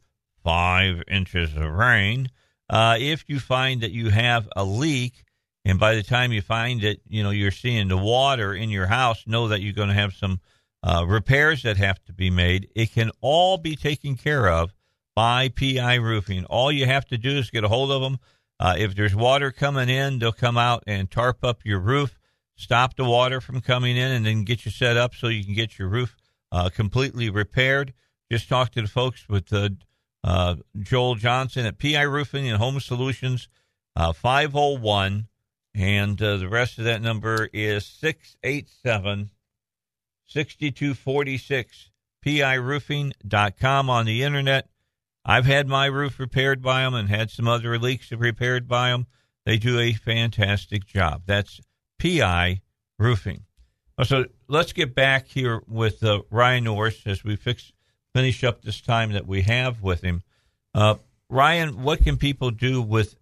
[0.48, 2.30] five inches of rain,
[2.70, 5.26] uh, if you find that you have a leak,
[5.66, 8.86] and by the time you find it, you know, you're seeing the water in your
[8.86, 10.40] house, know that you're going to have some
[10.82, 12.66] uh, repairs that have to be made.
[12.74, 14.72] It can all be taken care of
[15.14, 16.46] by PI Roofing.
[16.46, 18.18] All you have to do is get a hold of them.
[18.58, 22.18] Uh, if there's water coming in, they'll come out and tarp up your roof,
[22.56, 25.52] stop the water from coming in, and then get you set up so you can
[25.52, 26.16] get your roof
[26.52, 27.92] uh, completely repaired.
[28.32, 29.68] Just talk to the folks with uh,
[30.28, 33.48] uh Joel Johnson at PI Roofing and Home Solutions,
[33.96, 35.26] uh, 501,
[35.74, 39.30] and uh, the rest of that number is 687
[40.26, 41.90] 6246.
[42.26, 44.68] PIRoofing.com on the internet.
[45.24, 49.06] I've had my roof repaired by them and had some other leaks repaired by them.
[49.46, 51.22] They do a fantastic job.
[51.26, 51.60] That's
[51.98, 52.60] PI
[52.98, 53.44] Roofing.
[54.04, 57.72] So let's get back here with uh, Ryan Norris as we fix
[58.18, 60.22] finish up this time that we have with him.
[60.74, 60.96] Uh,
[61.30, 63.14] Ryan, what can people do with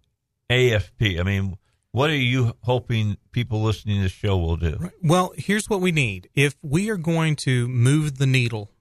[0.49, 1.19] AFP?
[1.19, 1.55] I mean,
[1.91, 4.75] what are you hoping people listening to the show will do?
[4.79, 4.91] Right.
[5.03, 6.29] Well, here's what we need.
[6.33, 8.71] If we are going to move the needle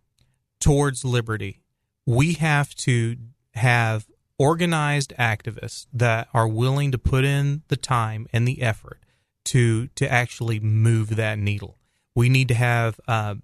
[0.59, 1.61] towards liberty,
[2.07, 3.17] we have to
[3.53, 4.07] have
[4.39, 9.01] organized activists that are willing to put in the time and the effort
[9.45, 11.79] to to actually move that needle.
[12.15, 13.35] We need to have uh,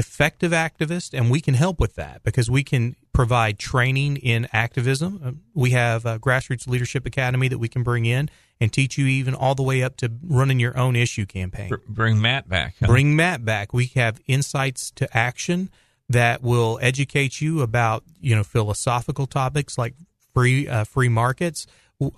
[0.00, 5.20] effective activist, and we can help with that because we can provide training in activism.
[5.22, 9.06] Uh, we have a grassroots leadership academy that we can bring in and teach you
[9.06, 11.70] even all the way up to running your own issue campaign.
[11.86, 12.76] Bring Matt back.
[12.80, 12.86] Huh?
[12.86, 13.74] Bring Matt back.
[13.74, 15.70] We have insights to action
[16.08, 19.94] that will educate you about you know philosophical topics like
[20.32, 21.66] free uh, free markets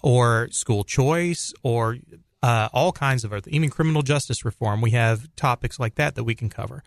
[0.03, 1.99] or school choice or
[2.43, 4.81] uh, all kinds of other even criminal justice reform.
[4.81, 6.85] We have topics like that that we can cover.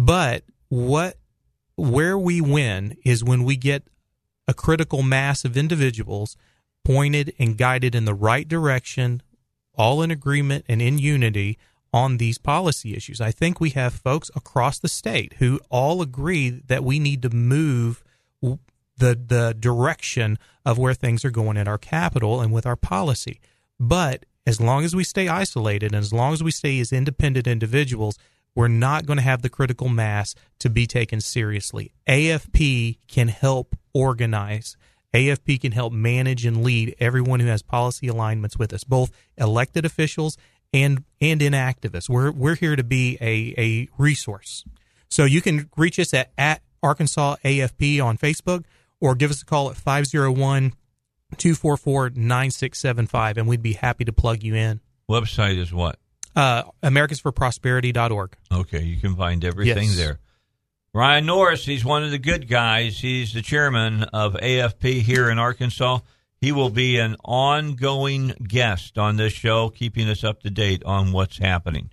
[0.00, 1.18] But what
[1.76, 3.82] where we win is when we get
[4.48, 6.38] a critical mass of individuals
[6.86, 9.22] pointed and guided in the right direction,
[9.74, 11.58] all in agreement and in unity
[11.92, 13.20] on these policy issues.
[13.20, 17.30] I think we have folks across the state who all agree that we need to
[17.30, 18.02] move
[18.40, 18.58] the
[18.96, 23.38] the direction of where things are going in our capital and with our policy.
[23.78, 27.46] But as long as we stay isolated and as long as we stay as independent
[27.46, 28.18] individuals,
[28.54, 31.92] we're not going to have the critical mass to be taken seriously.
[32.08, 34.76] AFP can help organize.
[35.14, 39.84] AFP can help manage and lead everyone who has policy alignments with us, both elected
[39.84, 40.36] officials
[40.72, 42.08] and and in activists.
[42.08, 44.64] We're we're here to be a, a resource.
[45.08, 48.64] So you can reach us at, at Arkansas AFP on Facebook
[49.00, 50.72] or give us a call at 501
[51.36, 54.80] 244 9675 and we'd be happy to plug you in.
[55.08, 55.98] Website is what?
[56.36, 58.36] Uh, AmericansForProsperity.org.
[58.52, 59.96] Okay, you can find everything yes.
[59.96, 60.20] there.
[60.92, 62.98] Ryan Norris, he's one of the good guys.
[62.98, 66.00] He's the chairman of AFP here in Arkansas.
[66.40, 71.12] He will be an ongoing guest on this show, keeping us up to date on
[71.12, 71.90] what's happening.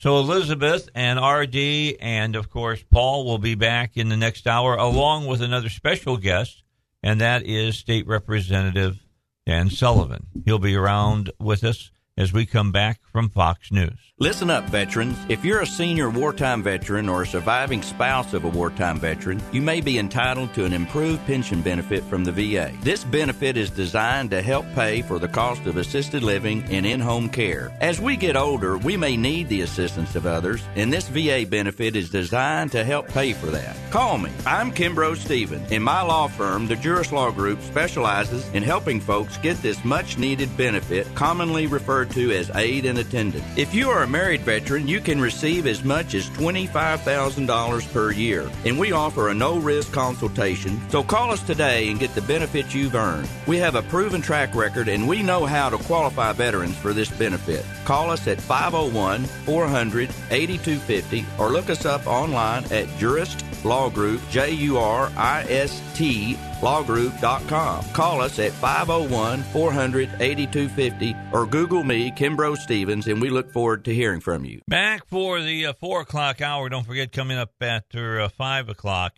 [0.00, 4.76] So Elizabeth and RD and of course Paul will be back in the next hour
[4.76, 6.62] along with another special guest,
[7.02, 9.04] and that is State Representative
[9.44, 10.28] Dan Sullivan.
[10.44, 14.07] He'll be around with us as we come back from Fox News.
[14.20, 15.16] Listen up, veterans.
[15.28, 19.62] If you're a senior wartime veteran or a surviving spouse of a wartime veteran, you
[19.62, 22.72] may be entitled to an improved pension benefit from the VA.
[22.82, 26.98] This benefit is designed to help pay for the cost of assisted living and in
[26.98, 27.70] home care.
[27.80, 31.94] As we get older, we may need the assistance of others, and this VA benefit
[31.94, 33.76] is designed to help pay for that.
[33.92, 34.32] Call me.
[34.44, 35.70] I'm Kimbrough Stevens.
[35.70, 40.18] In my law firm, the Jurist Law Group specializes in helping folks get this much
[40.18, 43.46] needed benefit, commonly referred to as aid and attendance.
[43.56, 48.78] If you are married veteran, you can receive as much as $25,000 per year, and
[48.78, 50.80] we offer a no risk consultation.
[50.90, 53.28] So call us today and get the benefits you've earned.
[53.46, 57.10] We have a proven track record and we know how to qualify veterans for this
[57.10, 57.64] benefit.
[57.84, 64.20] Call us at 501 400 8250 or look us up online at Jurist Law Group,
[64.30, 67.84] J U R I S T lawgroup.com.
[67.92, 73.84] Call us at 501 400 8250 or Google me, Kimbrough Stevens, and we look forward
[73.84, 74.60] to hearing from you.
[74.68, 76.68] Back for the uh, 4 o'clock hour.
[76.68, 79.16] Don't forget, coming up after uh, 5 o'clock,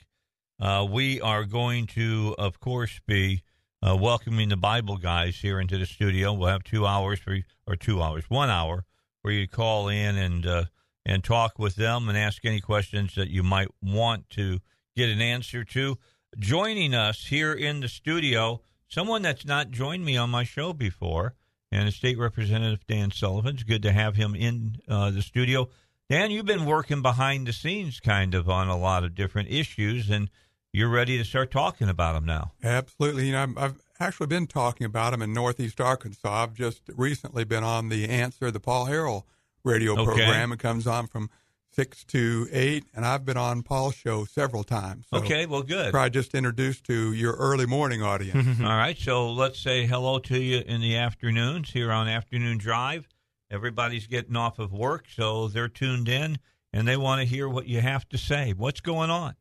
[0.60, 3.42] uh, we are going to, of course, be
[3.82, 6.32] uh, welcoming the Bible guys here into the studio.
[6.32, 8.84] We'll have two hours for, or two hours, one hour
[9.22, 10.64] where you call in and uh,
[11.06, 14.60] and talk with them and ask any questions that you might want to
[14.96, 15.96] get an answer to.
[16.38, 21.34] Joining us here in the studio, someone that's not joined me on my show before,
[21.72, 23.54] and State Representative Dan Sullivan.
[23.54, 25.68] It's good to have him in uh, the studio.
[26.08, 30.08] Dan, you've been working behind the scenes kind of on a lot of different issues,
[30.08, 30.30] and
[30.72, 32.52] you're ready to start talking about them now.
[32.62, 33.26] Absolutely.
[33.26, 36.42] You know, I've, I've actually been talking about them in Northeast Arkansas.
[36.44, 39.24] I've just recently been on the Answer, the Paul Harrell
[39.64, 40.04] radio Okay.
[40.04, 40.52] program.
[40.52, 41.28] It comes on from
[41.72, 45.06] six to eight, and I've been on Paul's show several times.
[45.12, 45.92] So Okay, well, good.
[45.92, 48.60] Probably just introduced to your early morning audience.
[48.60, 53.08] All right, so let's say hello to you in the afternoons here on Afternoon Drive.
[53.50, 56.38] Everybody's getting off of work, so they're tuned in
[56.72, 58.52] and they want to hear what you have to say.
[58.56, 59.34] What's going on?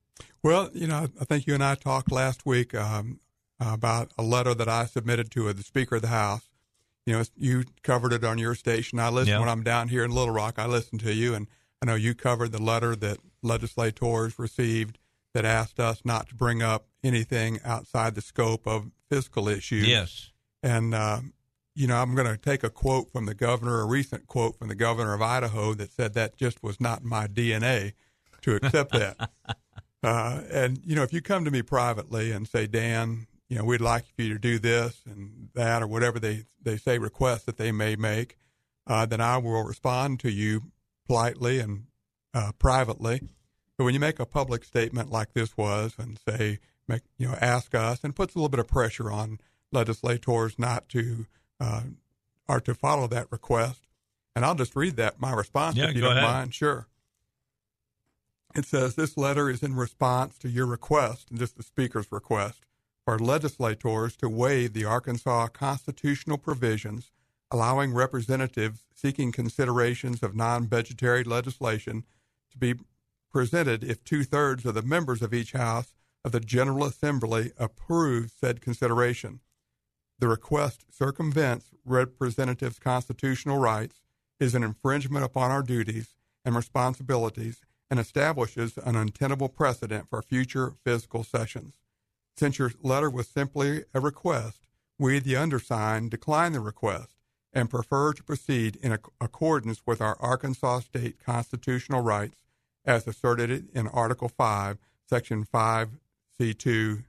[0.44, 3.20] Well, you know, I think you and I talked last week um,
[3.60, 6.50] about a letter that I submitted to the Speaker of the House.
[7.06, 9.00] You know, you covered it on your station.
[9.00, 9.40] I listen Yeah.
[9.40, 10.56] when I'm down here in Little Rock.
[10.58, 11.48] I listen to you, and
[11.82, 14.98] I know you covered the letter that legislators received
[15.34, 19.88] that asked us not to bring up anything outside the scope of fiscal issues.
[19.88, 20.32] Yes.
[20.62, 21.34] And, um,
[21.76, 24.68] you know, I'm going to take a quote from the governor, a recent quote from
[24.68, 27.94] the governor of Idaho that said that just was not my DNA
[28.42, 29.30] to accept that.
[30.02, 33.66] Uh, and, you know, if you come to me privately and say, Dan, you know,
[33.66, 37.44] we'd like for you to do this and that or whatever they, they say requests
[37.44, 38.38] that they may make,
[38.88, 40.72] uh, then I will respond to you
[41.10, 41.86] politely and
[42.36, 43.22] uh, privately.
[43.78, 47.36] But when you make a public statement like this was and say, make, you know,
[47.42, 49.40] ask us and puts a little bit of pressure on
[49.72, 51.26] legislators not to,
[51.60, 51.82] uh,
[52.48, 53.88] or to follow that request.
[54.36, 56.30] And I'll just read that, my response, Yeah, if you don't ahead.
[56.30, 56.54] mind.
[56.54, 56.88] Sure.
[58.56, 62.66] It says this letter is in response to your request, and just the Speaker's request,
[63.04, 67.12] for legislators to waive the Arkansas constitutional provisions
[67.52, 72.04] allowing representatives seeking considerations of non budgetary legislation
[72.52, 72.76] to be
[73.32, 75.94] presented if two thirds of the members of each house
[76.26, 79.40] of the General Assembly approve said consideration.
[80.20, 84.02] The request circumvents representatives' constitutional rights,
[84.40, 86.16] is an infringement upon our duties
[86.46, 91.74] and responsibilities, and establishes an untenable precedent for future fiscal sessions.
[92.38, 94.68] Since your letter was simply a request,
[94.98, 97.19] we, the undersigned, decline the request
[97.54, 102.44] and prefer to proceed in ac- accordance with our Arkansas state constitutional rights
[102.86, 104.78] as asserted in Article 5,
[105.08, 105.46] Section
[106.40, 107.04] 5C2,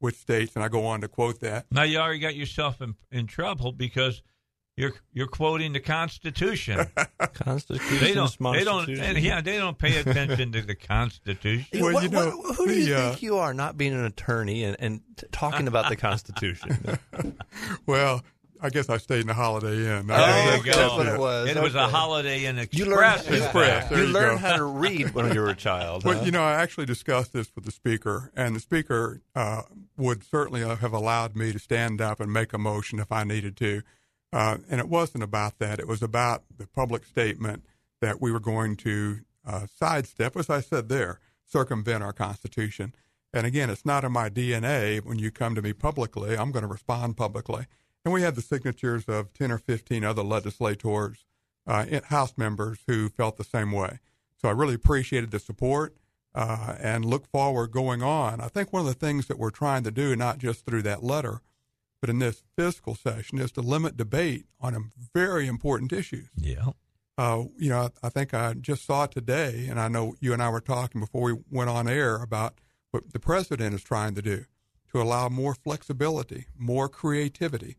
[0.00, 2.94] which states, and I go on to quote that, Now you already got yourself in,
[3.10, 4.22] in trouble because
[4.76, 6.86] you're you're quoting the Constitution.
[7.34, 7.98] Constitution.
[8.00, 8.38] they don't.
[8.52, 8.88] They don't.
[9.20, 11.66] Yeah, they don't pay attention to the Constitution.
[11.82, 13.92] Well, What- you know, what- who do you the, uh, think you are, not being
[13.92, 16.98] an attorney and, and t- talking about the Constitution?
[17.86, 18.22] well,
[18.60, 20.10] I guess I stayed in the Holiday Inn.
[20.10, 20.96] Oh, I there guess you that's go.
[20.96, 21.48] what it was.
[21.48, 23.24] It was a Holiday Inn You Express.
[23.24, 23.68] learned, in Express.
[23.68, 23.90] fact.
[23.90, 24.48] There you you learned go.
[24.48, 26.04] how to read when you were a child.
[26.04, 26.24] Well, huh?
[26.24, 29.62] you know, I actually discussed this with the speaker, and the speaker uh,
[29.96, 33.56] would certainly have allowed me to stand up and make a motion if I needed
[33.58, 33.82] to.
[34.32, 35.78] Uh, and it wasn't about that.
[35.78, 37.64] It was about the public statement
[38.00, 42.94] that we were going to uh, sidestep, as I said there, circumvent our Constitution.
[43.32, 45.04] And again, it's not in my DNA.
[45.04, 47.66] When you come to me publicly, I'm going to respond publicly.
[48.04, 51.24] And we had the signatures of 10 or 15 other legislators,
[51.66, 54.00] uh, House members who felt the same way.
[54.40, 55.96] So I really appreciated the support
[56.34, 58.40] uh, and look forward going on.
[58.40, 61.02] I think one of the things that we're trying to do, not just through that
[61.02, 61.42] letter,
[62.00, 66.28] but in this fiscal session, is to limit debate on very important issues.
[66.36, 66.70] Yeah.
[67.16, 70.40] Uh, you know, I, I think I just saw today, and I know you and
[70.40, 72.54] I were talking before we went on air about
[72.92, 74.44] what the president is trying to do
[74.92, 77.76] to allow more flexibility, more creativity.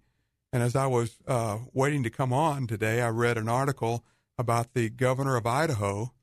[0.52, 4.04] And as I was uh, waiting to come on today, I read an article
[4.38, 6.14] about the governor of Idaho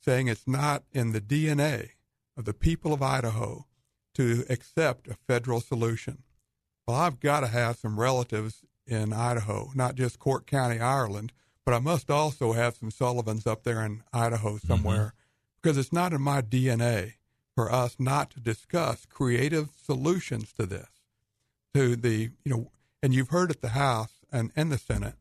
[0.00, 1.90] saying it's not in the DNA
[2.36, 3.66] of the people of Idaho
[4.14, 6.22] to accept a federal solution.
[6.86, 11.32] Well, I've got to have some relatives in Idaho, not just Cork County, Ireland,
[11.64, 15.14] but I must also have some Sullivans up there in Idaho somewhere
[15.62, 17.14] because it's not in my DNA
[17.54, 20.88] for us not to discuss creative solutions to this.
[21.74, 22.70] To the, you know,
[23.02, 25.16] and you've heard at the House and, and the Senate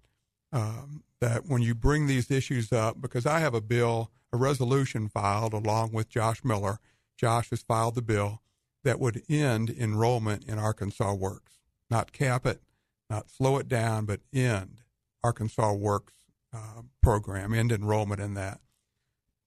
[0.53, 5.09] um, that when you bring these issues up, because I have a bill, a resolution
[5.09, 6.79] filed along with Josh Miller,
[7.17, 8.41] Josh has filed the bill
[8.83, 11.53] that would end enrollment in Arkansas Works,
[11.89, 12.61] not cap it,
[13.09, 14.81] not slow it down, but end
[15.23, 16.13] Arkansas Works
[16.53, 18.59] uh, program, end enrollment in that.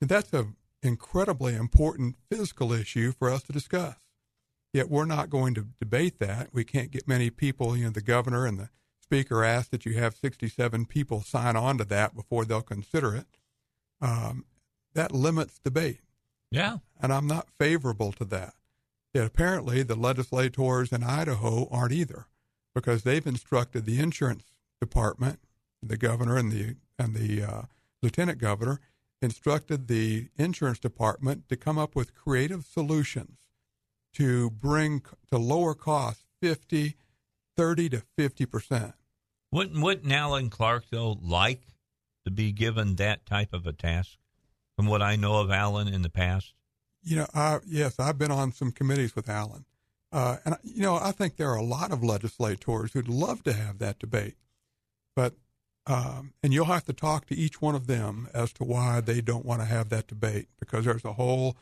[0.01, 3.97] And that's an incredibly important physical issue for us to discuss.
[4.75, 6.49] Yet we're not going to debate that.
[6.53, 8.69] We can't get many people, you know, the governor and the
[9.01, 13.27] speaker asked that you have 67 people sign on to that before they'll consider it.
[14.01, 14.45] Um,
[14.95, 16.01] that limits debate
[16.51, 16.79] Yeah.
[17.01, 18.55] and I'm not favorable to that.
[19.15, 22.27] Yet apparently the legislators in Idaho aren't either.
[22.75, 24.43] because they've instructed the insurance
[24.81, 25.39] department,
[25.81, 27.63] the governor and the and the uh,
[28.03, 28.81] lieutenant governor
[29.23, 33.39] instructed the insurance department to come up with creative solutions
[34.15, 36.97] to bring to lower costs 50,
[37.57, 38.93] 30 to 50 percent.
[39.53, 41.63] Wouldn't wouldn't Alan Clark though like
[42.25, 44.17] to be given that type of a task?
[44.77, 46.53] From what I know of Alan in the past,
[47.05, 49.67] you know, I, yes, I've been on some committees with Alan,
[50.11, 53.53] uh, and you know, I think there are a lot of legislators who'd love to
[53.53, 54.35] have that debate,
[55.15, 55.35] but
[55.87, 59.21] um, and you'll have to talk to each one of them as to why they
[59.21, 61.57] don't want to have that debate because there's a whole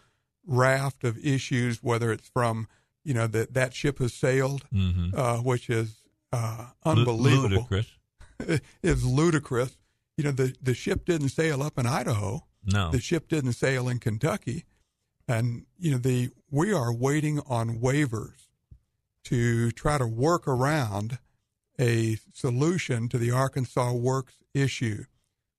[0.46, 2.68] raft of issues, whether it's from
[3.04, 5.18] you know that that ship has sailed, mm-hmm.
[5.18, 6.02] uh, which is
[6.32, 7.90] uh, unbelievable, ludicrous.
[8.82, 9.76] it's ludicrous.
[10.16, 12.44] You know, the the ship didn't sail up in Idaho.
[12.64, 14.64] No, the ship didn't sail in Kentucky,
[15.26, 18.48] and you know the we are waiting on waivers
[19.24, 21.18] to try to work around
[21.80, 25.04] a solution to the Arkansas Works issue.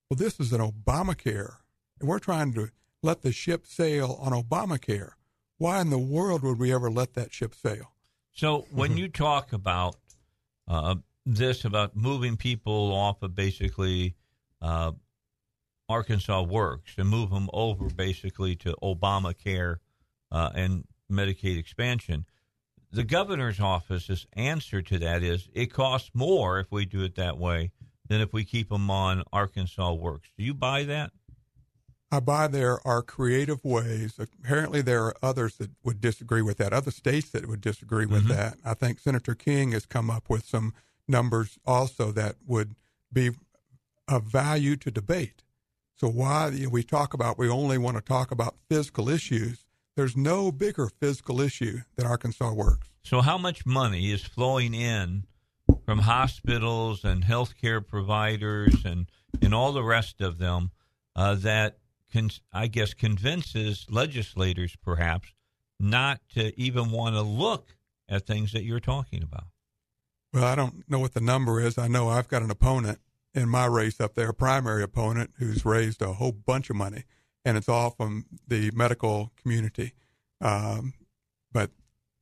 [0.10, 1.55] Well, this is an Obamacare,
[1.99, 2.69] and we're trying to
[3.03, 5.11] let the ship sail on Obamacare.
[5.57, 7.91] Why in the world would we ever let that ship sail?
[8.31, 9.97] So when you talk about
[10.67, 14.15] uh, this, about moving people off of basically
[14.61, 14.93] uh,
[15.89, 19.77] Arkansas Works and move them over basically to Obamacare
[20.31, 22.25] uh, and Medicaid expansion,
[22.91, 27.38] the governor's office's answer to that is it costs more if we do it that
[27.38, 27.71] way
[28.07, 30.30] than if we keep them on Arkansas Works.
[30.38, 31.11] Do you buy that?
[32.14, 34.19] I buy there are creative ways.
[34.19, 38.26] Apparently, there are others that would disagree with that, other states that would disagree with
[38.26, 38.34] Mm-hmm.
[38.34, 38.57] that.
[38.64, 40.73] I think Senator King has come up with some
[41.07, 42.76] numbers also that would
[43.11, 43.31] be
[44.07, 45.44] of value to debate.
[45.95, 49.65] So, why you know, we talk about, we only want to talk about physical issues.
[49.95, 52.90] There's no bigger physical issue than Arkansas works.
[53.03, 55.23] So, how much money is flowing in
[55.85, 59.07] from hospitals and healthcare providers and,
[59.41, 60.72] and all the rest of them
[61.15, 61.77] uh, that,
[62.14, 65.34] con- I guess, convinces legislators perhaps
[65.80, 67.76] not to even want to look
[68.07, 69.45] at things that you're talking about?
[70.31, 71.77] Well, I don't know what the number is.
[71.77, 72.99] I know I've got an opponent
[73.34, 77.03] in my race up there, a primary opponent who's raised a whole bunch of money,
[77.44, 79.94] and it's all from the medical community.
[80.41, 80.94] Um,
[81.52, 81.72] but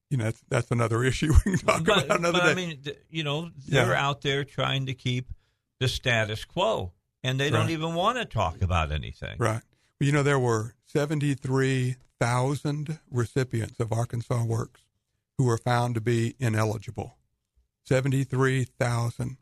[0.09, 2.51] you know, that's that's another issue we can talk but, about another but, day.
[2.51, 4.07] I mean, you know, they're Yeah.
[4.07, 5.31] out there trying to keep
[5.79, 6.91] the status quo,
[7.23, 9.35] and they don't even want to talk about anything.
[9.39, 9.61] Right.
[10.01, 14.81] You know, there were 73,000 recipients of Arkansas Works
[15.37, 17.19] who were found to be ineligible.
[17.85, 19.37] 73,000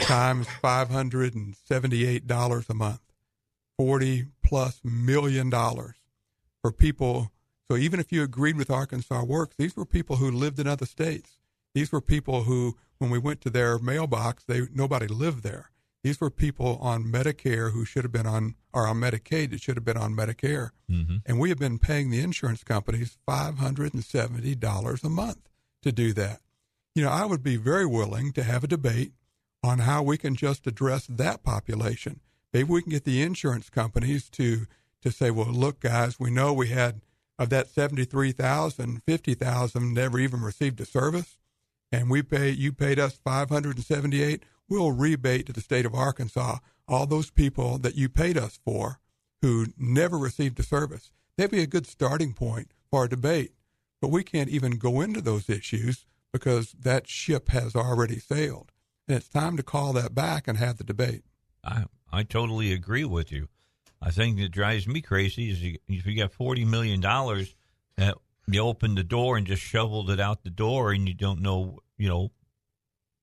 [0.00, 3.00] times $578 a month.
[3.78, 5.96] 40 plus million dollars
[6.60, 7.32] for people.
[7.70, 10.84] So even if you agreed with Arkansas Works, these were people who lived in other
[10.84, 11.38] states.
[11.74, 15.70] These were people who, when we went to their mailbox, they nobody lived there.
[16.04, 19.76] These were people on Medicare who should have been on, or on Medicaid that should
[19.78, 20.70] have been on Medicare.
[20.88, 21.16] Mm-hmm.
[21.24, 25.48] And we have been paying the insurance companies $570 a month
[25.80, 26.40] to do that.
[26.94, 29.12] You know, I would be very willing to have a debate
[29.62, 32.20] on how we can just address that population.
[32.52, 34.66] Maybe we can get the insurance companies to,
[35.00, 37.00] to say, well, look, guys, we know we had
[37.38, 41.38] of that 73,000, 50,000 never even received a service.
[41.90, 44.42] And we pay, you paid us 578.
[44.68, 46.58] We'll rebate to the state of Arkansas
[46.88, 49.00] all those people that you paid us for
[49.42, 51.10] who never received a service.
[51.36, 53.52] That'd be a good starting point for a debate.
[54.00, 58.72] But we can't even go into those issues because that ship has already sailed.
[59.06, 61.24] And it's time to call that back and have the debate.
[61.62, 63.48] I I totally agree with you.
[64.00, 67.54] I think that drives me crazy is you, if you got forty million dollars,
[67.98, 68.12] uh,
[68.46, 71.80] you open the door and just shoveled it out the door, and you don't know,
[71.96, 72.30] you know,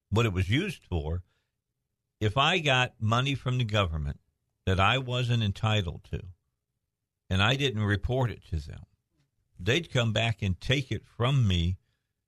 [0.09, 1.23] what it was used for.
[2.21, 4.19] If I got money from the government
[4.67, 6.21] that I wasn't entitled to,
[7.31, 8.83] and I didn't report it to them,
[9.59, 11.77] they'd come back and take it from me.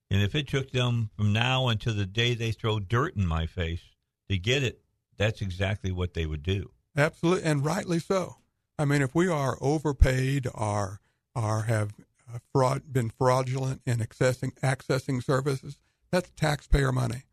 [0.09, 3.45] And if it took them from now until the day they throw dirt in my
[3.45, 3.83] face
[4.29, 4.81] to get it,
[5.15, 6.71] that's exactly what they would do.
[6.97, 8.37] Absolutely, and rightly so.
[8.79, 11.01] I mean, if we are overpaid or
[11.35, 11.93] or have
[12.31, 15.77] uh, fraud been fraudulent in accessing accessing services,
[16.11, 17.25] that's taxpayer money,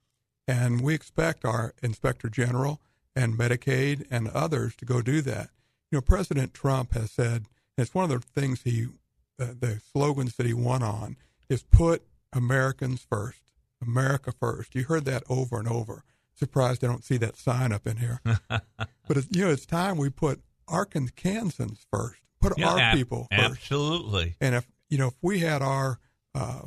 [0.51, 2.81] and we expect our inspector general
[3.14, 5.51] and Medicaid and others to go do that.
[5.90, 7.44] You know, President Trump has said,
[7.77, 8.86] and it's one of the things he,
[9.39, 11.16] uh, the slogans that he won on
[11.48, 12.02] is put
[12.32, 13.40] Americans first,
[13.81, 14.74] America first.
[14.74, 16.05] You heard that over and over.
[16.35, 18.20] Surprised I don't see that sign up in here.
[18.48, 22.16] but it's, you know, it's time we put Arkansans first.
[22.40, 23.51] Put Yeah, our ab- people first.
[23.51, 24.36] Absolutely.
[24.40, 25.98] And if you know, if we had our
[26.35, 26.62] uh,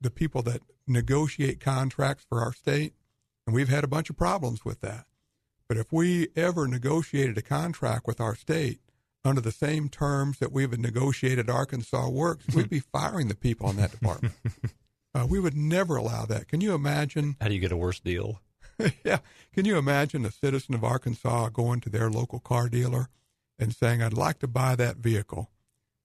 [0.00, 2.94] the people that negotiate contracts for our state,
[3.48, 5.06] And we've had a bunch of problems with that.
[5.70, 8.80] But if we ever negotiated a contract with our state
[9.24, 13.76] under the same terms that we've negotiated Arkansas Works, we'd be firing the people in
[13.76, 14.34] that department.
[15.14, 16.46] Uh, we would never allow that.
[16.46, 17.34] Can you imagine?
[17.40, 18.42] How do you get a worse deal?
[19.04, 19.20] yeah.
[19.54, 23.08] Can you imagine a citizen of Arkansas going to their local car dealer
[23.58, 25.50] and saying, I'd like to buy that vehicle.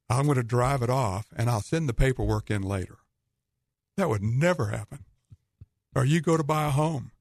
[0.10, 3.00] I'm going to drive it off and I'll send the paperwork in later.
[3.98, 5.04] That would never happen.
[5.94, 7.12] Or you go to buy a home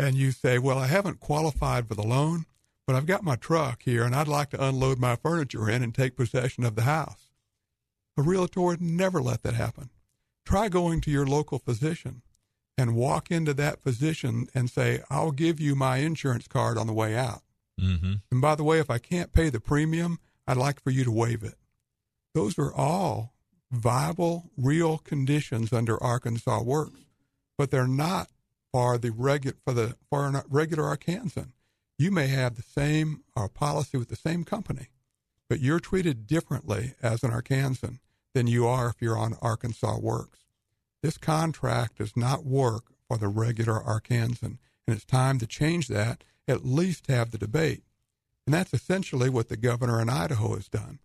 [0.00, 2.46] and you say, Well, I haven't qualified for the loan,
[2.86, 5.94] but I've got my truck here and I'd like to unload my furniture in and
[5.94, 7.30] take possession of the house.
[8.16, 9.90] A realtor would never let that happen.
[10.44, 12.22] Try going to your local physician
[12.76, 16.92] and walk into that physician and say, I'll give you my insurance card on the
[16.92, 17.42] way out.
[17.80, 18.14] Mm-hmm.
[18.30, 21.10] And by the way, if I can't pay the premium, I'd like for you to
[21.10, 21.54] waive it.
[22.34, 23.34] Those are all
[23.70, 27.00] viable, real conditions under Arkansas Works,
[27.56, 28.28] but they're not
[28.72, 31.52] for the regular for the for regular Arkansan.
[31.98, 34.88] You may have the same uh, policy with the same company,
[35.48, 37.98] but you're treated differently as an Arkansan
[38.34, 40.38] than you are if you're on Arkansas Works.
[41.02, 46.24] This contract does not work for the regular Arkansan, and it's time to change that.
[46.48, 47.84] At least have the debate,
[48.46, 50.98] and that's essentially what the governor in Idaho has done.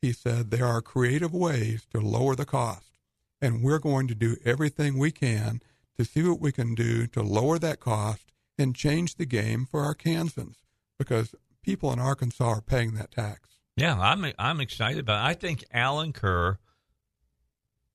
[0.00, 2.98] He said there are creative ways to lower the cost,
[3.40, 5.60] and we're going to do everything we can
[5.96, 9.82] to see what we can do to lower that cost and change the game for
[9.82, 10.56] Arkansans
[10.98, 13.48] because people in Arkansas are paying that tax.
[13.76, 15.24] Yeah, I'm I'm excited about.
[15.24, 15.30] It.
[15.30, 16.58] I think Allen Kerr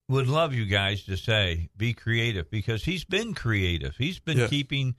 [0.09, 3.95] would love you guys to say be creative because he's been creative.
[3.97, 4.49] He's been Yes.
[4.49, 4.95] keeping,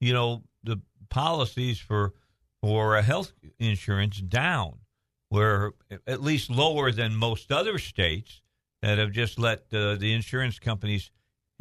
[0.00, 0.80] you know, the
[1.10, 2.14] policies for
[2.62, 4.78] for health insurance down,
[5.28, 5.72] where
[6.06, 8.40] at least lower than most other states
[8.82, 11.10] that have just let uh, the insurance companies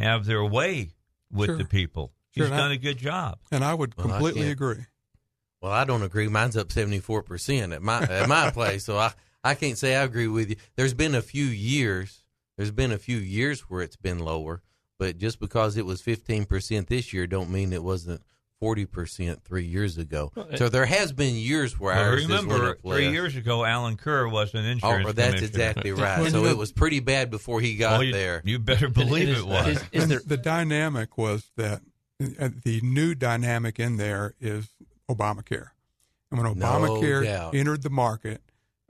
[0.01, 0.91] have their way
[1.31, 1.57] with Sure.
[1.57, 2.13] the people.
[2.35, 3.39] Sure, He's done a good job.
[3.51, 4.85] And I would Well, completely can't- agree.
[5.61, 6.27] Well, I don't agree.
[6.27, 9.13] Mine's up seventy four percent at my at my place, so I
[9.43, 10.55] I can't say I agree with you.
[10.75, 12.23] There's been a few years.
[12.57, 14.61] There's been a few years where it's been lower,
[14.99, 18.21] but just because it was fifteen percent this year, don't mean it wasn't
[18.61, 20.31] forty percent three years ago.
[20.55, 24.27] So there has been years where Well, ours remember, went three years ago, Allen Kerr
[24.29, 25.07] was an insurance.
[25.09, 26.31] Oh, that's exactly right.
[26.31, 28.41] So it was pretty bad before he got Oh, you, there.
[28.45, 29.67] You better believe it, is- was.
[29.67, 31.81] is- is there- the dynamic was that
[32.39, 34.69] uh, the new dynamic in there is
[35.09, 35.69] Obamacare.
[36.31, 37.55] And when Obamacare doubt.
[37.55, 38.41] entered the market,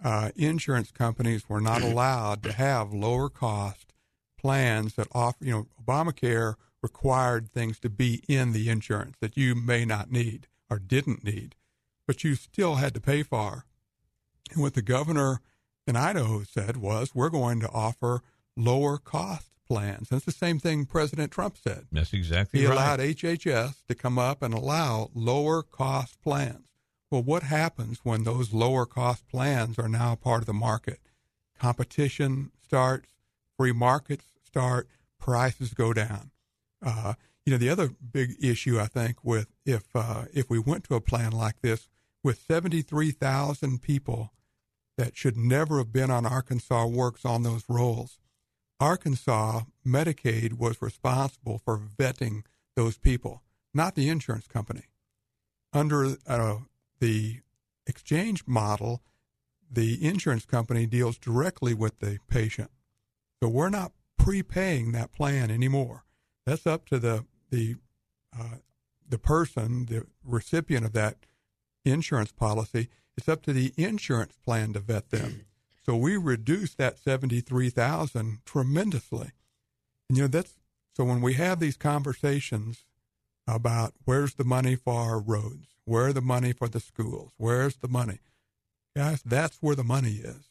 [0.03, 3.93] uh, insurance companies were not allowed to have lower cost
[4.37, 9.55] plans that offer, you know, Obamacare required things to be in the insurance that you
[9.55, 11.55] may not need or didn't need,
[12.07, 13.65] but you still had to pay for.
[14.51, 15.41] And what the governor
[15.87, 18.21] in Idaho said was, we're going to offer
[18.57, 20.11] lower cost plans.
[20.11, 21.85] And it's the same thing President Trump said.
[21.91, 22.73] That's exactly He right.
[22.73, 26.67] allowed HHS to come up and allow lower cost plans.
[27.09, 30.99] Well, what happens when those lower cost plans are now part of the market?
[31.59, 33.09] Competition starts,
[33.57, 34.87] free markets start,
[35.19, 36.31] prices go down.
[36.83, 37.13] Uh,
[37.45, 40.95] you know, the other big issue I think with if uh, if we went to
[40.95, 41.87] a plan like this
[42.23, 44.33] with seventy three thousand people
[44.97, 48.19] that should never have been on Arkansas Works on those rolls,
[48.79, 52.43] Arkansas Medicaid was responsible for vetting
[52.75, 53.43] those people,
[53.73, 54.83] not the insurance company.
[55.73, 56.57] Under uh,
[56.99, 57.41] the
[57.87, 59.01] exchange model,
[59.71, 62.69] the insurance company deals directly with the patient.
[63.41, 66.03] So we're not prepaying that plan anymore.
[66.45, 67.75] That's up to the the
[68.37, 68.57] uh,
[69.07, 71.17] the person, the recipient of that
[71.85, 72.89] insurance policy.
[73.17, 75.45] It's up to the insurance plan to vet them.
[75.83, 79.31] So we reduced that seventy three thousand tremendously.
[80.07, 80.53] And you know that's
[80.95, 82.85] so when we have these conversations
[83.47, 87.87] about where's the money for our roads, where's the money for the schools, where's the
[87.87, 88.19] money,
[88.95, 90.49] guys, that's where the money is.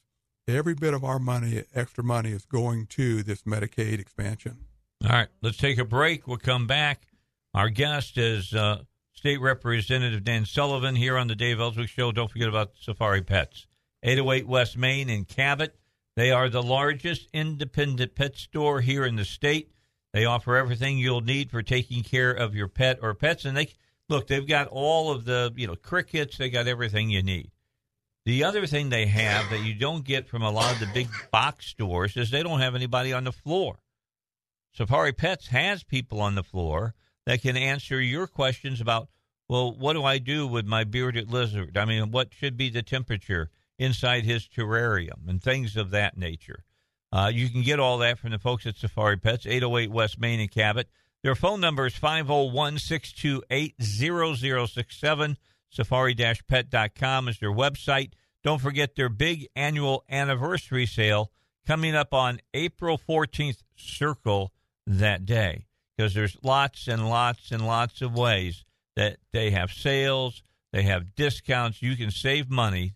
[0.49, 4.65] Every bit of our money, extra money, is going to this Medicaid expansion.
[5.03, 6.27] All right, let's take a break.
[6.27, 7.07] We'll come back.
[7.55, 8.83] Our guest is uh,
[9.15, 12.13] State Representative Dan Sullivan here on the Dave Elswick Show.
[12.13, 13.67] Don't forget about Safari Pets.
[14.03, 15.75] 808 West Main in Cabot.
[16.17, 19.73] They are the largest independent pet store here in the state.
[20.13, 23.47] They offer everything you'll need for taking care of your pet or pets.
[23.47, 23.71] And they
[24.11, 26.37] look, they've got all of the, you know, crickets.
[26.37, 27.53] They got everything you need.
[28.27, 31.09] The other thing they have that you don't get from a lot of the big
[31.33, 33.79] box stores is they don't have anybody on the floor.
[34.73, 36.95] Safari Pets has people on the floor
[37.27, 39.09] that can answer your questions about,
[39.49, 41.77] well, what do I do with my bearded lizard?
[41.77, 46.65] I mean, what should be the temperature inside his terrarium and things of that nature.
[47.11, 50.39] Uh, you can get all that from the folks at Safari Pets, 808 West Main
[50.39, 50.87] in Cabot.
[51.23, 55.37] Their phone number is 501 628 0067.
[55.71, 58.13] Safari pet.com is their website.
[58.45, 61.33] Don't forget their big annual anniversary sale
[61.67, 63.63] coming up on April 14th.
[63.77, 64.53] Circle
[64.87, 65.67] that day
[65.97, 68.65] because there's lots and lots and lots of ways
[68.97, 70.43] that they have sales,
[70.73, 71.83] they have discounts.
[71.83, 72.95] You can save money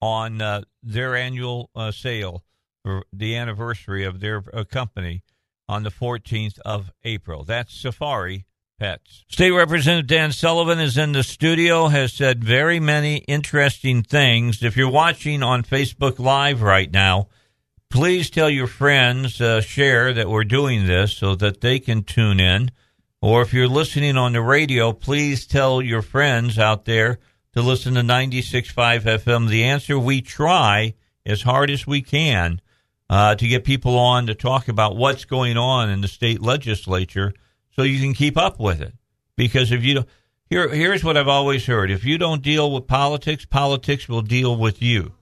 [0.00, 2.44] on uh, their annual uh, sale
[2.84, 5.22] for the anniversary of their uh, company
[5.68, 7.44] on the 14th of April.
[7.44, 8.44] That's Safari
[8.78, 9.24] Pets.
[9.28, 14.62] State Representative Dan Sullivan is in the studio, has said very many interesting things.
[14.62, 17.28] If you're watching on Facebook Live right now,
[17.92, 22.40] please tell your friends, uh, share that we're doing this so that they can tune
[22.40, 22.70] in.
[23.20, 27.18] Or if you're listening on the radio, please tell your friends out there
[27.52, 29.48] to listen to 96.5 FM.
[29.48, 30.94] The answer we try
[31.26, 32.62] as hard as we can
[33.10, 37.34] uh, to get people on to talk about what's going on in the state legislature
[37.76, 38.94] so you can keep up with it.
[39.36, 40.04] Because if you
[40.48, 44.56] here, here's what I've always heard: if you don't deal with politics, politics will deal
[44.56, 45.12] with you.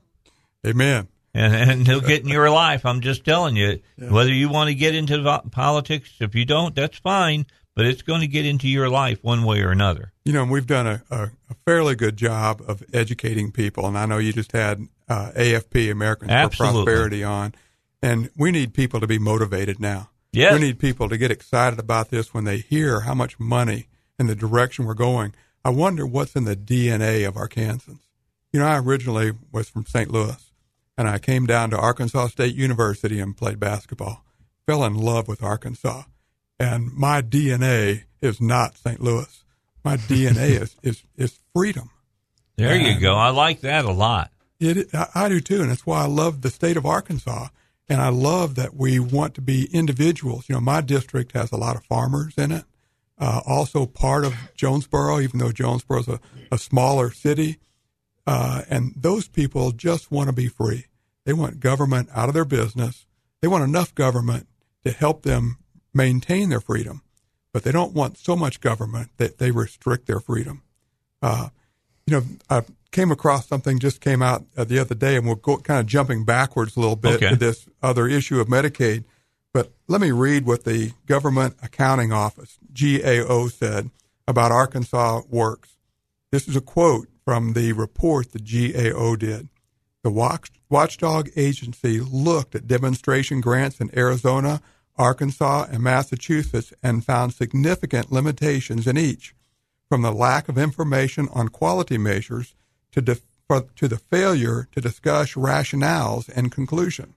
[0.67, 2.85] Amen and, and he'll get in your life.
[2.85, 4.11] I'm just telling you, yeah.
[4.11, 8.21] whether you want to get into politics, if you don't, that's fine, but it's going
[8.21, 10.13] to get into your life one way or another.
[10.25, 14.07] You know, we've done a, a, a fairly good job of educating people, and I
[14.07, 16.81] know you just had uh, AFP, Americans Absolutely.
[16.81, 17.55] for Prosperity, on,
[18.03, 20.11] and we need people to be motivated now.
[20.33, 20.53] Yes.
[20.53, 23.89] We need people to get excited about this when they hear how much money
[24.19, 25.35] and the direction we're going.
[25.65, 28.01] I wonder what's in the DNA of Arkansans.
[28.53, 30.11] You know, I originally was from St.
[30.11, 30.50] Louis
[31.01, 34.23] and I came down to Arkansas State University and played basketball.
[34.67, 36.03] Fell in love with Arkansas.
[36.59, 39.01] And my DNA is not St.
[39.01, 39.43] Louis.
[39.83, 41.89] My DNA is, is, is freedom.
[42.57, 43.15] There and you go.
[43.15, 44.31] I like that a lot.
[44.59, 45.63] It, I, I do too.
[45.63, 47.49] And that's why I love the state of Arkansas.
[47.89, 50.51] And I love that we want to be individuals.
[50.51, 52.65] You know, my district has a lot of farmers in it.
[53.19, 56.21] Uh, also part of Jonesboro, even though Jonesboro is a,
[56.53, 57.57] a smaller city.
[58.27, 60.85] Uh, and those people just want to be free.
[61.25, 63.07] They want government out of their business.
[63.41, 64.47] They want enough government
[64.85, 65.59] to help them
[65.93, 67.03] maintain their freedom,
[67.53, 70.63] but they don't want so much government that they restrict their freedom.
[71.23, 71.49] Uh,
[72.07, 75.37] you know, I came across something just came out uh, the other day, and we're
[75.37, 77.31] go kind of jumping backwards a little bit okay.
[77.31, 79.05] to this other issue of Medicaid.
[79.53, 83.91] But let me read what the Government Accounting Office (GAO) said
[84.27, 85.77] about Arkansas works.
[86.31, 89.49] This is a quote from the report the GAO did.
[90.03, 90.11] The
[90.71, 94.63] watchdog agency looked at demonstration grants in Arizona,
[94.97, 99.35] Arkansas, and Massachusetts and found significant limitations in each,
[99.89, 102.55] from the lack of information on quality measures
[102.93, 103.23] to, def-
[103.77, 107.15] to the failure to discuss rationales and conclusion.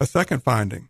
[0.00, 0.88] A second finding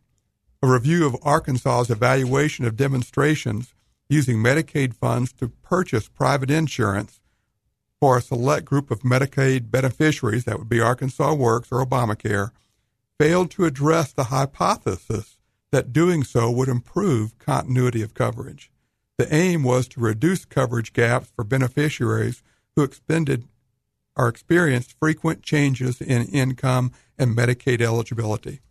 [0.62, 3.74] a review of Arkansas's evaluation of demonstrations
[4.08, 7.20] using Medicaid funds to purchase private insurance
[8.02, 12.50] for a select group of Medicaid beneficiaries, that would be Arkansas Works or Obamacare,
[13.16, 15.38] failed to address the hypothesis
[15.70, 18.72] that doing so would improve continuity of coverage.
[19.18, 22.42] The aim was to reduce coverage gaps for beneficiaries
[22.74, 23.46] who expended
[24.16, 28.62] or experienced frequent changes in income and Medicaid eligibility.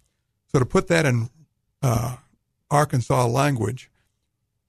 [0.51, 1.29] So, to put that in
[1.81, 2.17] uh,
[2.69, 3.89] Arkansas language,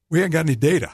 [0.09, 0.93] we ain't got any data.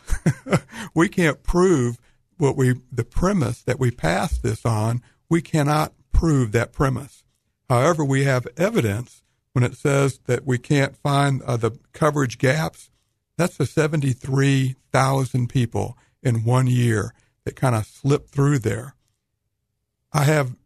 [0.95, 1.99] we can't prove
[2.39, 7.23] what we the premise that we pass this on, we cannot prove that premise.
[7.69, 12.91] However, we have evidence when it says that we can't find uh, the coverage gaps.
[13.37, 17.13] That's the 73,000 people in one year
[17.45, 18.95] that kind of slipped through there.
[20.13, 20.57] I have,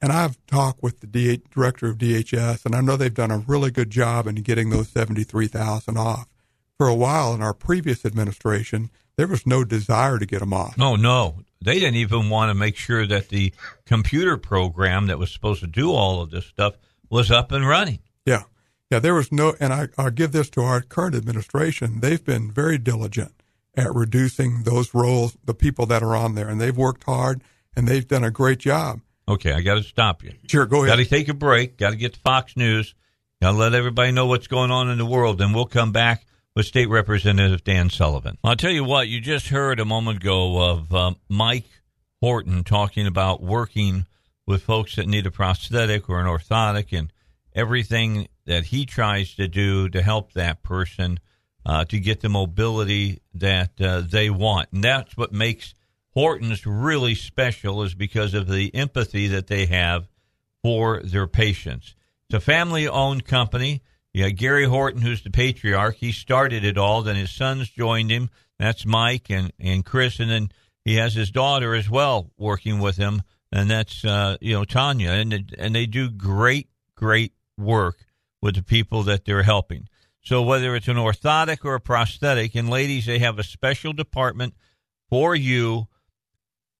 [0.00, 3.38] and I've talked with the DH, director of DHS, and I know they've done a
[3.38, 6.28] really good job in getting those 73,000 off.
[6.78, 10.78] For a while in our previous administration, there was no desire to get them off.
[10.78, 11.40] No, no.
[11.60, 13.52] They didn't even want to make sure that the
[13.84, 16.76] computer program that was supposed to do all of this stuff
[17.10, 17.98] was up and running.
[18.24, 18.44] Yeah.
[18.92, 21.98] Yeah, there was no, and I, I'll give this to our current administration.
[21.98, 23.42] They've been very diligent
[23.76, 27.42] at reducing those roles, the people that are on there, and they've worked hard
[27.74, 29.00] and they've done a great job.
[29.26, 30.32] Okay, I got to stop you.
[30.46, 30.96] Sure, go ahead.
[30.96, 31.76] Got to take a break.
[31.76, 32.94] Got to get to Fox News.
[33.42, 35.38] Got to let everybody know what's going on in the world.
[35.38, 36.24] Then we'll come back
[36.58, 38.36] with State Representative Dan Sullivan.
[38.42, 41.68] I'll tell you what, you just heard a moment ago of uh, Mike
[42.20, 44.06] Horton talking about working
[44.44, 47.12] with folks that need a prosthetic or an orthotic and
[47.54, 51.20] everything that he tries to do to help that person
[51.64, 54.68] uh, to get the mobility that uh, they want.
[54.72, 55.74] And that's what makes
[56.10, 60.08] Horton's really special is because of the empathy that they have
[60.64, 61.94] for their patients.
[62.28, 63.80] It's a family owned company.
[64.18, 65.96] Got Gary Horton, who's the patriarch.
[65.96, 67.02] He started it all.
[67.02, 68.30] Then his sons joined him.
[68.58, 70.18] That's Mike and, and Chris.
[70.18, 70.50] And then
[70.84, 73.22] he has his daughter as well working with him.
[73.52, 75.10] And that's, uh, you know, Tanya.
[75.10, 77.98] And, and they do great, great work
[78.42, 79.88] with the people that they're helping.
[80.22, 84.54] So whether it's an orthotic or a prosthetic, and ladies, they have a special department
[85.08, 85.88] for you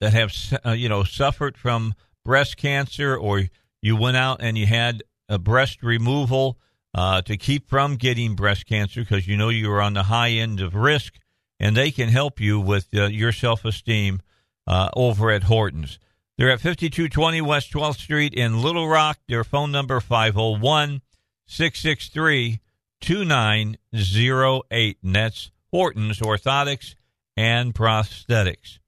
[0.01, 0.35] that have,
[0.65, 1.95] uh, you know, suffered from
[2.25, 3.45] breast cancer or
[3.81, 6.59] you went out and you had a breast removal
[6.95, 10.31] uh, to keep from getting breast cancer because you know you are on the high
[10.31, 11.15] end of risk,
[11.61, 14.21] and they can help you with uh, your self esteem
[14.67, 15.99] uh, over at Hortons.
[16.37, 19.19] They're at 5220 West 12th Street in Little Rock.
[19.27, 21.03] Their phone number 501
[21.47, 22.61] 663
[23.01, 24.99] 2908.
[25.03, 26.95] And that's Hortons Orthotics
[27.37, 28.79] and Prosthetics.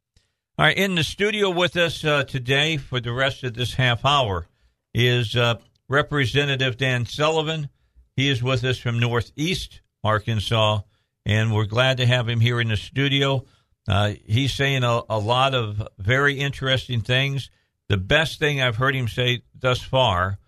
[0.59, 4.05] All right, in the studio with us uh, today for the rest of this half
[4.05, 4.47] hour
[4.93, 5.55] is uh,
[5.89, 7.69] Representative Dan Sullivan.
[8.17, 10.81] He is with us from Northeast Arkansas,
[11.25, 13.45] and we're glad to have him here in the studio.
[13.89, 17.51] Uh, he's saying a, a, lot of very interesting things.
[17.89, 20.39] The best thing I've heard him say thus far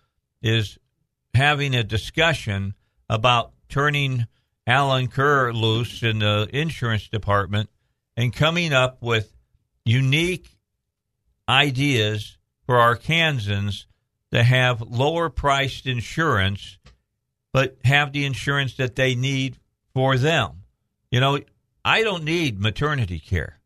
[0.43, 0.79] is
[1.35, 2.75] having a discussion
[3.09, 4.27] about turning
[4.67, 7.69] Allen Kerr loose in the insurance department
[8.17, 9.35] and coming up with
[9.85, 10.57] unique
[11.49, 13.87] ideas for Arkansans
[14.31, 16.79] to have lower priced insurance,
[17.53, 19.59] but have the insurance that they need
[19.95, 20.63] for them.
[21.11, 21.39] You know,
[21.85, 23.59] I don't need maternity care,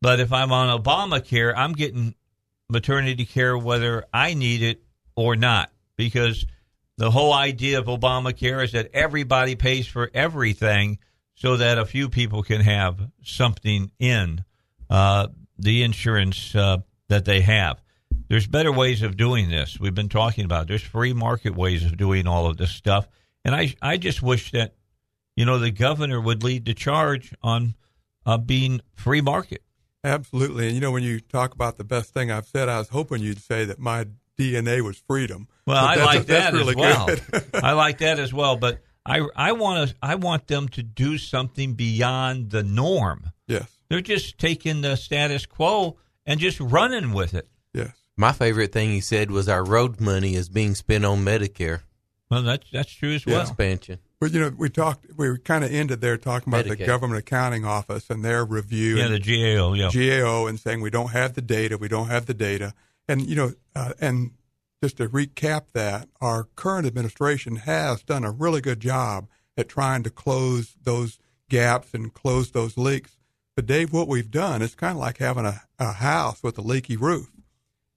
[0.00, 2.14] but if I'm on Obamacare, I'm getting
[2.68, 4.82] maternity care whether I need it
[5.16, 6.46] or not, because
[6.96, 10.98] the whole idea of Obamacare is that everybody pays for everything
[11.34, 14.44] so that a few people can have something in
[14.88, 15.28] uh,
[15.58, 16.78] the insurance uh,
[17.08, 17.80] that they have
[18.30, 19.78] there's better ways of doing this.
[19.78, 23.08] We've been talking about there's free market ways of doing all of this stuff,
[23.44, 24.76] and I I just wish that
[25.36, 27.74] you know the governor would lead the charge on
[28.24, 29.62] uh, being free market.
[30.04, 32.88] Absolutely, and you know when you talk about the best thing I've said, I was
[32.88, 34.06] hoping you'd say that my
[34.38, 35.48] DNA was freedom.
[35.66, 37.08] Well, I like that really as well.
[37.62, 41.18] I like that as well, but I I want to I want them to do
[41.18, 43.32] something beyond the norm.
[43.48, 47.48] Yes, they're just taking the status quo and just running with it.
[48.16, 48.16] Yes.
[48.16, 51.82] My favorite thing he said was our road money is being spent on Medicare.
[52.30, 53.40] Well, that's that's true as well.
[53.40, 53.98] Expansion.
[54.20, 55.06] But you know, we talked.
[55.16, 56.78] We kind of ended there talking about Medicaid.
[56.78, 58.98] the government accounting office and their review.
[58.98, 59.72] Yeah, the GAO.
[59.72, 61.76] Yeah, GAO, and saying we don't have the data.
[61.78, 62.74] We don't have the data.
[63.08, 64.32] And you know, uh, and
[64.82, 70.02] just to recap that, our current administration has done a really good job at trying
[70.04, 71.18] to close those
[71.48, 73.16] gaps and close those leaks.
[73.56, 76.62] But Dave, what we've done is kind of like having a, a house with a
[76.62, 77.30] leaky roof.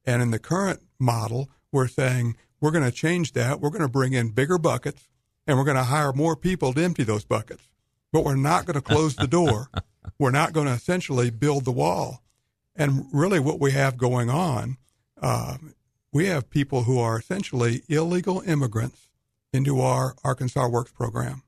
[0.06, 3.60] And in the current model, we're saying we're going to change that.
[3.60, 5.08] We're going to bring in bigger buckets
[5.46, 7.70] and we're going to hire more people to empty those buckets.
[8.12, 9.70] But we're not going to close the door.
[10.20, 12.24] we're not going to essentially build the wall.
[12.76, 14.78] And really, what we have going on,
[15.22, 15.58] uh,
[16.12, 19.10] we have people who are essentially illegal immigrants
[19.52, 21.44] into our Arkansas Works program.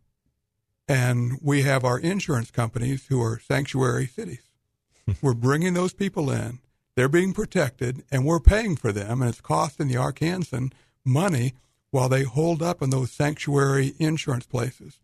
[0.88, 4.52] And we have our insurance companies who are sanctuary cities.
[5.22, 6.60] we're bringing those people in
[6.96, 10.72] they're being protected, and we're paying for them, and it's costing the Arkansan
[11.04, 11.54] money
[11.92, 15.00] while they hold up in those sanctuary insurance places.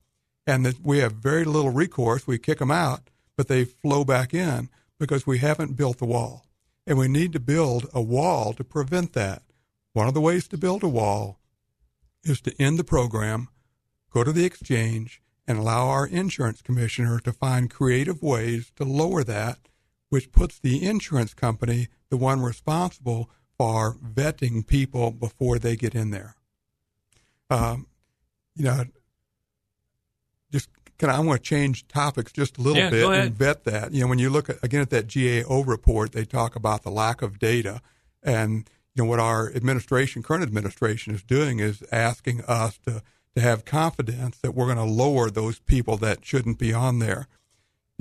[0.47, 2.25] And that we have very little recourse.
[2.25, 4.69] We kick them out, but they flow back in
[4.99, 6.45] because we haven't built the wall.
[6.87, 9.43] And we need to build a wall to prevent that.
[9.93, 11.39] One of the ways to build a wall
[12.23, 13.49] is to end the program,
[14.11, 19.23] go to the exchange, and allow our insurance commissioner to find creative ways to lower
[19.23, 19.59] that
[20.11, 26.11] which puts the insurance company the one responsible for vetting people before they get in
[26.11, 26.35] there.
[27.49, 27.87] Um,
[28.53, 28.83] you know,
[30.51, 30.67] just
[30.97, 33.93] can I, I want to change topics just a little yeah, bit and vet that.
[33.93, 36.91] You know, when you look at, again at that GAO report, they talk about the
[36.91, 37.81] lack of data,
[38.21, 43.01] and you know what our administration, current administration, is doing is asking us to
[43.33, 47.29] to have confidence that we're going to lower those people that shouldn't be on there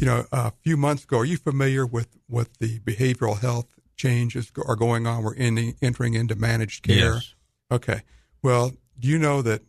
[0.00, 3.66] you know, a few months ago, are you familiar with what the behavioral health
[3.96, 5.22] changes are going on?
[5.22, 7.14] We're in, entering into managed care.
[7.14, 7.34] Yes.
[7.70, 8.00] Okay.
[8.42, 9.62] Well, do you know that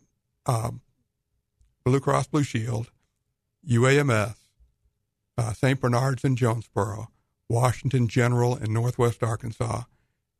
[0.46, 0.80] um,
[1.84, 2.90] Blue Cross Blue Shield,
[3.68, 4.36] UAMS,
[5.36, 5.78] uh, St.
[5.78, 7.08] Bernard's in Jonesboro,
[7.50, 9.82] Washington General in Northwest Arkansas,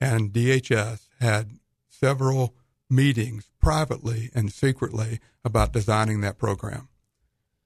[0.01, 1.59] and DHS had
[1.91, 2.55] several
[2.89, 6.89] meetings privately and secretly about designing that program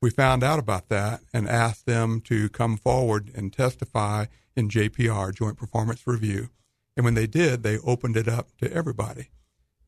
[0.07, 5.35] we found out about that and asked them to come forward and testify in JPR,
[5.35, 6.49] Joint Performance Review.
[6.97, 9.31] And when they did, they opened it up to everybody.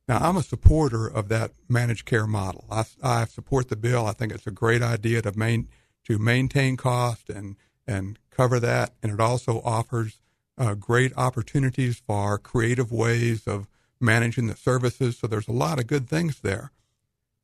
[0.08, 2.64] Now, I'm a supporter of that managed care model.
[2.68, 4.06] I, I support the bill.
[4.06, 5.68] I think it's a great idea to main,
[6.06, 7.54] to maintain cost and
[7.86, 10.18] and cover that, and it also offers
[10.58, 13.68] uh, great opportunities for creative ways of
[14.00, 15.16] managing the services.
[15.16, 16.72] So there's a lot of good things there.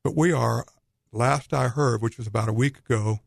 [0.02, 0.66] But we are,
[1.14, 3.20] last I heard, which was about a week ago,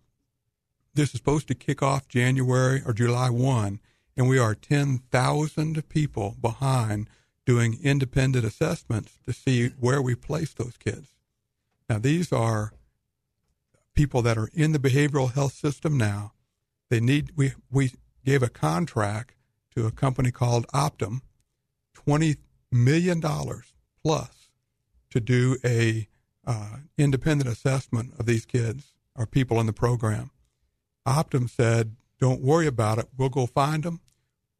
[0.93, 3.79] this is supposed to kick off January or July 1,
[4.15, 7.09] and we are 10,000 people behind
[7.45, 11.15] doing independent assessments to see where we place those kids.
[11.89, 12.73] Now, these are
[13.93, 16.33] people that are in the behavioral health system now.
[16.89, 17.91] They need, we, we
[18.25, 19.35] gave a contract
[19.75, 21.21] to a company called Optum,
[21.95, 22.37] $20
[22.71, 24.49] million plus
[25.09, 26.07] to do a
[26.47, 30.31] uh, independent assessment of these kids or people in the program.
[31.05, 33.07] Optum said, don't worry about it.
[33.15, 33.99] We'll go find them.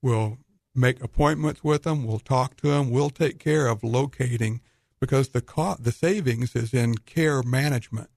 [0.02, 0.38] We'll
[0.76, 2.06] make appointments with them.
[2.06, 2.92] We'll talk to them.
[2.92, 4.62] We'll take care of locating
[5.00, 8.10] because the cost, the savings is in care management.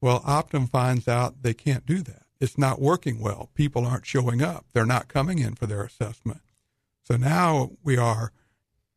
[0.00, 2.22] Well, Optum finds out they can't do that.
[2.40, 3.50] It's not working well.
[3.54, 4.66] People aren't showing up.
[4.72, 6.40] They're not coming in for their assessment.
[7.02, 8.32] So now we are,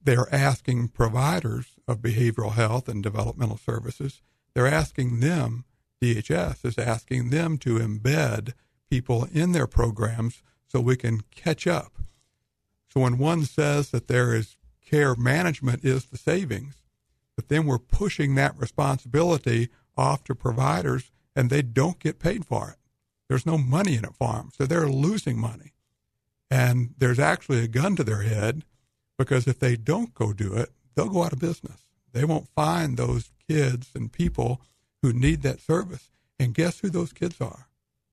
[0.02, 4.22] they're asking providers of behavioral health and developmental services,
[4.54, 5.66] they're asking them,
[6.02, 8.54] DHS is asking them to embed
[8.90, 11.98] people in their programs so we can catch up
[12.98, 16.82] so when one says that there is care management is the savings,
[17.36, 22.72] but then we're pushing that responsibility off to providers and they don't get paid for
[22.72, 22.78] it.
[23.30, 24.50] There's no money in it for them.
[24.52, 25.74] So they're losing money.
[26.50, 28.64] And there's actually a gun to their head
[29.16, 31.84] because if they don't go do it, they'll go out of business.
[32.11, 34.60] They won't find those kids and people
[35.02, 36.10] who need that service.
[36.40, 37.68] And guess who those kids are?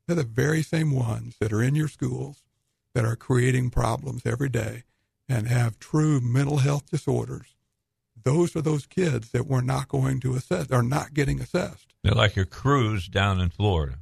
[0.06, 2.44] They're the very same ones that are in your schools
[2.94, 4.84] that are creating problems every day
[5.28, 7.56] and have true mental health disorders,
[8.22, 11.94] those are those kids that we're not going to assess, are not getting assessed.
[12.02, 13.98] They're like your Cruz down in Florida.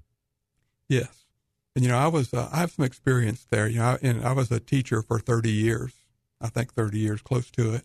[0.88, 1.24] Yes.
[1.74, 3.66] And, you know, I was, uh, I have some experience there.
[3.66, 5.92] You know, I, and I was a teacher for 30 years,
[6.40, 7.84] I think 30 years, close to it.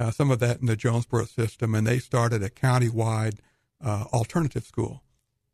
[0.00, 3.40] Uh, some of that in the Jonesboro system, and they started a county-wide
[3.84, 5.02] uh, alternative school.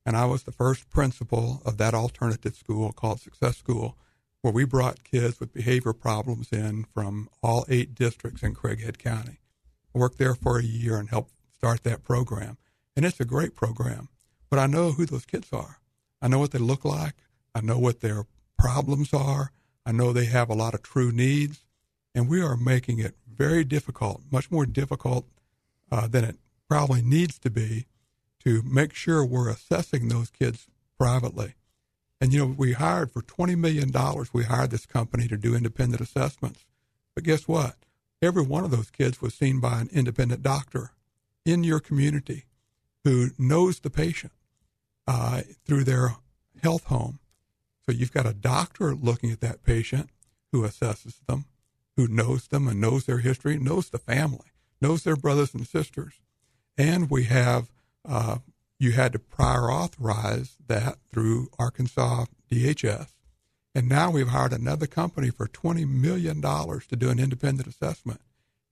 [0.07, 3.97] And I was the first principal of that alternative school called Success School
[4.45, 9.39] where we brought kids with behavior problems in from all eight districts in Craighead County.
[9.95, 12.59] I worked there for a year and helped start that program.
[12.95, 14.11] And it's a great program.
[14.51, 15.81] But I know who those kids are.
[16.21, 17.15] I know what they look like.
[17.55, 18.27] I know what their
[18.59, 19.51] problems are.
[19.87, 21.64] I know they have a lot of true needs.
[22.15, 25.27] And we are making it very difficult, much more difficult
[25.91, 26.37] uh, than it
[26.69, 27.87] probably needs to be,
[28.45, 30.67] to make sure we're assessing those kids
[30.99, 31.55] privately.
[32.21, 33.93] And, you know, we hired for $20 million,
[34.33, 36.65] we hired this company to do independent assessments.
[37.15, 37.77] But guess what?
[38.23, 40.93] Every one of those kids was seen by an independent doctor
[41.45, 42.45] in your community
[43.05, 44.33] who knows the patient
[45.07, 46.17] uh, through their
[46.63, 47.19] health home.
[47.85, 50.09] So you've got a doctor looking at that patient
[50.53, 51.45] who assesses them,
[51.97, 54.51] who knows them and knows their history, knows the family,
[54.81, 56.15] knows their brothers and sisters.
[56.77, 57.71] And we have
[58.07, 58.39] uh,
[58.79, 63.09] you had to prior authorize that through Arkansas DHS.
[63.75, 68.21] And now we've hired another company for $20 million to do an independent assessment.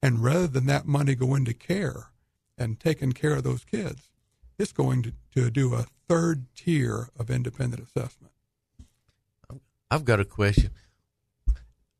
[0.03, 2.11] And rather than that money go into care
[2.59, 4.11] and taking care of those kids,
[4.59, 8.32] it's going to, to do a third tier of independent assessment.
[9.90, 10.70] I've got a question.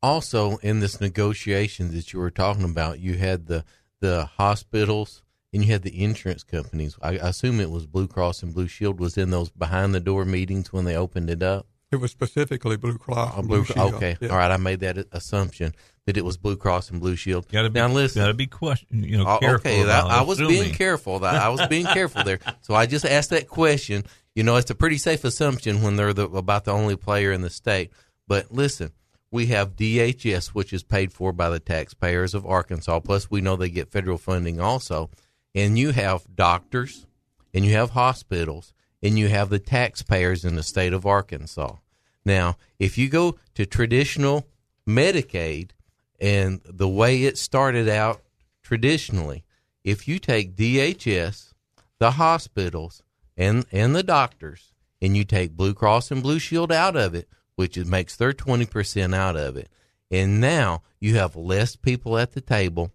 [0.03, 3.63] Also, in this negotiation that you were talking about, you had the,
[4.01, 5.23] the hospitals
[5.53, 6.97] and you had the insurance companies.
[7.01, 10.01] I, I assume it was Blue Cross and Blue Shield was in those behind the
[10.01, 11.67] door meetings when they opened it up.
[11.89, 13.37] It was specifically Blue Cross.
[13.37, 13.93] and Blue, Blue Shield.
[13.93, 14.29] Okay, yeah.
[14.29, 14.51] all right.
[14.51, 15.73] I made that assumption
[16.05, 17.47] that it was Blue Cross and Blue Shield.
[17.49, 19.03] Gotta be, now listen, gotta be question.
[19.03, 19.71] You know, uh, careful.
[19.71, 21.23] Okay, that, I was being careful.
[21.23, 22.39] I was being careful there.
[22.61, 24.03] So I just asked that question.
[24.35, 27.41] You know, it's a pretty safe assumption when they're the, about the only player in
[27.41, 27.91] the state.
[28.27, 28.91] But listen,
[29.33, 32.99] we have DHS, which is paid for by the taxpayers of Arkansas.
[32.99, 35.09] Plus, we know they get federal funding also
[35.55, 37.07] and you have doctors
[37.51, 41.75] and you have hospitals and you have the taxpayers in the state of Arkansas.
[42.23, 44.47] Now, if you go to traditional
[44.87, 45.71] Medicaid
[46.19, 48.21] and the way it started out
[48.61, 49.43] traditionally,
[49.83, 51.53] if you take DHS,
[51.97, 53.01] the hospitals,
[53.35, 57.27] and, and the doctors, and you take Blue Cross and Blue Shield out of it,
[57.63, 59.69] which makes their 20% out of it,
[60.11, 62.91] and now you have less people at the table.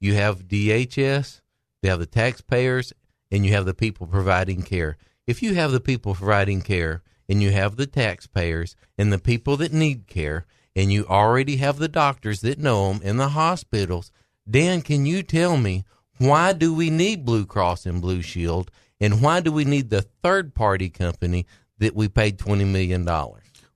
[0.00, 1.42] You have DHS,
[1.82, 2.94] you have the taxpayers
[3.30, 4.96] and you have the people providing care.
[5.26, 9.58] If you have the people providing care and you have the taxpayers and the people
[9.58, 14.10] that need care and you already have the doctors that know them in the hospitals,
[14.48, 15.84] Dan, can you tell me
[16.16, 18.70] Why do we need Blue Cross and Blue Shield?
[18.98, 21.44] And why do we need the third party company
[21.76, 23.06] that we paid $20 million?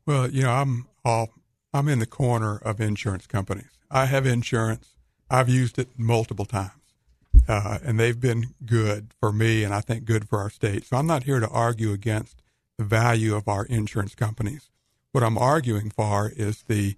[0.07, 1.31] Well, you know, I'm all
[1.73, 3.79] I'm in the corner of insurance companies.
[3.91, 4.95] I have insurance.
[5.31, 6.73] I've used it multiple times.
[7.49, 10.85] Uh, and they've been good for me and I think good for our state.
[10.85, 12.43] So I'm not here to argue against
[12.77, 14.71] the value of our insurance companies.
[15.13, 16.97] What I'm arguing for is the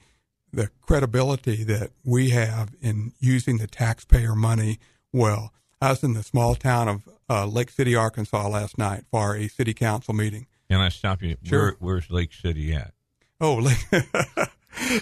[0.52, 4.78] the credibility that we have in using the taxpayer money
[5.10, 5.50] well.
[5.80, 9.48] I was in the small town of uh, Lake City, Arkansas last night for a
[9.48, 10.46] city council meeting.
[10.72, 11.36] Can I stop you?
[11.42, 11.60] Sure.
[11.62, 12.94] Where, where's Lake City at?
[13.40, 13.60] Oh,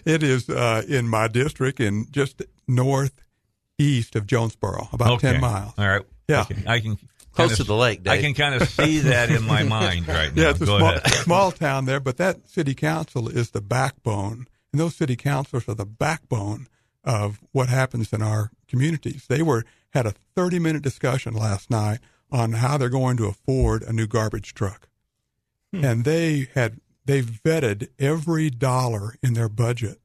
[0.04, 5.32] it is uh, in my district in just northeast of Jonesboro, about Okay.
[5.32, 5.72] 10 miles.
[5.78, 6.02] All right.
[6.28, 6.42] Yeah.
[6.42, 6.62] Okay.
[6.66, 6.96] I can
[7.32, 10.34] Close kinda- to the lake, I can kind of see that in my mind right
[10.34, 10.42] now.
[10.42, 14.48] Yeah, it's a small, small town there, but that city council is the backbone.
[14.72, 16.66] And those city councilors are the backbone
[17.04, 19.26] of what happens in our communities.
[19.28, 22.00] They were had a 30 minute discussion last night
[22.32, 24.88] on how they're going to afford a new garbage truck.
[25.72, 25.84] Hmm.
[25.84, 30.00] And they had they vetted every dollar in their budget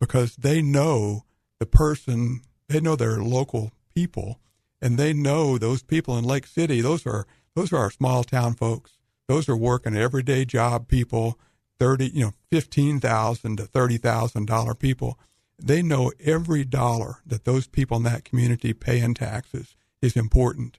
[0.00, 1.24] because they know
[1.58, 4.40] the person, they know their local people,
[4.82, 6.80] and they know those people in Lake City.
[6.80, 8.98] Those are those are our small town folks.
[9.28, 11.38] Those are working everyday job people,
[11.78, 15.18] thirty, you know, fifteen thousand to thirty thousand dollar people.
[15.58, 20.78] They know every dollar that those people in that community pay in taxes is important,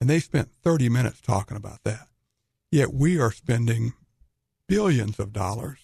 [0.00, 2.08] and they spent thirty minutes talking about that.
[2.70, 3.92] Yet we are spending
[4.68, 5.78] billions of dollars,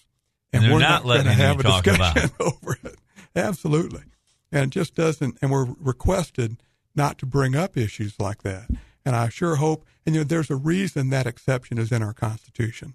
[0.51, 2.95] And they're we're not not, going to have a talk about discussion over it.
[3.35, 4.03] Absolutely,
[4.51, 5.37] and it just doesn't.
[5.41, 6.57] And we're requested
[6.95, 8.69] not to bring up issues like that.
[9.05, 9.85] And I sure hope.
[10.05, 12.93] And you know, there's a reason that exception is in our Constitution.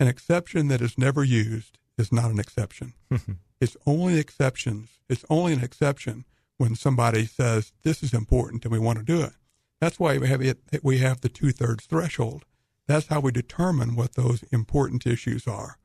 [0.00, 2.94] An exception that is never used is not an exception.
[3.60, 4.90] it's only exceptions.
[5.08, 6.24] It's only an exception
[6.56, 9.32] when somebody says this is important and we want to do it.
[9.80, 10.58] That's why we have it.
[10.82, 12.44] We have the two thirds threshold.
[12.88, 15.78] That's how we determine what those important issues are.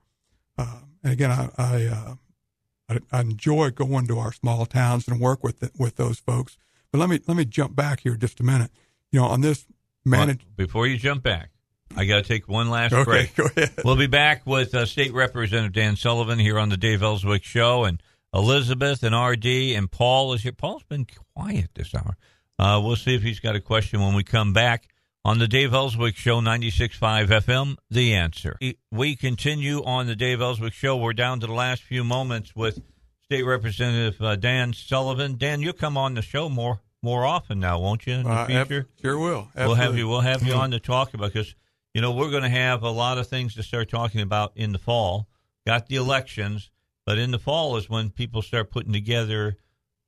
[0.58, 2.16] Um, and again, I I, uh,
[2.90, 6.58] I I enjoy going to our small towns and work with the, with those folks.
[6.92, 8.72] But let me let me jump back here just a minute.
[9.12, 9.66] You know, on this
[10.06, 10.44] managed.
[10.44, 11.50] Well, before you jump back,
[11.96, 13.36] I got to take one last Okay, break.
[13.36, 13.74] go ahead.
[13.84, 17.84] We'll be back with uh, State Representative Dan Sullivan here on the Dave Elswick Show,
[17.84, 18.02] and
[18.34, 20.52] Elizabeth and RD and Paul is here.
[20.54, 21.06] Paul's been
[21.36, 22.16] quiet this hour.
[22.58, 24.88] Uh, we'll see if he's got a question when we come back
[25.26, 28.58] on the Dave Elswick Show, 96.5 FM, The Answer.
[28.92, 30.98] We continue on the Dave Elswick Show.
[30.98, 32.82] We're down to the last few moments with
[33.24, 35.38] State Representative uh, Dan Sullivan.
[35.38, 38.48] Dan, you'll come on the show more more often now, won't you, in the Uh,
[38.50, 38.88] ab- future?
[39.02, 39.50] sure will.
[39.58, 40.08] We'll have you.
[40.08, 41.54] We'll have you on to talk about because
[41.94, 44.72] you know we're going to have a lot of things to start talking about in
[44.72, 45.28] the fall.
[45.68, 46.70] Got the elections,
[47.06, 49.58] but in the fall is when people start putting together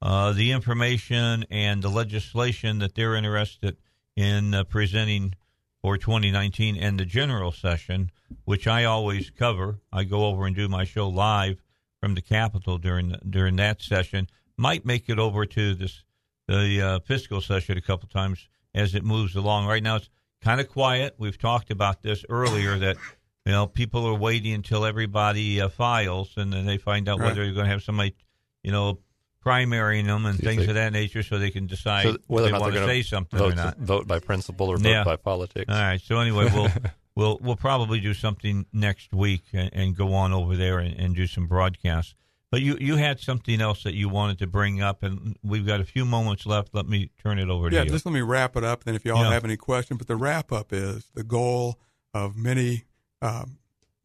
[0.01, 3.75] uh, the information and the legislation that they're interested
[4.15, 5.33] in uh, presenting
[5.81, 8.11] for 2019 and the general session,
[8.43, 9.79] which I always cover.
[9.91, 11.61] I go over and do my show live
[12.01, 14.27] from the Capitol during the, during that session.
[14.57, 16.03] Might make it over to this
[16.47, 19.65] the uh, fiscal session a couple times as it moves along.
[19.67, 20.09] Right now, it's
[20.41, 21.15] kind of quiet.
[21.17, 22.97] We've talked about this earlier that
[23.45, 27.27] you know people are waiting until everybody uh, files and then they find out Right.
[27.29, 28.15] whether you're going to have somebody
[28.63, 28.99] you know
[29.45, 32.45] primarying them and See things they- of that nature, so they can decide So whether
[32.47, 33.77] they or not want they're to say something vote, or not.
[33.77, 35.03] vote by principle or vote Yeah.
[35.03, 35.65] by politics.
[35.69, 36.01] All right.
[36.01, 36.69] So anyway, we'll
[37.15, 41.15] we'll we'll probably do something next week and, and go on over there and, and
[41.15, 42.15] do some broadcasts.
[42.51, 45.81] But you you had something else that you wanted to bring up, and we've got
[45.81, 46.69] a few moments left.
[46.73, 47.89] Let me turn it over to Yeah, you.
[47.89, 48.83] just let me wrap it up.
[48.85, 49.31] Then, if you all Yeah.
[49.33, 51.79] have any questions, but the wrap up is the goal
[52.13, 52.85] of many,
[53.21, 53.57] um,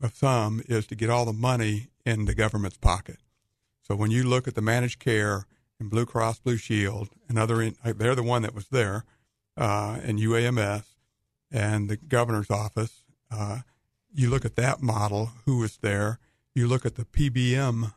[0.03, 3.19] of some, is to get all the money in the government's pocket.
[3.91, 5.47] So when you look at the managed care
[5.81, 9.05] and Blue Cross Blue Shield and other, uh, they're the one that was there,
[9.57, 10.85] uh, and UAMS
[11.51, 13.03] and the governor's office.
[13.33, 13.62] Uh,
[14.15, 16.21] you look at that model, who was there.
[16.55, 17.93] You look at the PBM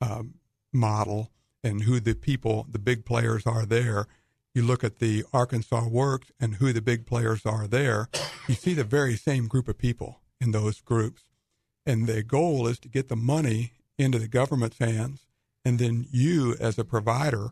[0.00, 0.34] um,
[0.72, 1.32] model
[1.64, 4.06] and who the people, the big players are there.
[4.54, 8.08] You look at the Arkansas Works and who the big players are there.
[8.46, 11.24] You see the very same group of people in those groups.
[11.84, 15.26] And the goal is to get the money into the government's hands.
[15.64, 17.50] And then you, as a provider,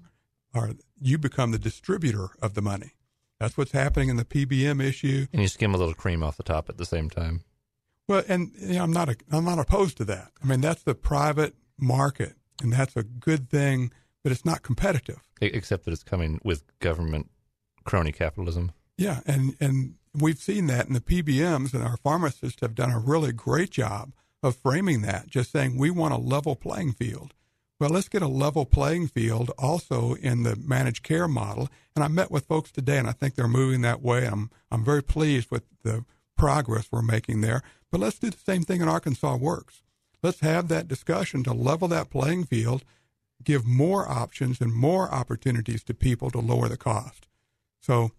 [0.55, 2.93] are you become the distributor of the money.
[3.39, 5.27] That's what's happening in the PBM issue.
[5.33, 7.43] And you skim a little cream off the top at the same time.
[8.07, 10.33] Well, and you know, I'm not a, I'm not opposed to that.
[10.43, 13.93] I mean, that's the private market, and that's a good thing,
[14.23, 15.21] but it's not competitive.
[15.41, 17.31] Except that it's coming with government
[17.85, 18.73] crony capitalism.
[18.99, 22.99] Yeah, and and we've seen that in the PBMs, and our pharmacists have done a
[22.99, 24.13] really great job
[24.43, 25.29] of framing that.
[25.29, 27.33] Just saying, we want a level playing field.
[27.81, 31.71] Well, let's get a level playing field also in the managed care model.
[31.97, 34.27] And I met with folks today, and I think they're moving that way.
[34.27, 36.05] I'm I'm very pleased with the
[36.37, 37.63] progress we're making there.
[37.91, 39.83] But let's do the same thing in Arkansas Works.
[40.23, 42.85] Let's have that discussion to level that playing field,
[43.43, 47.29] give more options and more opportunities to people to lower the cost.
[47.81, 48.11] So,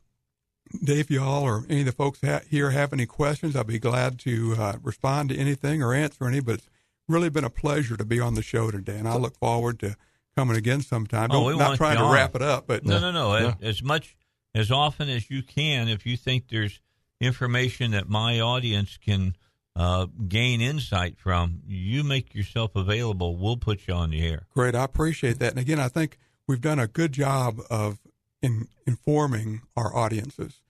[0.83, 4.17] Dave, y'all or any of the folks ha- here have any questions, I'll be glad
[4.21, 6.39] to uh, respond to anything or answer any.
[6.39, 6.61] But
[7.07, 9.95] really been a pleasure to be on the show today, and I look forward to
[10.37, 11.29] coming again sometime.
[11.31, 12.13] Oh, we Don't, not want trying to on.
[12.13, 13.35] wrap it up, but No, no, no.
[13.37, 13.47] Yeah.
[13.61, 14.15] As, as much,
[14.55, 16.79] as often as you can, if you think there's
[17.19, 19.35] information that my audience can
[19.75, 23.35] uh, gain insight from, you make yourself available.
[23.37, 24.47] We'll put you on the air.
[24.53, 25.51] Great, I appreciate that.
[25.51, 26.17] And again, I think
[26.47, 27.99] we've done a good job of
[28.41, 30.61] in informing our audiences,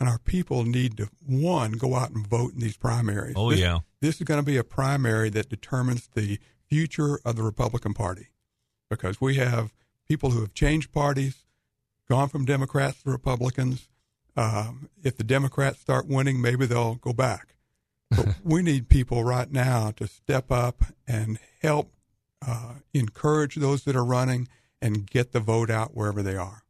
[0.00, 3.34] and our people need to one go out and vote in these primaries.
[3.36, 3.78] Oh, This- yeah.
[4.00, 6.38] This is going to be a primary that determines the
[6.68, 8.28] future of the Republican Party,
[8.90, 9.72] because we have
[10.06, 11.44] people who have changed parties,
[12.08, 13.88] gone from Democrats to Republicans.
[14.36, 17.56] Um, if the Democrats start winning, maybe they'll go back.
[18.10, 21.92] But we need people right now to step up and help
[22.46, 24.48] uh, encourage those that are running
[24.80, 26.62] and get the vote out wherever they are.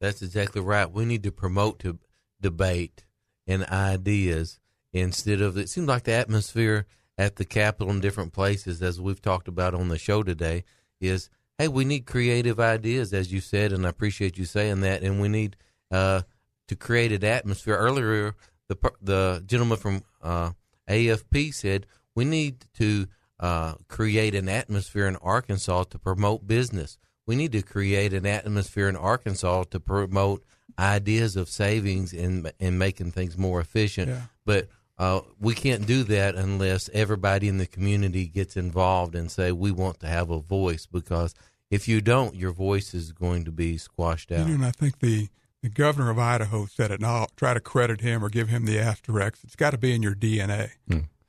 [0.00, 0.90] That's exactly right.
[0.90, 1.98] We need to promote to
[2.40, 3.04] debate
[3.46, 4.59] and ideas
[4.92, 6.86] instead of it seems like the atmosphere
[7.18, 10.64] at the Capitol and different places, as we've talked about on the show today,
[11.00, 15.02] is hey, we need creative ideas, as you said, and I appreciate you saying that,
[15.02, 15.56] and we need
[15.90, 16.22] uh,
[16.68, 17.76] to create an atmosphere.
[17.76, 18.34] Earlier,
[18.68, 20.52] the the gentleman from uh,
[20.88, 23.06] AFP said we need to
[23.38, 26.98] uh, create an atmosphere in Arkansas to promote business.
[27.26, 30.44] We need to create an atmosphere in Arkansas to promote
[30.78, 34.08] ideas of savings and and making things more efficient.
[34.08, 34.22] Yeah.
[34.44, 34.68] But
[35.00, 39.72] uh, we can't do that unless everybody in the community gets involved and say we
[39.72, 40.84] want to have a voice.
[40.84, 41.34] Because
[41.70, 44.46] if you don't, your voice is going to be squashed out.
[44.46, 45.28] And I think the,
[45.62, 48.66] the governor of Idaho said it, and I'll try to credit him or give him
[48.66, 49.38] the asterisk.
[49.42, 50.72] It's got to be in your DNA.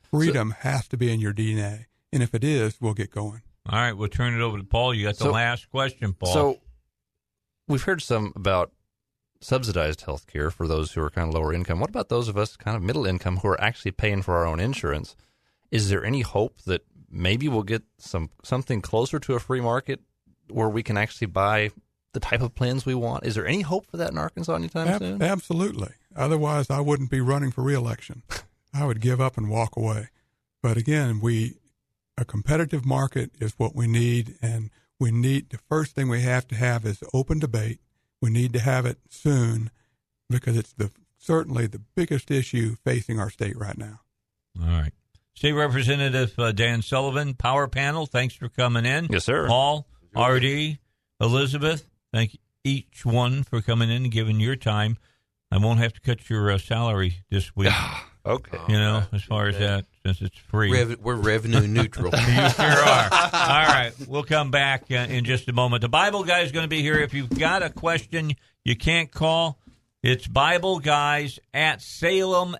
[0.02, 1.86] Freedom has to be in your DNA.
[2.12, 3.42] And if it is, we'll get going.
[3.70, 4.94] All right, we'll turn it over to Paul.
[4.94, 6.34] You got the So- last question, Paul.
[6.34, 6.60] So
[7.70, 8.74] we've heard some about
[9.42, 11.80] subsidized health care for those who are kind of lower income.
[11.80, 14.46] What about those of us kind of middle income who are actually paying for our
[14.46, 15.16] own insurance?
[15.72, 20.00] Is there any hope that maybe we'll get some something closer to a free market
[20.50, 21.72] where we can actually buy
[22.14, 23.26] the type of plans we want?
[23.26, 25.22] Is there any hope for that in Arkansas anytime Ab- soon?
[25.22, 25.94] absolutely.
[26.16, 28.24] Otherwise, I wouldn't be running for reelection.
[28.74, 30.10] I would give up and walk away.
[30.62, 31.58] But again, we
[32.18, 34.70] a competitive market is what we need, and
[35.00, 37.80] we need the first thing we have to have is open debate.
[38.22, 39.72] We need to have it soon
[40.30, 44.02] because it's the certainly the biggest issue facing our state right now.
[44.62, 44.94] All right.
[45.34, 49.08] State Representative uh, Dan Sullivan, Power Panel, thanks for coming in.
[49.10, 49.48] Yes, sir.
[49.48, 50.78] Paul, RD,
[51.20, 54.98] Elizabeth, thank each one for coming in and giving your time.
[55.52, 57.74] I won't have to cut your uh, salary this week,
[58.26, 58.60] okay.
[58.68, 60.70] you know, as far as that, since it's free.
[61.02, 62.12] We're revenue neutral.
[62.22, 63.10] You sure are.
[63.12, 63.92] All right.
[64.08, 65.82] We'll come back uh, in just a moment.
[65.82, 67.00] The Bible guy is going to be here.
[67.00, 68.34] If you've got a question
[68.64, 69.60] you can't call,
[70.04, 72.58] it's Bible Guys at salemlr.com.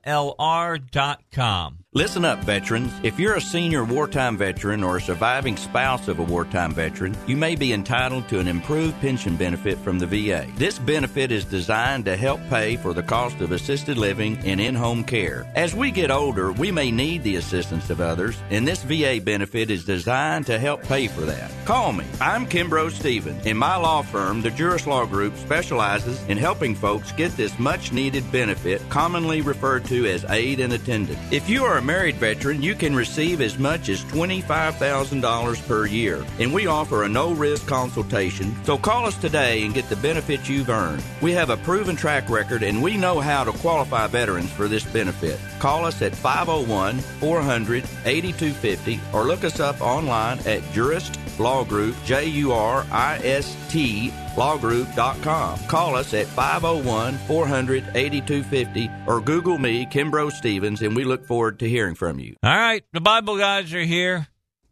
[1.94, 2.94] Listen up, veterans.
[3.04, 7.36] If you're a senior wartime veteran or a surviving spouse of a wartime veteran, you
[7.36, 10.48] may be entitled to an improved pension benefit from the VA.
[10.56, 14.74] This benefit is designed to help pay for the cost of assisted living and in
[14.74, 15.46] home care.
[15.54, 19.70] As we get older, we may need the assistance of others, and this VA benefit
[19.70, 21.52] is designed to help pay for that.
[21.66, 22.06] Call me.
[22.22, 23.46] I'm Kimbrough Stevens.
[23.46, 27.92] In my law firm, the Jurist Law Group specializes in helping folks get this much
[27.92, 31.20] needed benefit, commonly referred to as aid and attendance.
[31.34, 36.24] If you are a married veteran, you can receive as much as $25,000 per year,
[36.40, 38.56] and we offer a no risk consultation.
[38.66, 41.04] So call us today and get the benefits you've earned.
[41.22, 44.84] We have a proven track record and we know how to qualify veterans for this
[44.84, 45.40] benefit.
[45.60, 51.96] Call us at 501 400 8250 or look us up online at Jurist Law Group,
[52.06, 55.60] J U R I S T lawgroup.com.
[55.68, 61.60] Call us at 501 400 8250 or Google me, Kimbrough Stevens, and we look forward
[61.60, 62.36] to hearing from you.
[62.44, 64.28] All right, the Bible guys are here.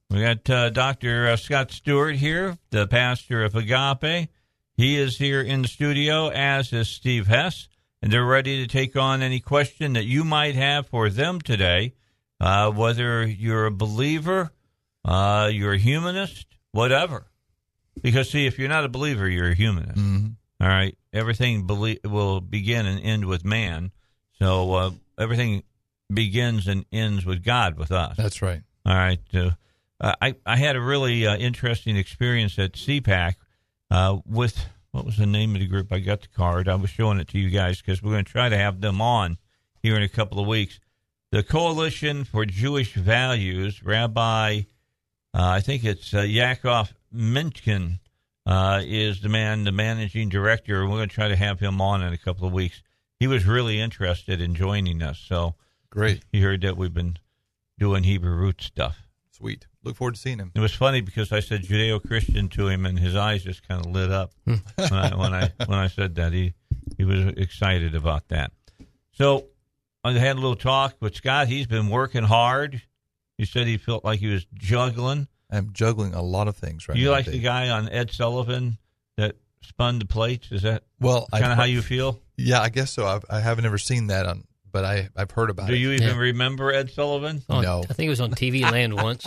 [0.09, 1.27] We got uh, Dr.
[1.27, 4.29] Uh, Scott Stewart here, the pastor of Agape.
[4.75, 7.67] He is here in the studio, as is Steve Hess,
[8.01, 11.93] and they're ready to take on any question that you might have for them today,
[12.39, 14.51] uh, whether you're a believer,
[15.05, 17.28] uh, you're a humanist, whatever.
[18.01, 19.97] Because, see, if you're not a believer, you're a humanist.
[20.61, 23.91] All right, everything belie- will begin and end with man.
[24.39, 25.63] So uh, everything
[26.13, 28.17] begins and ends with God with us.
[28.17, 28.61] That's right.
[28.85, 29.19] All right.
[29.33, 29.51] Uh,
[30.01, 33.35] uh, I I had a really uh, interesting experience at CPAC
[33.91, 35.91] uh, with what was the name of the group?
[35.91, 36.67] I got the card.
[36.67, 39.01] I was showing it to you guys because we're going to try to have them
[39.01, 39.37] on
[39.81, 40.79] here in a couple of weeks.
[41.31, 44.61] The Coalition for Jewish Values, Rabbi,
[45.33, 47.99] uh, I think it's uh, Yakov Menken,
[48.45, 50.85] uh, is the man, the managing director.
[50.85, 52.81] We're going to try to have him on in a couple of weeks.
[53.19, 55.19] He was really interested in joining us.
[55.19, 55.55] So
[55.89, 56.23] Great.
[56.31, 57.17] He heard that we've been
[57.77, 59.07] doing Hebrew root stuff.
[59.31, 59.65] Sweet.
[59.83, 60.51] Look forward to seeing him.
[60.53, 63.85] It was funny because I said Judeo Christian to him, and his eyes just kind
[63.85, 64.61] of lit up when,
[64.91, 66.33] I, when I when I said that.
[66.33, 66.53] He
[66.97, 68.51] he was excited about that.
[69.13, 69.45] So
[70.03, 71.47] I had a little talk with Scott.
[71.47, 72.81] He's been working hard.
[73.37, 75.27] He said he felt like he was juggling.
[75.51, 77.11] I'm juggling a lot of things right you now.
[77.11, 77.33] like Dave.
[77.33, 78.77] the guy on Ed Sullivan
[79.17, 80.51] that spun the plates?
[80.51, 82.19] Is that Well, kind of how you feel?
[82.37, 83.05] Yeah, I guess so.
[83.05, 85.75] I've, I haven't ever seen that on, but I I've heard about Do it.
[85.75, 86.15] Do you even Yeah.
[86.17, 87.41] remember Ed Sullivan?
[87.49, 87.83] On- No.
[87.89, 89.25] I think it was on TV Land once.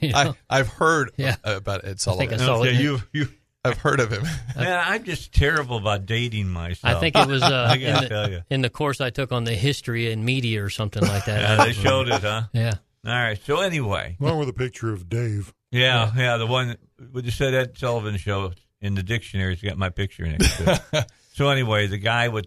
[0.00, 0.16] You know?
[0.18, 1.36] I, I've heard Yeah.
[1.44, 2.28] about Ed I Sullivan.
[2.30, 2.80] think I saw Okay, it.
[2.80, 3.28] you you.
[3.64, 4.22] I've heard of him.
[4.56, 6.96] Man, I'm just terrible about dating myself.
[6.96, 8.36] I think it was uh, I in, gotta tell you.
[8.48, 11.40] the, in the course I took on the history and media or something like that.
[11.58, 12.42] Yeah, they showed it, huh?
[12.52, 12.72] Yeah.
[13.06, 13.38] All right.
[13.44, 15.52] So anyway, One with a picture of Dave.
[15.70, 16.76] yeah, yeah, the one
[17.12, 19.54] with you said Ed Sullivan show in the dictionary.
[19.54, 21.06] It's got my picture next to it.
[21.34, 22.46] so anyway, the guy with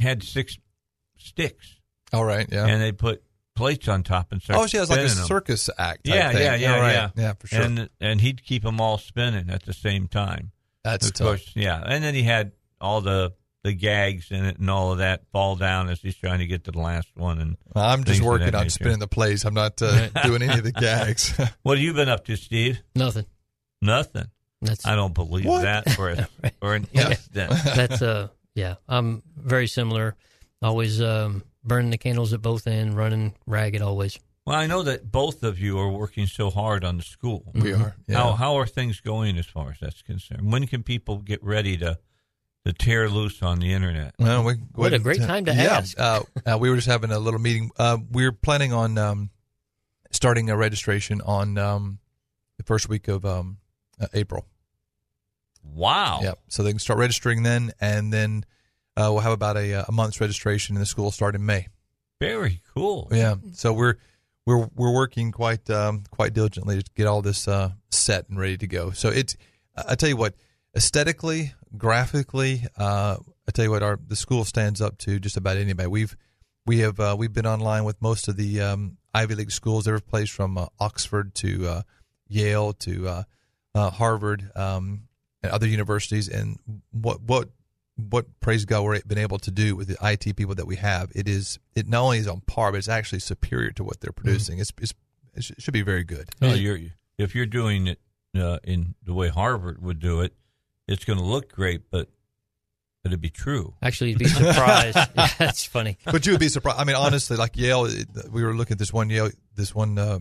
[0.00, 0.58] had six
[1.18, 1.76] sticks,
[2.12, 2.46] All right.
[2.50, 2.66] Yeah.
[2.66, 3.22] and they put
[3.54, 5.28] plates on top and started oh, she has like a spinning 'em.
[5.28, 6.00] circus act.
[6.04, 6.92] Yeah, yeah, yeah, right.
[6.92, 7.60] yeah, yeah, for sure.
[7.62, 10.50] And and he'd keep them all spinning at the same time.
[10.82, 11.26] That's of tough.
[11.26, 11.80] course, yeah.
[11.86, 13.34] And then he had all the
[13.64, 16.64] the gags in it and all of that fall down as he's trying to get
[16.64, 17.38] to the last one.
[17.40, 18.70] And I'm just working on nature.
[18.70, 19.44] spinning the plays.
[19.44, 21.32] I'm not uh, doing any of the gags.
[21.62, 22.80] What have you been up to, Steve?
[22.96, 23.26] Nothing.
[23.80, 24.26] Nothing.
[24.60, 25.62] That's I don't believe What?
[25.62, 26.28] that for a,
[26.60, 27.10] for an Yeah.
[27.10, 27.52] instant.
[27.74, 28.74] that's uh yeah.
[28.88, 30.14] I'm very similar.
[30.60, 34.18] Always um, burning the candles at both ends, running ragged always.
[34.46, 37.44] Well, I know that both of you are working so hard on the school.
[37.54, 37.94] we are.
[38.06, 38.16] Yeah.
[38.18, 40.52] How how are things going as far as that's concerned?
[40.52, 41.98] When can people get ready to
[42.64, 44.14] to tear loose on the internet?
[44.18, 45.98] Well, we, What a we- great time to yeah, ask.
[45.98, 47.70] Uh, uh, we were just having a little meeting.
[47.78, 49.30] Uh, we're planning on um,
[50.10, 51.98] starting a registration on um,
[52.58, 53.58] the first week of um,
[54.00, 54.46] uh, April.
[55.64, 56.20] Wow.
[56.22, 58.44] Yeah, so they can start registering then, and then
[58.96, 61.68] uh, we'll have about a, a month's registration, and the school will start in May.
[62.20, 63.08] Very cool.
[63.10, 63.94] Yeah, so we're
[64.44, 68.56] we're we're working quite um, quite diligently to get all this uh, set and ready
[68.58, 68.90] to go.
[68.90, 69.36] So it's
[69.76, 70.34] I tell you what,
[70.76, 73.16] aesthetically, graphically, uh,
[73.48, 75.88] I tell you what, our the school stands up to just about anybody.
[75.88, 76.16] We've
[76.66, 80.02] we have uh, we've been online with most of the um, Ivy League schools, every
[80.02, 81.82] place from uh, Oxford to uh,
[82.28, 83.22] Yale to uh,
[83.74, 85.08] uh, Harvard um,
[85.42, 86.58] and other universities, and
[86.90, 87.48] what what
[87.96, 91.10] what praise God we're been able to do with the IT people that we have.
[91.14, 94.12] It is it not only is on par, but it's actually superior to what they're
[94.12, 94.58] producing.
[94.58, 94.94] It's, it's
[95.34, 96.28] it should be very good.
[96.40, 96.78] Well, you're
[97.18, 97.98] if you're doing it
[98.36, 100.34] uh, in the way Harvard would do it,
[100.92, 102.08] it's going to look great, but
[103.04, 103.74] it'd be true.
[103.82, 104.96] Actually, you'd be surprised.
[105.16, 105.98] yeah, that's funny.
[106.04, 106.78] but you would be surprised.
[106.78, 109.98] I mean, honestly, like Yale, it, we were looking at this one Yale, this one
[109.98, 110.18] uh,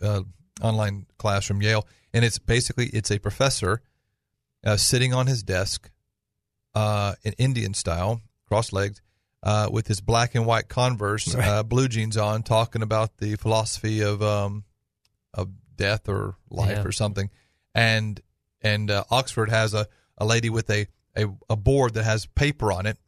[0.00, 0.20] uh,
[0.62, 3.82] online class from Yale, and it's basically it's a professor
[4.64, 5.90] uh, sitting on his desk,
[6.74, 9.00] uh, in Indian style, cross-legged,
[9.42, 14.02] uh, with his black and white Converse, uh, blue jeans on, talking about the philosophy
[14.02, 14.64] of um,
[15.32, 16.84] of death or life Yeah.
[16.84, 17.30] or something,
[17.74, 18.20] and
[18.60, 19.86] and uh, Oxford has a,
[20.20, 20.86] a lady with a,
[21.16, 22.98] a a board that has paper on it,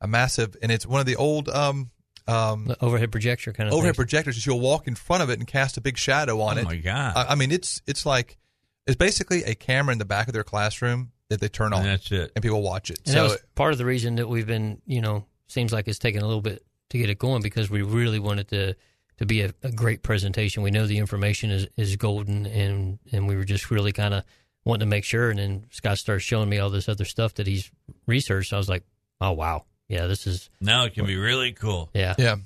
[0.00, 1.90] a massive, and it's one of the old um
[2.26, 4.04] um The overhead projector kind of overhead thing.
[4.04, 4.36] projectors.
[4.36, 6.64] She'll walk in front of it and cast a big shadow on oh it.
[6.64, 7.12] Oh my god!
[7.16, 8.38] I, I mean, it's it's like
[8.86, 11.88] it's basically a camera in the back of their classroom that they turn on, and
[11.88, 12.32] and, that's it.
[12.34, 12.98] and people watch it.
[13.04, 15.88] And so that was part of the reason that we've been, you know, seems like
[15.88, 18.74] it's taken a little bit to get it going because we really wanted to
[19.18, 20.62] to be a, a great presentation.
[20.62, 24.24] We know the information is, is golden, and and we were just really kind of
[24.64, 25.30] wanting to make sure.
[25.30, 27.70] And then Scott starts showing me all this other stuff that he's
[28.06, 28.52] researched.
[28.52, 28.84] I was like,
[29.20, 31.90] oh wow, yeah, this is Now it can be really cool.
[31.94, 32.14] yeah.
[32.18, 32.36] yeah.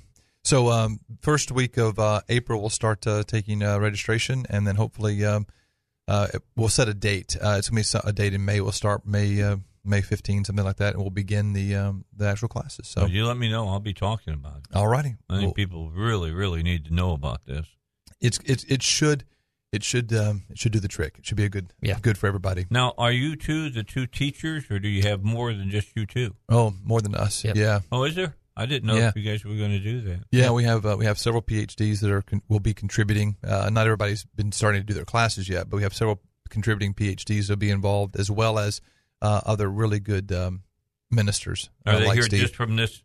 [0.42, 4.76] So um, first week of uh, April, we'll start uh, taking uh, registration, and then
[4.76, 5.46] hopefully um,
[6.06, 7.36] uh, we'll set a date.
[7.42, 8.60] Uh, it's gonna be a date in May.
[8.60, 12.28] We'll start May uh, May 15, something like that, and we'll begin the um, the
[12.28, 12.86] actual classes.
[12.86, 13.68] So So you let me know.
[13.68, 14.76] I'll be talking about it.
[14.76, 17.66] all righty, I think people really, really need to know about this.
[18.20, 19.24] it's it's it should
[19.72, 21.16] it should um, it should do the trick.
[21.18, 21.98] It should be a good Yeah.
[22.00, 22.66] good for everybody.
[22.70, 26.06] Now, are you two the two teachers, or do you have more than just you
[26.06, 26.34] two?
[26.48, 27.44] Oh, more than us.
[27.44, 27.56] Yep.
[27.56, 27.80] Yeah.
[27.92, 28.36] Oh, is there?
[28.56, 29.08] I didn't know Yeah.
[29.08, 30.20] if you guys were going to do that.
[30.30, 33.36] Yeah, we have uh, we have several PhDs that are con- will be contributing.
[33.46, 36.94] Uh, not everybody's been starting to do their classes yet, but we have several contributing
[36.94, 38.80] PhDs that'll be involved, as well as
[39.20, 40.62] uh, other really good um,
[41.10, 41.68] ministers.
[41.84, 42.40] Are uh, they like here Steve.
[42.40, 43.02] just from this?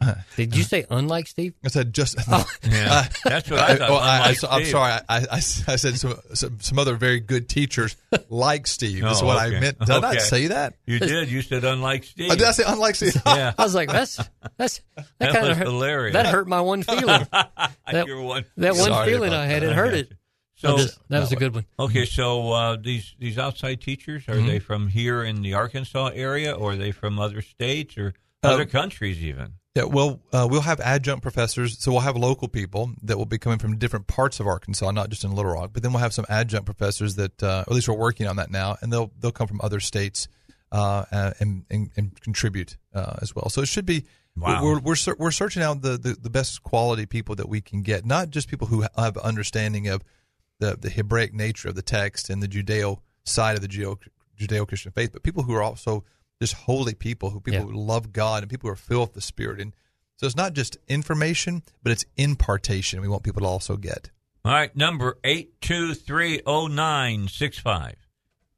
[0.00, 1.54] Uh, Did you say unlike Steve?
[1.64, 2.16] I said just.
[2.62, 3.90] Yeah, that's what I thought.
[3.90, 4.92] well, I, unlike am sorry.
[4.92, 7.96] I, I, I said some, some some other very good teachers
[8.30, 9.04] like Steve.
[9.04, 9.56] Is Oh, what okay.
[9.56, 9.78] I meant.
[9.78, 10.74] Did I not say that?
[10.86, 11.30] You did.
[11.30, 12.30] You said unlike Steve.
[12.30, 13.14] Uh, Did I say unlike Steve?
[13.26, 13.52] Yeah.
[13.58, 14.16] I was like, that's
[14.56, 16.12] that's that, That kind of hurt, hilarious.
[16.14, 17.26] That hurt my one feeling.
[17.30, 19.70] that, one- that one feeling I had, that.
[19.70, 20.12] it hurt it.
[20.56, 21.66] So- So that was a good one.
[21.78, 24.46] Okay, so uh, these these outside teachers are Mm-hmm.
[24.46, 28.12] they from here in the Arkansas area, or are they from other states or Uh,
[28.42, 29.54] other countries even?
[29.74, 33.38] Yeah, well, uh, we'll have adjunct professors, so we'll have local people that will be
[33.38, 35.70] coming from different parts of Arkansas, not just in Little Rock.
[35.72, 38.50] But then we'll have some adjunct professors that, uh, at least we're working on that
[38.50, 40.26] now, and they'll they'll come from other states
[40.72, 41.04] uh,
[41.38, 43.48] and, and and contribute uh, as well.
[43.48, 44.04] So it should be.
[44.36, 44.62] Wow.
[44.62, 48.04] We're we're we're searching out the, the the best quality people that we can get,
[48.04, 50.02] not just people who have understanding of
[50.58, 54.92] the the Hebraic nature of the text and the Judeo side of the Judeo Christian
[54.92, 56.04] faith, but people who are also
[56.40, 57.72] just holy people, who people Yeah.
[57.72, 59.60] who love God and people who are filled with the Spirit.
[59.60, 59.74] And
[60.16, 63.00] so it's not just information, but it's impartation.
[63.00, 64.10] We want people to also get.
[64.44, 67.96] All right, number eight two three oh nine six five.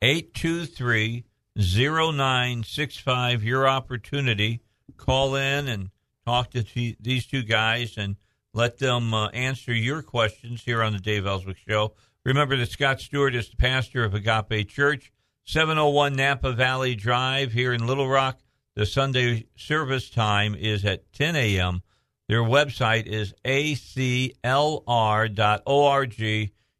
[0.01, 1.25] Eight two three
[1.61, 3.43] zero nine six five.
[3.43, 4.61] Your opportunity.
[4.97, 5.91] Call in and
[6.25, 8.17] talk to t- these two guys and
[8.55, 11.95] let them uh, answer your questions here on the Dave Elswick Show.
[12.25, 15.11] Remember that Scott Stewart is the pastor of Agape Church,
[15.45, 18.39] 701 Napa Valley Drive here in Little Rock.
[18.75, 21.83] The Sunday service time is at 10 a.m.
[22.29, 24.41] Their website is aclr.org.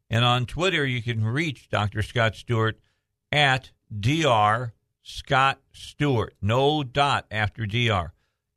[0.09, 2.01] And on Twitter, you can reach Dr.
[2.01, 2.79] Scott Stewart
[3.31, 4.73] at Dr.
[5.03, 6.35] Scott Stewart.
[6.41, 8.13] No dot after Dr.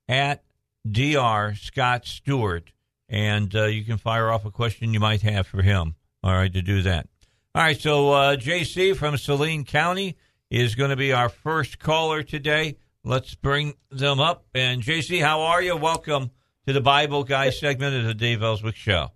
[0.09, 0.45] At
[0.91, 1.55] Dr.
[1.57, 2.73] Scott Stewart.
[3.09, 5.97] And uh, you can fire off a question you might have for him.
[6.23, 7.09] All right, to do that.
[7.57, 10.19] All right, so uh, JC from Saline County
[10.51, 12.77] is going to be our first caller today.
[13.03, 14.45] Let's bring them up.
[14.55, 15.75] And JC, how are you?
[15.75, 16.33] Welcome
[16.67, 19.09] to the Bible Guy segment of the Dave Elswick Show.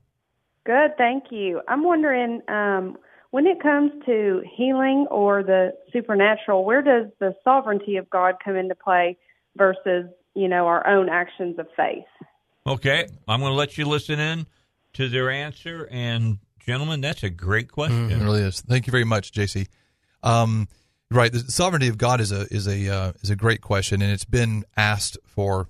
[0.65, 1.61] Good, thank you.
[1.69, 2.97] I'm wondering um,
[3.31, 8.57] when it comes to healing or the supernatural, where does the sovereignty of God come
[8.57, 9.19] into play
[9.55, 12.07] versus you know our own actions of faith?
[12.67, 14.47] Okay, I'm going to let you listen in
[14.95, 15.87] to their answer.
[15.91, 18.11] And gentlemen, that's a great question.
[18.11, 18.61] It really is.
[18.61, 19.67] Thank you very much, JC.
[20.23, 20.69] Um,
[21.11, 24.13] right, the sovereignty of God is a is a uh, is a great question, and
[24.13, 25.69] it's been asked for,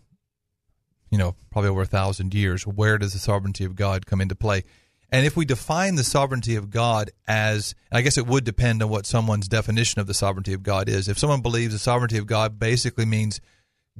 [1.10, 2.66] you know, probably over a thousand years.
[2.66, 4.64] Where does the sovereignty of God come into play?
[5.12, 8.90] And if we define the sovereignty of God as, I guess it would depend on
[8.90, 11.08] what someone's definition of the sovereignty of God is.
[11.08, 13.40] If someone believes the sovereignty of God basically means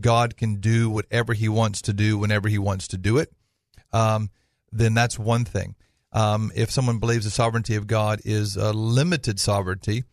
[0.00, 3.32] God can do whatever He wants to do whenever He wants to do it,
[3.92, 4.30] um,
[4.70, 5.74] then that's one thing.
[6.12, 10.04] Um, if someone believes the sovereignty of God is a limited sovereignty,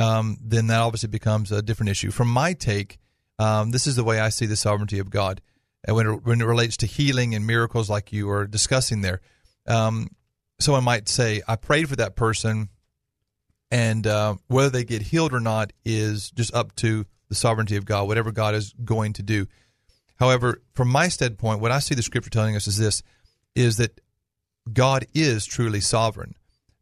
[0.00, 2.10] um, then that obviously becomes a different issue.
[2.10, 2.98] From my take,
[3.38, 5.40] um, this is the way I see the sovereignty of God.
[5.84, 9.20] And when it, when it relates to healing and miracles, like you were discussing there,
[9.66, 10.08] um,
[10.58, 12.70] someone might say, I prayed for that person,
[13.70, 17.84] and uh, whether they get healed or not is just up to the sovereignty of
[17.84, 19.46] God, whatever God is going to do.
[20.16, 23.02] However, from my standpoint, what I see the scripture telling us is this
[23.54, 24.00] is that
[24.72, 26.34] God is truly sovereign,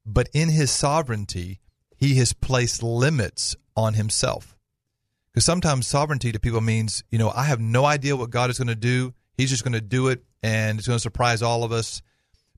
[0.07, 1.61] but in his sovereignty,
[1.97, 4.57] he has placed limits on himself.
[5.33, 8.59] Because sometimes sovereignty to people means, you know, I have no idea what God is
[8.59, 9.15] going to do.
[9.37, 12.03] He's just going to do it and it's going to surprise all of us.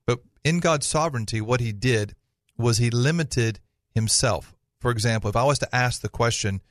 [0.05, 2.15] But in God's sovereignty, what he did
[2.57, 3.59] was he limited
[3.93, 4.55] himself.
[4.79, 6.61] For example, if I was to ask the question,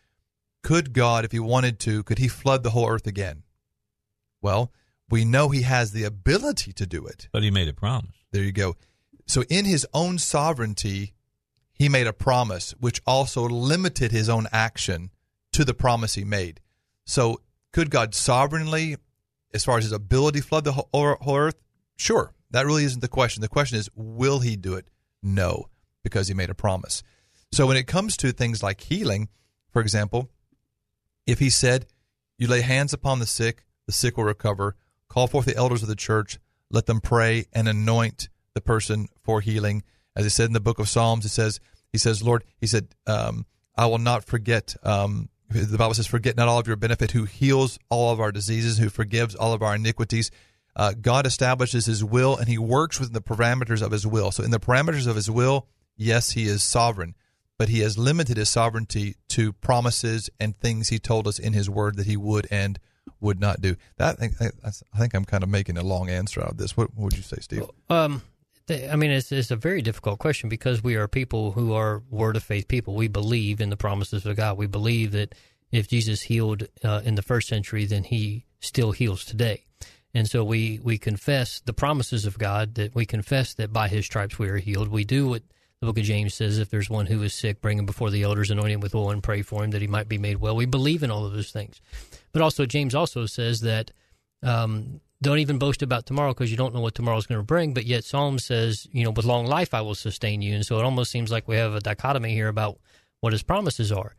[0.62, 3.42] could God, if he wanted to, could he flood the whole earth again?
[4.42, 4.72] Well,
[5.08, 7.28] we know he has the ability to do it.
[7.32, 8.23] But he made a promise.
[8.34, 8.74] There you go.
[9.26, 11.14] So in his own sovereignty,
[11.72, 15.10] he made a promise which also limited his own action
[15.52, 16.60] to the promise he made.
[17.04, 17.40] So
[17.72, 18.96] could God sovereignly,
[19.54, 21.54] as far as his ability, flood the whole, earth?
[21.96, 22.34] Sure.
[22.50, 23.40] That really isn't the question.
[23.40, 24.88] The question is, will he do it?
[25.22, 25.68] No,
[26.02, 27.04] because he made a promise.
[27.52, 29.28] So when it comes to things like healing,
[29.70, 30.28] for example,
[31.24, 31.86] if he said,
[32.36, 34.74] You lay hands upon the sick, the sick will recover,
[35.08, 36.40] call forth the elders of the church,
[36.74, 39.82] let them pray and anoint the person for healing.
[40.16, 41.60] As he said in the book of Psalms, it says,
[41.92, 43.46] He says, Lord, He said, um,
[43.76, 44.76] I will not forget.
[44.82, 48.32] Um, the Bible says, Forget not all of your benefit, who heals all of our
[48.32, 50.30] diseases, who forgives all of our iniquities.
[50.76, 54.30] Uh, God establishes His will and He works within the parameters of His will.
[54.30, 57.14] So, in the parameters of His will, yes, He is sovereign
[57.58, 61.70] but he has limited his sovereignty to promises and things he told us in his
[61.70, 62.78] word that he would and
[63.24, 63.74] would not do.
[63.96, 66.76] That I think, I think I'm kind of making a long answer out of this.
[66.76, 67.64] What, what would you say, Steve?
[67.90, 68.22] Um,
[68.70, 72.36] I mean, it's, it's a very difficult question because we are people who are word
[72.36, 72.94] of faith people.
[72.94, 74.56] We believe in the promises of God.
[74.56, 75.34] We believe that
[75.72, 79.64] if Jesus healed uh, in the first century, then he still heals today.
[80.14, 84.06] And so we, we confess the promises of God, that we confess that by his
[84.06, 84.88] stripes we are healed.
[84.88, 85.42] We do what
[85.84, 88.22] the book of James says if there's one who is sick, bring him before the
[88.22, 90.56] elders, anoint him with oil, and pray for him that he might be made well.
[90.56, 91.80] We believe in all of those things.
[92.32, 93.90] But also, James also says that
[94.42, 97.74] um, don't even boast about tomorrow because you don't know what tomorrow's going to bring.
[97.74, 100.54] But yet, Psalm says, you know, with long life I will sustain you.
[100.54, 102.78] And so it almost seems like we have a dichotomy here about
[103.20, 104.14] what his promises are.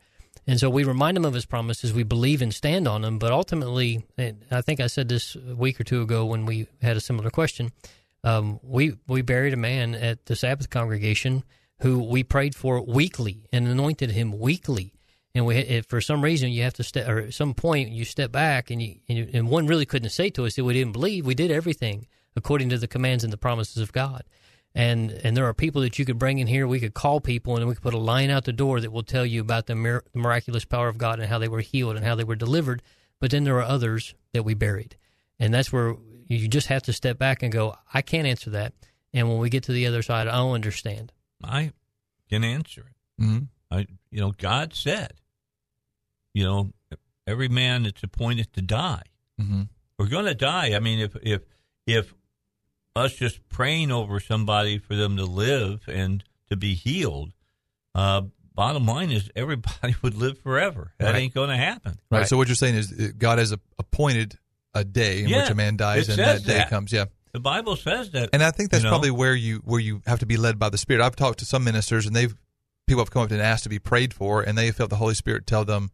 [0.48, 1.94] And so we remind him of his promises.
[1.94, 3.18] We believe and stand on them.
[3.18, 6.98] But ultimately, I think I said this a week or two ago when we had
[6.98, 7.72] a similar question.
[8.26, 11.46] Um, we we buried a man at the Sabbath congregation
[11.80, 14.92] who we prayed for weekly and anointed him weekly.
[15.34, 18.32] And we, for some reason you have to step, or at some point you step
[18.32, 20.94] back, and you, and, you, and one really couldn't say to us that we didn't
[20.94, 21.26] believe.
[21.26, 24.24] We did everything according to the commands and the promises of God
[24.76, 26.68] and and there are people that you could bring in here.
[26.68, 29.04] We could call people and we could put a line out the door that will
[29.04, 31.96] tell you about the, mir- the miraculous power of God and how they were healed
[31.96, 32.84] and how they were delivered.
[33.22, 34.98] But then there are others that we buried,
[35.40, 35.96] and that's where
[36.28, 38.74] you just have to step back and go, I can't answer that.
[39.14, 41.14] And when we get to the other side, I'll understand.
[41.44, 41.72] I
[42.30, 43.24] can answer it.
[43.24, 43.46] Mm-hmm.
[43.72, 45.14] I, you know, God said,
[46.34, 46.72] you know,
[47.26, 49.04] every man that's appointed to die,
[49.40, 49.64] mm-hmm.
[49.98, 50.74] we're going to die.
[50.76, 51.44] I mean, if if
[51.88, 52.14] if
[52.96, 57.34] us just praying over somebody for them to live and to be healed.
[57.94, 58.24] Uh,
[58.54, 60.94] bottom line is everybody would live forever.
[61.00, 61.16] That right.
[61.16, 62.00] ain't going to happen.
[62.10, 62.20] Right.
[62.20, 62.28] right.
[62.28, 64.38] So what you're saying is God has appointed
[64.76, 66.70] a day in yeah, which a man dies, and that day that.
[66.70, 66.92] comes.
[66.92, 67.06] Yeah.
[67.32, 68.92] The Bible says that, and I think that's you know?
[68.92, 71.04] probably where you where you have to be led by the Spirit.
[71.04, 72.36] I've talked to some ministers, and they've
[72.88, 75.16] people have come up and asked to be prayed for, and they felt the Holy
[75.16, 75.90] Spirit tell them,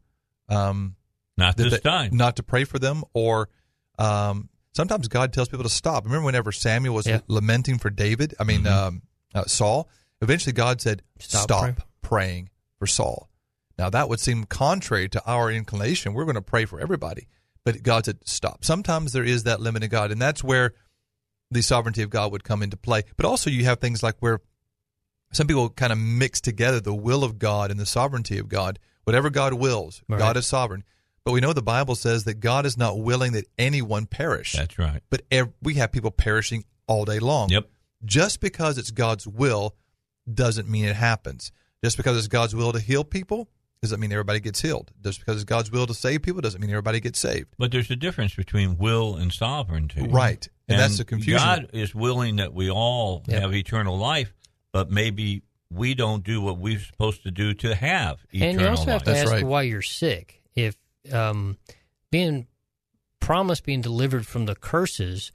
[0.50, 0.96] um,
[1.38, 3.50] not this they, time, not to pray for them, or
[3.98, 6.06] um, sometimes God tells people to stop.
[6.06, 7.22] Remember whenever Samuel was yeah.
[7.28, 8.88] lamenting for David, I mean, mm-hmm.
[8.88, 9.02] um,
[9.34, 9.90] uh, Saul,
[10.22, 11.76] eventually God said, stop, stop praying.
[12.02, 13.30] praying for Saul.
[13.78, 16.14] Now, that would seem contrary to our inclination.
[16.14, 17.28] We're going to pray for everybody.
[17.64, 18.66] But God said, stop.
[18.66, 20.74] Sometimes there is that limit in God, and that's where
[21.52, 23.04] the sovereignty of God would come into play.
[23.18, 24.42] But also, you have things like where
[25.32, 28.80] some people kind of mix together the will of God and the sovereignty of God.
[29.04, 30.20] Whatever God wills, right.
[30.20, 30.84] God is sovereign.
[31.24, 34.54] But we know the Bible says that God is not willing that anyone perish.
[34.54, 35.02] That's right.
[35.10, 37.50] But ev- we have people perishing all day long.
[37.50, 37.68] Yep.
[38.04, 39.76] Just because it's God's will
[40.32, 41.52] doesn't mean it happens.
[41.84, 43.50] Just because it's God's will to heal people
[43.82, 44.92] doesn't mean everybody gets healed.
[45.04, 47.48] Just because it's God's will to save people doesn't mean everybody gets saved.
[47.58, 50.08] But there's a difference between will and sovereignty.
[50.08, 50.48] Right.
[50.68, 51.38] And, and that's the confusion.
[51.38, 53.42] God is willing that we all yep.
[53.42, 54.34] have eternal life,
[54.72, 55.42] but maybe
[55.72, 58.54] we don't do what we're supposed to do to have eternal life.
[58.54, 59.44] And you also have to That's ask right.
[59.44, 60.42] why you're sick.
[60.56, 60.76] If
[61.12, 61.58] um,
[62.12, 62.48] being
[63.22, 65.32] promised being delivered from the curses.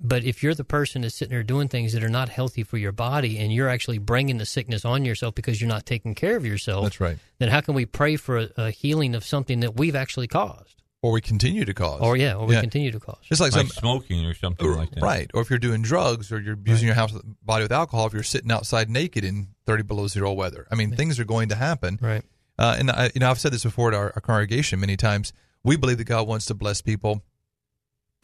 [0.00, 2.76] But if you're the person that's sitting there doing things that are not healthy for
[2.78, 6.36] your body and you're actually bringing the sickness on yourself because you're not taking care
[6.36, 7.18] of yourself, That's right.
[7.38, 10.82] then how can we pray for a, a healing of something that we've actually caused?
[11.00, 12.00] Or we continue to cause.
[12.00, 13.18] Or, yeah, or we continue to cause.
[13.22, 15.02] Just like, like some, smoking or something like that.
[15.02, 15.30] Right.
[15.34, 17.12] Or if you're doing drugs or you're using your house
[17.42, 20.66] body with alcohol, if you're sitting outside naked in 30 below zero weather.
[20.72, 20.96] I mean, Yeah.
[20.96, 21.98] things are going to happen.
[22.00, 22.22] Right.
[22.58, 25.32] Uh, and I, you know, I've said this before to our, our congregation many times.
[25.62, 27.22] We believe that God wants to bless people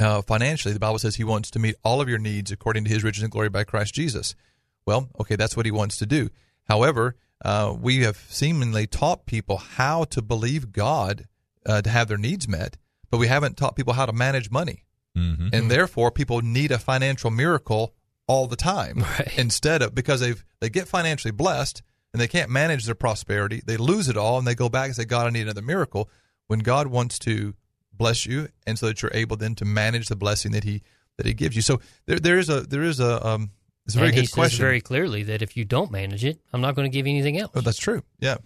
[0.01, 0.75] uh, financially.
[0.75, 3.23] The Bible says He wants to meet all of your needs according to His riches
[3.23, 4.35] and glory by Christ Jesus.
[4.87, 6.31] Well, okay, that's what He wants to do.
[6.65, 11.27] However, uh, we have seemingly taught people how to believe God
[11.67, 12.77] uh, to have their needs met,
[13.11, 14.85] but we haven't taught people how to manage money.
[15.17, 15.49] Mm-hmm.
[15.53, 17.95] And therefore, people need a financial miracle
[18.27, 19.37] all the time Right.
[19.39, 21.83] instead of because they they get financially blessed
[22.13, 23.63] and they can't manage their prosperity.
[23.65, 26.09] They lose it all and they go back and say, God, I need another miracle.
[26.47, 27.55] When God wants to
[28.01, 30.83] bless you, and so that you're able then to manage the blessing that He
[31.19, 31.63] that He gives you.
[31.63, 33.51] So there there is a there is a um
[33.87, 34.61] it's a very and he good says question.
[34.61, 37.39] very clearly that if you don't manage it, I'm not going to give you anything
[37.39, 37.53] else.
[37.55, 38.03] Oh, that's true.
[38.19, 38.39] Yeah.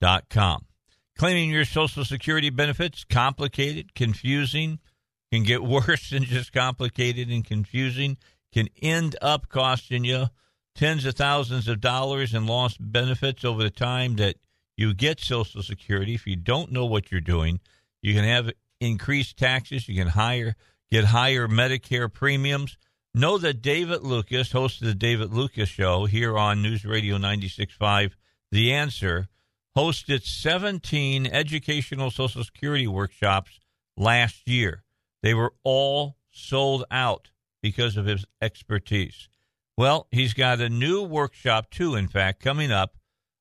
[0.00, 0.66] dot com.
[1.16, 4.78] Claiming your Social Security benefits, complicated, confusing,
[5.32, 8.16] can get worse than just complicated and confusing,
[8.52, 10.26] can end up costing you
[10.74, 14.36] tens of thousands of dollars in lost benefits over the time that
[14.80, 16.14] you get Social Security.
[16.14, 17.60] If you don't know what you're doing,
[18.00, 18.50] you can have
[18.80, 20.56] increased taxes, you can higher
[20.90, 22.78] get higher Medicare premiums.
[23.12, 28.12] Know that David Lucas, host of the David Lucas Show here on News Radio 96.5,
[28.50, 29.28] The Answer,
[29.76, 33.60] hosted 17 educational Social Security workshops
[33.98, 34.82] last year.
[35.22, 37.32] They were all sold out
[37.62, 39.28] because of his expertise.
[39.76, 42.96] Well, he's got a new workshop, too, in fact, coming up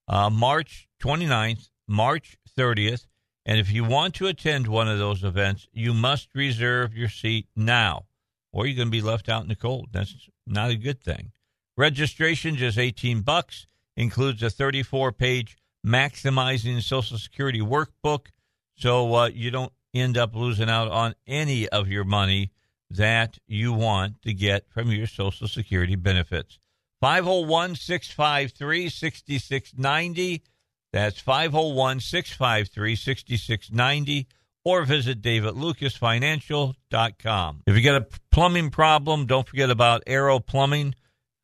[0.10, 3.08] uh, March 29th, March 30th.
[3.46, 7.48] And if you want to attend one of those events, you must reserve your seat
[7.56, 8.06] now,
[8.52, 9.90] or you're going to be left out in the cold.
[9.92, 11.32] That's not a good thing.
[11.78, 13.66] Registration just 18 bucks,
[13.96, 18.28] includes a 34 page maximizing Social Security workbook,
[18.76, 22.52] so uh, you don't end up losing out on any of your money
[22.90, 26.60] that you want to get from your Social Security benefits.
[27.02, 30.44] 501 653 6690.
[30.92, 34.28] That's 501 653 6690.
[34.66, 37.62] Or visit davidlucasfinancial.com.
[37.66, 40.96] If you got a plumbing problem, don't forget about Arrow Plumbing.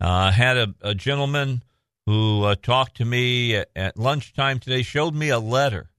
[0.02, 1.64] I uh, had a, a, gentleman
[2.06, 5.92] who uh, talked to me at, at, lunchtime today, showed me a letter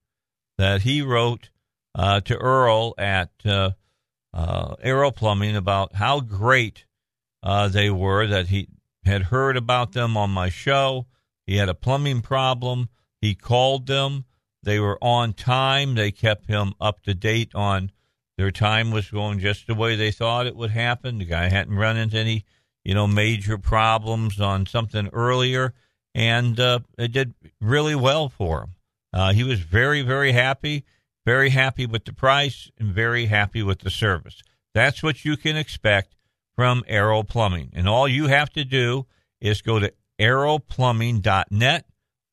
[0.59, 1.48] that he wrote
[1.94, 3.70] uh, to Earl at uh,
[4.35, 6.85] uh, Arrow Plumbing about how great
[7.43, 8.68] uh, they were, that he
[9.06, 11.06] had heard about them on my show.
[11.47, 12.89] He had a plumbing problem.
[13.21, 14.25] He called them.
[14.63, 15.95] They were on time.
[15.95, 17.93] They kept him up to date on
[18.37, 21.19] their time was going just the way they thought it would happen.
[21.19, 22.45] The guy hadn't run into any,
[22.85, 25.73] you know, major problems on something earlier,
[26.15, 28.75] and uh, it did really well for him.
[29.13, 30.85] Uh, he was very, very happy,
[31.25, 34.43] very happy with the price, and very happy with the service.
[34.75, 36.15] That's what you can expect
[36.55, 37.71] from Arrow Plumbing.
[37.73, 39.07] And all you have to do
[39.41, 41.87] is go to arrowplumbing.net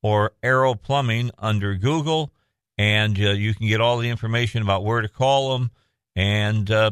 [0.04, 2.32] or Arrow Plumbing under Google,
[2.78, 5.72] and uh, you can get all the information about where to call them
[6.16, 6.92] and, uh,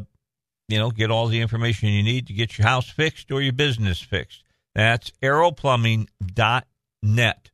[0.67, 3.53] you know, get all the information you need to get your house fixed or your
[3.53, 4.43] business fixed.
[4.73, 7.51] That's arrowplumbing.net.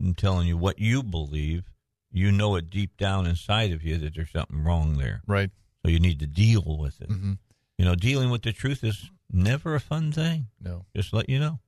[0.00, 1.65] and telling you what you believe.
[2.12, 5.23] You know it deep down inside of you that there's something wrong there.
[5.28, 5.50] Right.
[5.82, 7.08] So you need to deal with it.
[7.08, 7.34] Mm-hmm.
[7.81, 10.49] You know, dealing with the truth is never a fun thing.
[10.62, 10.84] No.
[10.94, 11.60] Just let you know.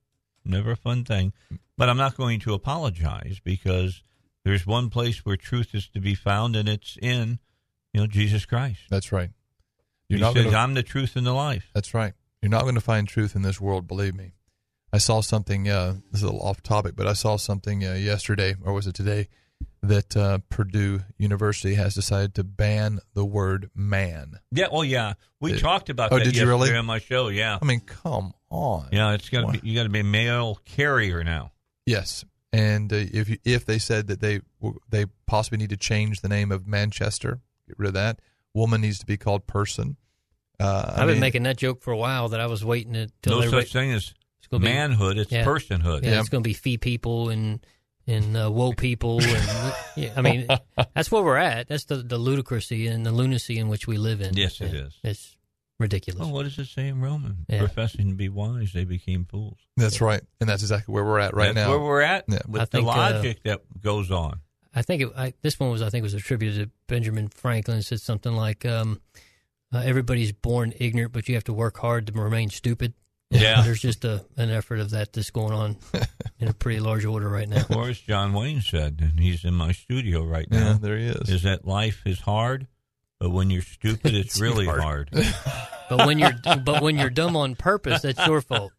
[0.45, 1.33] Never a fun thing.
[1.75, 4.03] But I'm not going to apologize because
[4.45, 7.39] there's one place where truth is to be found, and it's in,
[7.93, 8.81] you know, Jesus Christ.
[8.91, 9.31] That's right.
[10.07, 11.71] You're he says, gonna, I'm the truth and the life.
[11.73, 12.13] That's right.
[12.43, 14.33] You're not going to find truth in this world, believe me.
[14.93, 17.93] I saw something, uh, this is a little off topic, but I saw something uh,
[17.93, 19.29] yesterday, or was it today,
[19.81, 24.39] that uh, Purdue University has decided to ban the word man.
[24.51, 25.13] Yeah, well, yeah.
[25.39, 26.75] We It- talked about Oh, that did you really?
[26.75, 27.57] on my show, yeah.
[27.61, 28.89] I mean, come on.
[28.91, 29.51] Yeah, it's got Wow.
[29.51, 31.51] to be, you got to be a male carrier now.
[31.85, 34.41] Yes, and uh, if you, if they said that they
[34.89, 38.19] they possibly need to change the name of Manchester, get rid of that.
[38.53, 39.97] Woman needs to be called person.
[40.59, 42.95] Uh, I I've been mean, making that joke for a while that I was waiting
[42.95, 45.43] until No everybody- such thing as it's gonna be- manhood, it's Yeah.
[45.43, 46.03] personhood.
[46.03, 47.65] Yeah, it's going to be fee people and
[48.07, 50.47] and uh, woe people, and yeah, I mean
[50.93, 51.67] that's where we're at.
[51.67, 54.35] That's the the ludicrousy and the lunacy in which we live in.
[54.35, 54.99] Yes, it Yeah, is.
[55.03, 55.37] It's
[55.79, 56.19] ridiculous.
[56.21, 57.45] Well, what does it say in Roman?
[57.49, 57.59] Yeah.
[57.59, 59.57] Professing to be wise, they became fools.
[59.77, 61.71] That's right, and that's exactly where we're at right That's now.
[61.71, 62.39] where we're at Yeah.
[62.47, 64.39] with I the think, uh, logic that goes on.
[64.75, 67.77] I think it, I, this one was I think was attributed to Benjamin Franklin.
[67.77, 68.99] It said something like, um,
[69.71, 72.93] uh, "Everybody's born ignorant, but you have to work hard to remain stupid."
[73.41, 73.61] Yeah.
[73.61, 75.77] there's just a an effort of that that's going on
[76.39, 77.63] in a pretty large order right now.
[77.75, 80.71] Or as John Wayne said, and he's in my studio right now.
[80.71, 81.29] Yeah, there he is.
[81.29, 82.67] Is that life is hard,
[83.19, 84.81] but when you're stupid, it's, It's really hard.
[84.81, 85.09] hard.
[85.89, 86.31] But when you're
[86.63, 88.71] but when you're dumb on purpose, that's your fault.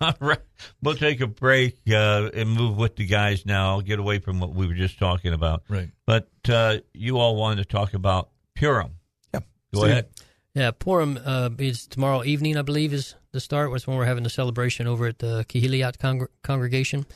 [0.00, 0.40] All right.
[0.82, 3.70] We'll take a break uh, and move with the guys now.
[3.70, 5.62] I'll get away from what we were just talking about.
[5.68, 5.90] Right.
[6.06, 8.96] But uh, you all wanted to talk about Purim.
[9.32, 9.40] Yeah.
[9.72, 9.90] Go Steve.
[9.90, 10.08] ahead.
[10.54, 13.70] Yeah, Purim uh, is tomorrow evening, I believe, is the start.
[13.72, 17.06] That's when we're having the celebration over at the Kehilliot Congr- congregation.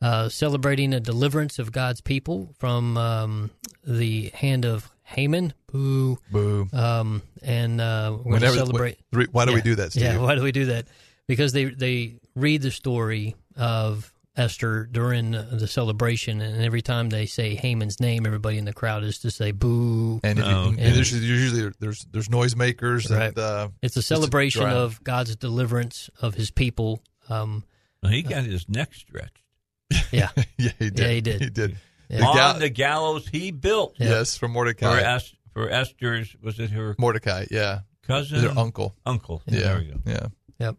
[0.00, 3.50] uh, celebrating a deliverance of God's people from um,
[3.84, 5.52] the hand of Haman.
[5.70, 6.18] Boo.
[6.30, 6.68] Boo.
[6.72, 8.98] Um, and uh, we're going to celebrate.
[9.14, 10.02] wh- why do we do that, Steve?
[10.04, 10.86] Yeah, why do we do that?
[11.28, 17.26] Because they they read the story of Esther during the celebration, and every time they
[17.26, 20.20] say Haman's name, everybody in the crowd is to say boo.
[20.24, 23.28] And, if you- and there's usually there's there's noisemakers Right.
[23.28, 27.02] and uh, it's a just to celebration of God's deliverance of His people.
[27.28, 27.64] Um,
[28.02, 29.42] Well, he got his neck stretched.
[30.12, 30.98] yeah, yeah, he did.
[30.98, 31.40] Yeah, he did.
[31.42, 31.76] He did.
[32.08, 32.18] Yeah.
[32.18, 33.94] The On gal- the gallows he built.
[33.98, 34.98] Yes, for Mordecai.
[34.98, 37.80] For, Es- for Esther's, was it her Mordecai, yeah.
[38.06, 38.40] cousin?
[38.40, 38.94] Their uncle.
[39.04, 39.42] Uncle.
[39.46, 39.60] Yeah.
[39.60, 39.96] There we go.
[40.06, 40.26] Yeah.
[40.58, 40.76] Yep.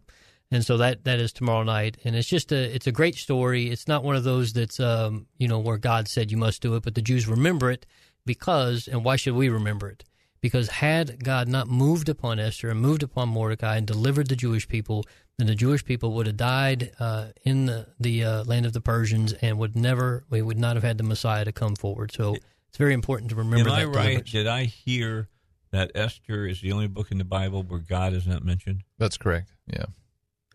[0.54, 3.70] And so that that is tomorrow night, and it's just a it's a great story.
[3.70, 6.76] It's not one of those that's um you know where God said you must do
[6.76, 7.86] it, but the Jews remember it
[8.24, 10.04] because and why should we remember it?
[10.40, 14.68] Because had God not moved upon Esther and moved upon Mordecai and delivered the Jewish
[14.68, 15.04] people,
[15.38, 18.80] then the Jewish people would have died uh, in the the uh, land of the
[18.80, 22.12] Persians and would never we would not have had the Messiah to come forward.
[22.12, 22.36] So
[22.68, 23.80] it's very important to remember Am that.
[23.80, 23.92] I right?
[23.92, 24.30] deliverance.
[24.30, 25.28] Did I hear
[25.72, 29.16] that Esther is the only book in the Bible where God is not mentioned That's
[29.16, 29.50] correct.
[29.66, 29.86] Yeah.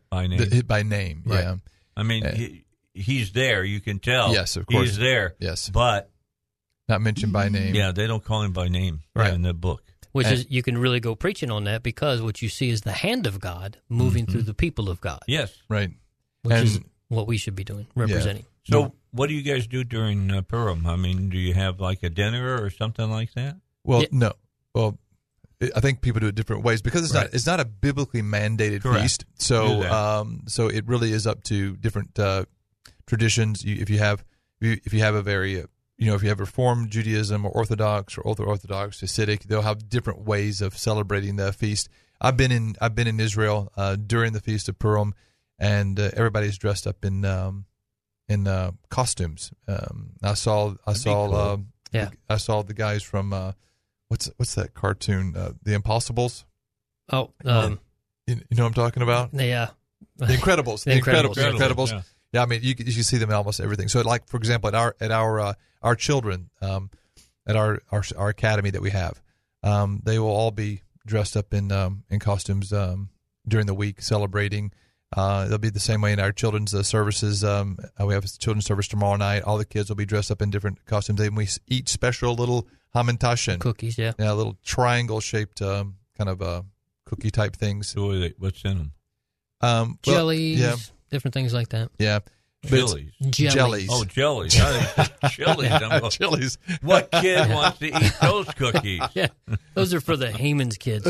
[0.10, 0.50] By name?
[0.50, 1.24] The- by name.
[1.26, 1.44] Right.
[1.44, 1.56] Yeah.
[1.96, 3.64] I mean, Uh, he, he's there.
[3.64, 4.34] You can tell.
[4.34, 4.90] Yes, of course.
[4.90, 5.36] He's there.
[5.40, 5.70] Yes.
[5.70, 6.10] But
[6.88, 7.76] Not mentioned by name.
[7.76, 9.34] yeah, they don't call him by name Right.
[9.34, 9.84] in the book.
[10.12, 12.82] Which And- is you can really go preaching on that because what you see is
[12.82, 15.20] the hand of God moving through the people of God.
[15.28, 15.54] Yes.
[15.70, 15.92] Right.
[16.44, 16.80] which And- is
[17.10, 18.46] what we should be doing, representing.
[18.64, 20.86] So, what do you guys do during uh, Purim?
[20.88, 23.58] I mean, do you have like a dinner or something like that?
[23.84, 24.08] Well, Yeah.
[24.12, 24.34] no.
[24.74, 24.98] Well,
[25.62, 27.24] I- think people do it different ways because it's Right.
[27.26, 29.02] not it's not a biblically mandated Correct.
[29.02, 29.26] feast.
[29.38, 32.46] So um so it really is up to different uh,
[33.08, 33.64] traditions.
[33.64, 34.24] You, if you have
[34.62, 38.18] if you, have a very uh, you know if you have Reformed Judaism or Orthodox
[38.18, 41.88] or ultra Orthodox Hasidic, they'll have different ways of celebrating the feast.
[42.22, 45.14] I've been in I've been in Israel uh, during the feast of Purim,
[45.58, 47.66] and uh, everybody's dressed up in um,
[48.28, 49.52] in uh, costumes.
[49.68, 51.36] Um, I saw I That'd saw cool.
[51.36, 51.58] uh,
[51.94, 52.10] Yeah.
[52.30, 53.54] I saw the guys from uh,
[54.10, 55.34] what's what's that cartoon?
[55.36, 56.46] Uh, the Impossibles.
[57.12, 57.80] Oh, um,
[58.28, 59.30] You, you know what I'm talking about?
[59.34, 59.70] yeah.
[60.18, 60.84] The Incredibles.
[60.84, 61.36] The the Incredibles, Incredibles.
[61.38, 61.52] yeah.
[61.52, 61.92] The Incredibles.
[61.92, 62.02] Yeah.
[62.34, 62.44] Yeah.
[62.44, 63.88] I mean, you you see them in almost everything.
[63.88, 66.90] So, like for example, at our at our uh, our children um,
[67.48, 69.22] at our, our our academy that we have,
[69.64, 73.10] um, they will all be dressed up in um, in costumes um,
[73.48, 74.72] during the week, celebrating.
[75.18, 77.44] Uh, they'll be the same way in our children's uh, services.
[77.44, 79.42] Um, uh, we have a children's service tomorrow night.
[79.42, 82.36] All the kids will be dressed up in different costumes, and we s- eat special
[82.36, 84.14] little hamantashen, Cookies, yeah.
[84.20, 86.62] yeah, little triangle shaped um, kind of uh,
[87.06, 87.88] cookie type things.
[87.90, 88.92] So, what they- what's in them?
[89.62, 90.76] Um, well, Jellies, yeah,
[91.10, 91.90] different things like that.
[92.00, 92.20] yeah.
[92.62, 93.12] But Chilies.
[93.30, 93.54] Jellies.
[93.54, 93.90] Jellies.
[93.90, 94.60] Oh, jellies.
[94.60, 95.72] I think chilies.
[95.72, 96.58] I'm Chilies.
[96.82, 99.02] What kid wants to eat those cookies?
[99.14, 99.28] Yeah,
[99.76, 101.06] those are for the Haman's kids.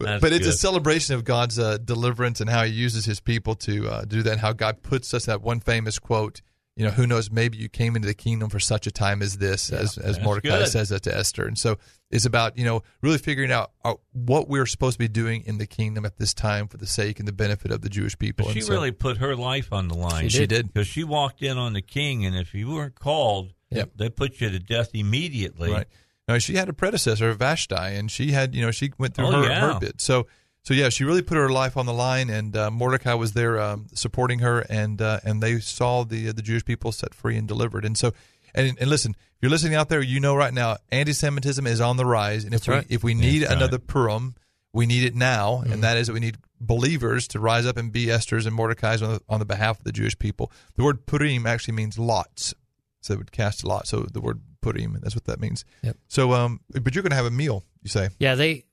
[0.00, 3.54] But, but it's a celebration of God's uh, deliverance and how He uses His people
[3.56, 5.26] to uh, do that, and how God puts us.
[5.26, 6.40] That one famous quote,
[6.78, 7.30] you know, who knows?
[7.30, 10.60] Maybe you came into the kingdom for such a time as this, as as Mordecai
[10.60, 10.68] good.
[10.68, 11.44] says that to Esther.
[11.46, 11.76] And so
[12.10, 15.58] it's about you know really figuring out uh, what we're supposed to be doing in
[15.58, 18.46] the kingdom at this time for the sake and the benefit of the Jewish people.
[18.46, 20.28] But she And so- really put her life on the line.
[20.28, 20.72] She did.
[20.72, 23.90] Because she walked in on the king, and if you weren't called, Yep.
[23.96, 25.70] they put you to death immediately.
[25.72, 25.86] Right.
[26.28, 29.42] No, she had a predecessor, Vashti, and she had, you know, she went through Oh,
[29.42, 29.72] her, yeah.
[29.74, 30.00] her bit.
[30.00, 30.26] So,
[30.68, 33.58] so yeah, she really put her life on the line, and uh, Mordecai was there
[33.58, 37.48] um, supporting her, and uh, and they saw the the Jewish people set free and
[37.48, 37.86] delivered.
[37.86, 38.12] And so,
[38.54, 41.96] and and listen, if you're listening out there, you know right now, anti-Semitism is on
[41.96, 42.86] the rise, and if That's we right.
[42.90, 43.56] if we need That's right.
[43.56, 44.34] another Purim,
[44.74, 47.90] we need it now, and that is that we need believers to rise up and
[47.90, 50.52] be Esther's and Mordecai's on the, on the behalf of the Jewish people.
[50.74, 52.52] The word Purim actually means lots,
[53.00, 53.86] so they would cast a lot.
[53.86, 55.64] So the word Purim, that's what that means.
[55.80, 55.96] Yep.
[56.08, 58.10] So, um, but you're going to have a meal, you say?
[58.18, 58.64] Yeah, they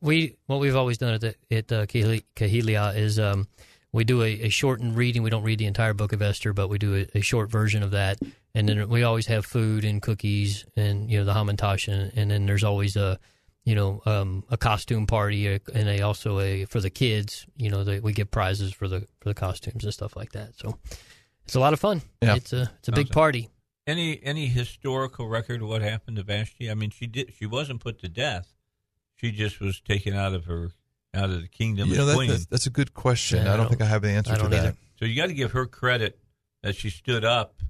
[0.00, 3.48] we what we've always done at the, at uh, Kahili- Kahilia is um,
[3.92, 5.22] we do a, a shortened reading.
[5.22, 7.82] We don't read the entire book of Esther, but we do a, a short version
[7.82, 8.18] of that,
[8.54, 12.30] and then we always have food and cookies and you know the hamantash, and, and
[12.30, 13.18] then there's always a
[13.64, 17.46] you know um, a costume party uh, and a also a for the kids.
[17.56, 20.58] You know they, we give prizes for the for the costumes and stuff like that.
[20.58, 20.78] So
[21.44, 22.02] it's a lot of fun.
[22.22, 22.36] Yeah.
[22.36, 23.50] It's a it's a big party.
[23.86, 26.70] Any any historical record of what happened to Vashti?
[26.70, 27.34] I mean, she did.
[27.34, 28.53] She wasn't put to death.
[29.16, 30.70] She just was taken out of her
[31.14, 32.28] out of the kingdom You know, as that, queen.
[32.30, 33.38] that's, that's a good question.
[33.44, 34.58] Yeah, I I don't don't- think I have the answer I to don't that.
[34.64, 34.76] either.
[34.98, 36.18] so you got to give her credit
[36.62, 37.62] that she stood up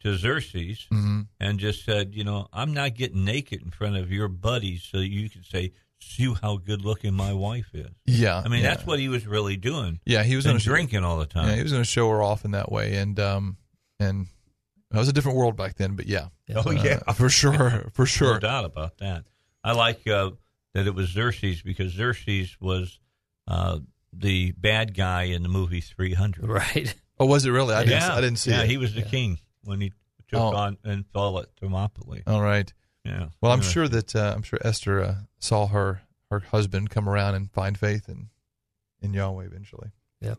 [0.00, 4.12] to Xerxes hmm and just said, you know, I'm not getting naked in front of
[4.12, 8.40] your buddies, so you can say, "See how good looking my wife is." Yeah.
[8.44, 8.74] I mean, yeah.
[8.74, 9.98] that's what he was really doing.
[10.04, 11.48] Yeah, he was going to drinking all the time.
[11.48, 13.56] Yeah, he was going to show her off in that way, and um,
[13.98, 14.26] and
[14.92, 15.96] it was a different world back then.
[15.96, 17.00] But yeah, Oh, yeah.
[17.06, 18.38] Uh, for sure, for No sure.
[18.38, 19.24] doubt about that.
[19.64, 20.30] I like uh,
[20.76, 22.98] that it was Xerxes because Xerxes was
[23.48, 23.78] uh,
[24.12, 26.44] the bad guy in the movie 300.
[26.48, 26.94] Right.
[27.18, 27.74] Oh, was it really?
[27.74, 28.00] I didn't.
[28.02, 28.68] yeah, I didn't see yeah, it.
[28.68, 29.92] he was the king when he
[30.28, 30.54] took Oh.
[30.54, 32.22] on and fell at Thermopylae.
[32.26, 32.70] All right.
[33.04, 33.28] Yeah.
[33.40, 33.72] Well, I'm Anyway.
[33.72, 37.78] sure that uh, I'm sure Esther uh, saw her her husband come around and find
[37.78, 38.28] faith in
[39.00, 39.92] in Yahweh eventually.
[40.20, 40.34] Yeah.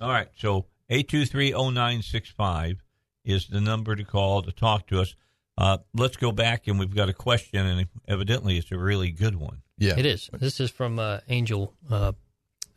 [0.00, 0.28] All right.
[0.36, 2.76] So 8230965
[3.24, 5.14] is the number to call to talk to us.
[5.58, 9.36] Uh, let's go back and we've got a question, and evidently it's a really good
[9.36, 9.61] one.
[9.78, 10.30] Yeah, It is.
[10.32, 12.12] This is from uh, Angel uh,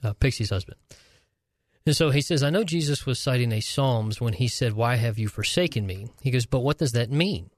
[0.03, 0.77] uh, Pixie's husband.
[1.85, 4.95] And so he says, I know Jesus was citing a Psalms when he said, Why
[4.95, 6.07] have you forsaken me?
[6.21, 7.51] He goes, But what does that mean?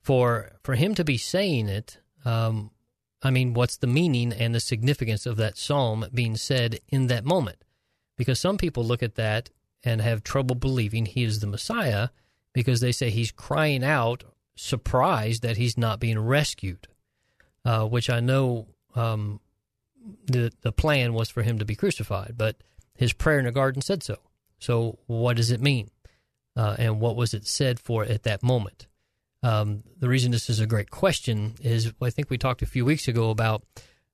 [0.00, 2.70] For for him to be saying it, um,
[3.22, 7.24] I mean, what's the meaning and the significance of that psalm being said in that
[7.24, 7.64] moment?
[8.16, 9.50] Because some people look at that
[9.84, 12.08] and have trouble believing he is the Messiah
[12.52, 14.24] because they say he's crying out,
[14.56, 16.88] surprised that he's not being rescued,
[17.64, 19.40] uh, which I know um,
[20.26, 22.56] the the plan was for him to be crucified, but
[22.94, 24.16] his prayer in the garden said so.
[24.58, 25.90] So what does it mean,
[26.56, 28.86] uh, and what was it said for at that moment?
[29.42, 32.84] Um, the reason this is a great question is I think we talked a few
[32.84, 33.62] weeks ago about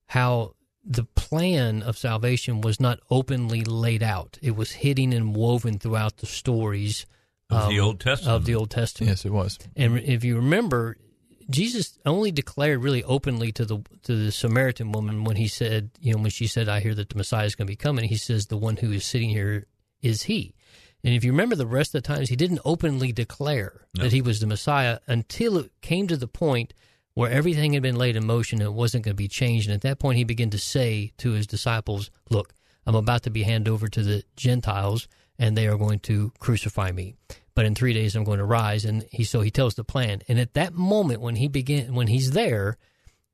[0.07, 5.79] how the plan of salvation was not openly laid out; it was hidden and woven
[5.79, 7.07] throughout the stories
[7.49, 8.37] Of the um, Old Testament.
[8.37, 9.59] Of the Old Testament, Yes, it was.
[9.77, 10.99] and if you remember,
[11.51, 16.13] Jesus only declared really openly to the to the Samaritan woman when he said, you
[16.15, 18.17] know, when she said, "I hear that the Messiah is going to be coming," he
[18.17, 19.67] says, "The one who is sitting here
[20.03, 20.55] is he."
[21.03, 24.05] And if you remember the rest of the times, he didn't openly declare No.
[24.05, 26.73] that he was the Messiah until it came to the point
[27.13, 29.69] where everything had been laid in motion and it wasn't going to be changed.
[29.69, 32.55] And at that point, he began to say to his disciples, "Look,
[32.87, 35.07] I'm about to be handed over to the Gentiles,
[35.39, 37.17] and they are going to crucify me."
[37.55, 38.85] but in three days I'm going to rise.
[38.85, 40.23] And he so he tells the plan.
[40.29, 42.77] And at that moment when he begin when he's there,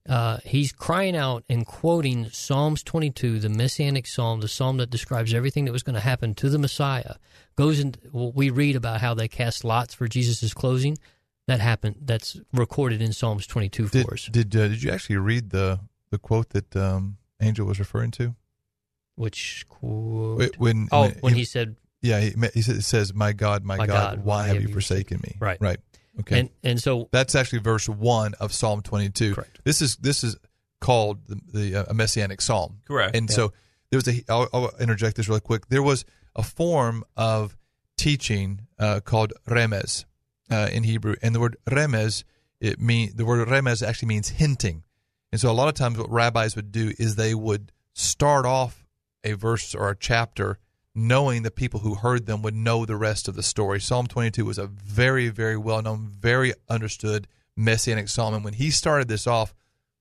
[0.08, 5.34] uh, he's crying out and quoting Psalms 22, the messianic psalm, the psalm that describes
[5.34, 7.14] everything that was going to happen to the Messiah.
[7.56, 7.94] Goes in.
[8.12, 10.98] Well, we read about how they cast lots for Jesus' closing.
[11.46, 11.96] That happened.
[12.02, 14.26] That's recorded in Psalms 22 Did for us.
[14.26, 15.80] did uh, did you actually read the
[16.10, 18.34] the quote that um, Angel was referring to?
[19.16, 20.38] Which quote?
[20.38, 24.16] Wait, When oh, when he said yeah, he, he says, "My God, my, My God,
[24.16, 25.58] God, why have you forsaken me?" Right.
[25.60, 25.78] right.
[26.20, 29.34] Okay, And and so that's actually verse one of Psalm twenty-two.
[29.34, 29.60] Correct.
[29.64, 30.36] This is this is
[30.80, 32.80] called the, the uh, a messianic psalm.
[32.86, 33.14] Correct.
[33.14, 33.52] And so
[33.90, 34.22] there was a.
[34.28, 35.68] I'll, I'll interject this really quick.
[35.68, 36.04] There was
[36.34, 37.56] a form of
[37.96, 40.04] teaching uh, called remez
[40.50, 42.24] uh, in Hebrew, and the word remez
[42.60, 44.84] it mean the word remez actually means hinting.
[45.32, 48.84] And so a lot of times, what rabbis would do is they would start off
[49.22, 50.58] a verse or a chapter
[50.94, 53.80] knowing the people who heard them would know the rest of the story.
[53.80, 58.34] Psalm 22 was a very, very well known, very understood messianic psalm.
[58.34, 59.54] And when he started this off,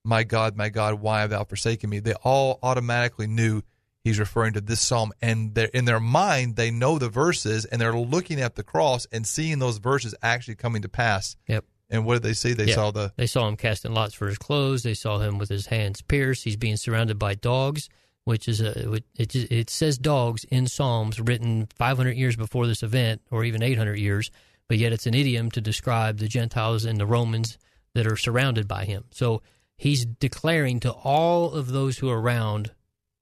[0.04, 1.98] my God, my God, why have thou forsaken me?
[2.00, 3.62] They all automatically knew
[4.02, 5.12] he's referring to this psalm.
[5.20, 9.06] And they're, in their mind, they know the verses and they're looking at the cross
[9.12, 11.36] and seeing those verses actually coming to pass.
[11.48, 11.64] Yep.
[11.90, 12.52] And what did they see?
[12.54, 12.76] They Yeah.
[12.76, 13.12] saw the.
[13.16, 14.84] They saw him casting lots for his clothes.
[14.84, 16.44] They saw him with his hands pierced.
[16.44, 17.88] He's being surrounded by dogs,
[18.24, 23.22] which is a it, it says dogs in Psalms written 500 years before this event,
[23.30, 24.30] or even 800 years,
[24.68, 27.58] but yet it's an idiom to describe the Gentiles and the Romans
[27.94, 29.04] that are surrounded by him.
[29.10, 29.42] So
[29.76, 32.70] he's declaring to all of those who are around,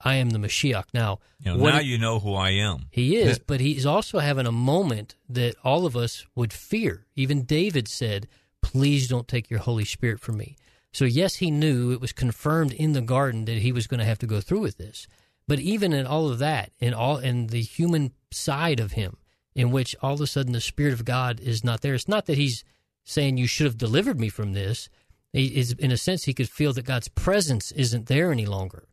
[0.01, 2.87] "I am the Mashiach." Now, You know, now you know who I am.
[2.91, 7.07] he is, but he's also having a moment that all of us would fear.
[7.17, 8.29] Even David said,
[8.61, 10.57] Please don't take your Holy Spirit from me.
[10.93, 14.07] So, yes, he knew it was confirmed in the garden that he was going to
[14.07, 15.07] have to go through with this.
[15.47, 19.17] But even in all of that, in all in the human side of him,
[19.55, 22.27] in which all of a sudden the Spirit of God is not there, it's not
[22.27, 22.65] that he's
[23.05, 24.89] saying you should have delivered me from this.
[25.33, 28.87] He is, in a sense, he could feel that God's presence isn't there any longer.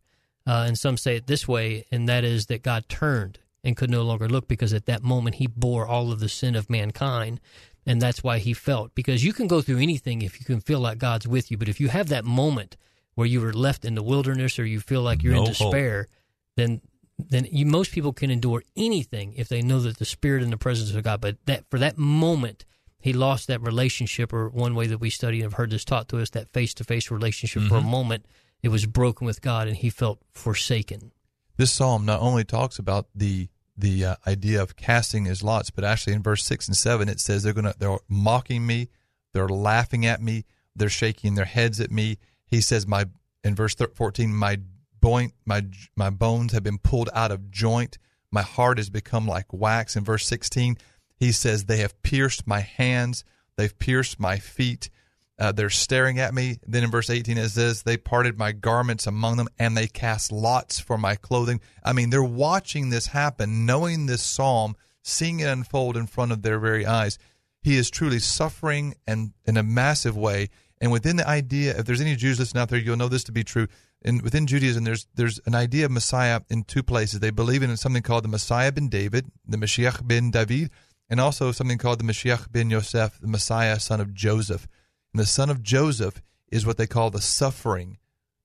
[0.48, 3.90] Uh, and some say it this way, and that is that God turned and could
[3.90, 7.41] no longer look because at that moment he bore all of the sin of mankind.
[7.85, 8.95] And that's why he felt.
[8.95, 11.57] Because you can go through anything if you can feel like God's with you.
[11.57, 12.77] But if you have that moment
[13.14, 15.55] where you were left in the wilderness or you feel like you're No in hope.
[15.57, 16.07] despair,
[16.57, 16.81] then
[17.17, 20.57] then you, most people can endure anything if they know that the spirit and the
[20.57, 21.22] presence of God.
[21.22, 22.65] But that for that moment,
[22.99, 26.09] he lost that relationship, or one way that we study and have heard this taught
[26.09, 27.61] to us, that face to face relationship.
[27.64, 27.89] For a Mm-hmm.
[27.89, 28.25] moment,
[28.64, 31.11] it was broken with God, and he felt forsaken.
[31.55, 33.47] This psalm not only talks about the
[33.77, 37.19] the uh, idea of casting his lots, but actually in verse six and seven it
[37.19, 38.89] says they're gonna they're mocking me,
[39.33, 40.45] they're laughing at me,
[40.75, 42.17] they're shaking their heads at me.
[42.47, 43.05] He says my
[43.43, 44.59] in verse thir- fourteen my
[45.01, 47.97] boint my my bones have been pulled out of joint,
[48.31, 49.95] my heart has become like wax.
[49.95, 50.77] In verse sixteen
[51.17, 53.23] he says they have pierced my hands,
[53.57, 54.89] they've pierced my feet.
[55.38, 56.59] Uh, they're staring at me.
[56.65, 60.31] Then in verse 18 it says, They parted my garments among them and they cast
[60.31, 61.59] lots for my clothing.
[61.83, 66.41] I mean, they're watching this happen, knowing this psalm seeing it unfold in front of
[66.41, 67.19] their very eyes.
[67.61, 70.49] He is truly suffering and in a massive way.
[70.81, 73.31] And within the idea, if there's any Jews listening out there, you'll know this to
[73.31, 73.67] be true.
[74.03, 77.19] And within Judaism, there's there's an idea of Messiah in two places.
[77.19, 80.69] They believe in something called the Messiah ben David, the Mashiach ben David,
[81.09, 84.67] and also something called the Mashiach ben Yosef, the Messiah, son of Joseph.
[85.16, 88.00] And the son of Joseph is what they call the suffering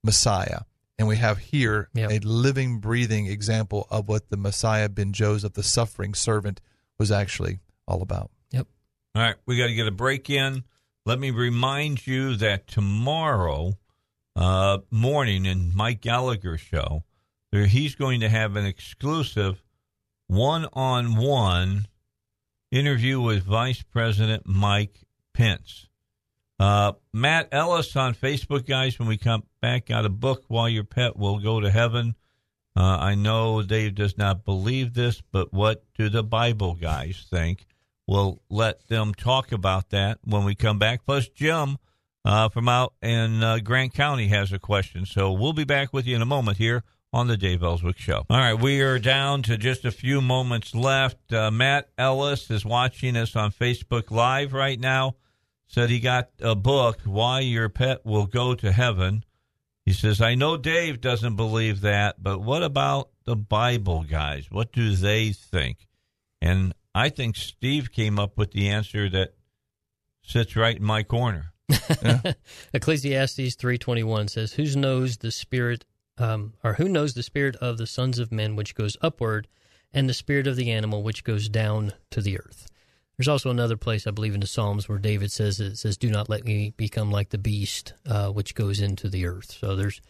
[0.05, 0.61] Messiah.
[1.01, 2.11] And we have here Yep.
[2.13, 6.61] a living, breathing example of what the Messiah ben Joseph, the suffering servant,
[6.97, 7.59] was actually
[7.89, 8.31] all about.
[8.53, 8.69] Yep.
[9.17, 10.63] All right, we got to get a break in.
[11.05, 13.77] Let me remind you that tomorrow
[14.37, 17.03] uh, morning in Mike Gallagher's show,
[17.51, 19.61] there, he's going to have an exclusive
[20.29, 21.89] one-on-one
[22.71, 25.01] interview with Vice President Mike
[25.35, 25.89] Pence.
[26.61, 28.99] Uh, Matt Ellis on Facebook, guys.
[28.99, 30.45] When we come back, got a book.
[30.49, 32.15] While your pet will go to heaven.
[32.77, 37.67] Uh, I know Dave does not believe this, but what do the Bible guys think?
[38.07, 41.05] We'll let them talk about that when we come back.
[41.07, 41.79] Plus, Jim
[42.25, 45.07] uh, from out in uh, Grant County has a question.
[45.07, 48.25] So we'll be back with you in a moment here on the Dave Elswick Show.
[48.29, 51.33] All right, we are down to just a few moments left.
[51.33, 55.17] Uh, Matt Ellis is watching us on Facebook Live right now.
[55.71, 59.25] Said he got a book, Why Your Pet Will Go to Heaven.
[59.87, 64.51] He says, I know Dave doesn't believe that, but what about the Bible guys?
[64.51, 65.87] What do they think?
[66.43, 69.35] And I think Steve came up with the answer that
[70.25, 71.53] sits right in my corner.
[72.75, 75.85] Ecclesiastes three twenty one says, "Who knows the spirit,
[76.19, 79.47] um, or who knows the spirit of the sons of men which goes upward,
[79.93, 82.70] and the spirit of the animal which goes down to the earth."
[83.21, 86.09] There's also another place I believe in the Psalms where David says it says, "Do
[86.09, 90.01] not let me become like the beast uh, which goes into the earth." So there's,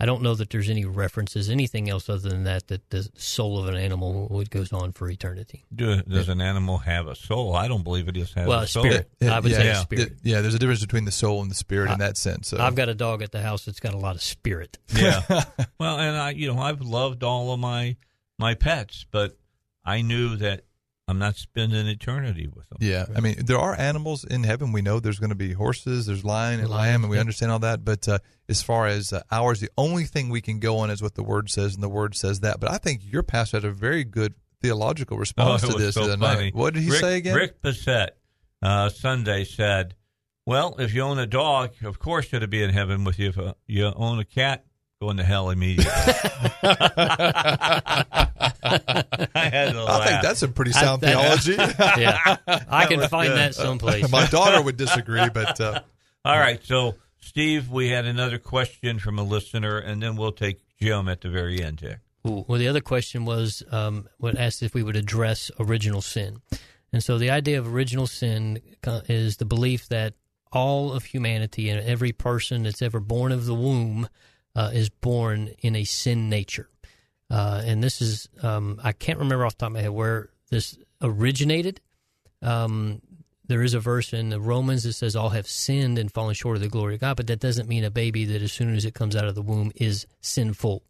[0.00, 3.60] I don't know that there's any references, anything else other than that that the soul
[3.60, 5.64] of an animal would goes on for eternity.
[5.72, 7.54] Do, does an animal have a soul?
[7.54, 8.82] I don't believe it just has Well, a a soul.
[8.82, 9.12] spirit.
[9.22, 9.80] I would yeah, say yeah.
[9.82, 10.12] spirit.
[10.24, 12.48] Yeah, there's a difference between the soul and the spirit in that sense.
[12.48, 12.58] So.
[12.58, 14.76] I've got a dog at the house that's got a lot of spirit.
[14.92, 15.22] Yeah.
[15.78, 17.94] well, and I, you know, I've loved all of my
[18.40, 19.38] my pets, but
[19.84, 20.64] I knew that
[21.08, 22.78] I'm not spending eternity with them.
[22.80, 24.72] Yeah, I mean, there are animals in heaven.
[24.72, 27.20] We know there's going to be horses, there's lion and Lion, lamb, and we yeah.
[27.20, 27.84] understand all that.
[27.84, 28.18] But uh,
[28.48, 31.22] as far as uh, ours, the only thing we can go on is what the
[31.22, 32.58] word says, and the word says that.
[32.58, 36.16] But I think your pastor had a very good theological response Oh, to this so
[36.16, 36.50] funny.
[36.52, 37.36] What did he Rick, say again?
[37.36, 38.16] Rick Bissett
[38.60, 39.94] uh, Sunday said,
[40.44, 43.28] "Well, if you own a dog, of course it'll be in heaven with you.
[43.28, 44.64] If uh, you own a cat,
[45.00, 45.92] going to hell immediately."
[48.62, 51.54] I had to I think that's a pretty I- sound that- theology.
[52.00, 52.36] yeah,
[52.68, 54.10] I can find that someplace.
[54.10, 55.80] My daughter would disagree, but uh,
[56.24, 60.60] All right, so Steve, we had another question from a listener, and then we'll take
[60.80, 62.00] Jim at the very end here.
[62.26, 62.44] Ooh.
[62.48, 66.42] Well, the other question was um, what asked if we would address original sin,
[66.92, 68.60] and so the idea of original sin
[69.08, 70.14] is the belief that
[70.52, 74.08] all of humanity and every person that's ever born of the womb
[74.56, 76.68] uh, is born in a sin nature,
[77.30, 80.30] uh, and this is um, I can't remember off the top of my head where
[80.50, 81.80] this originated.
[82.42, 83.02] Um,
[83.48, 86.56] there is a verse in the Romans that says all have sinned and fallen short
[86.56, 88.84] of the glory of God, but that doesn't mean a baby that as soon as
[88.84, 90.82] it comes out of the womb is sinful.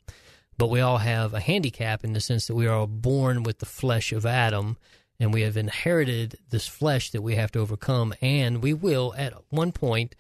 [0.59, 3.59] But we all have a handicap in the sense that we are all born with
[3.59, 4.79] the flesh of Adam
[5.21, 9.35] and we have inherited this flesh that we have to overcome and we will at
[9.51, 10.15] one point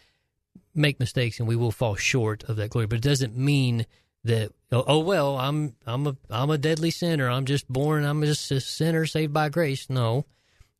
[0.75, 2.87] make mistakes and we will fall short of that glory.
[2.87, 3.87] But it doesn't mean
[4.25, 7.31] that oh, oh well, I'm I'm a I'm a deadly sinner.
[7.31, 9.89] I'm just born I'm just a sinner saved by grace.
[9.89, 10.27] No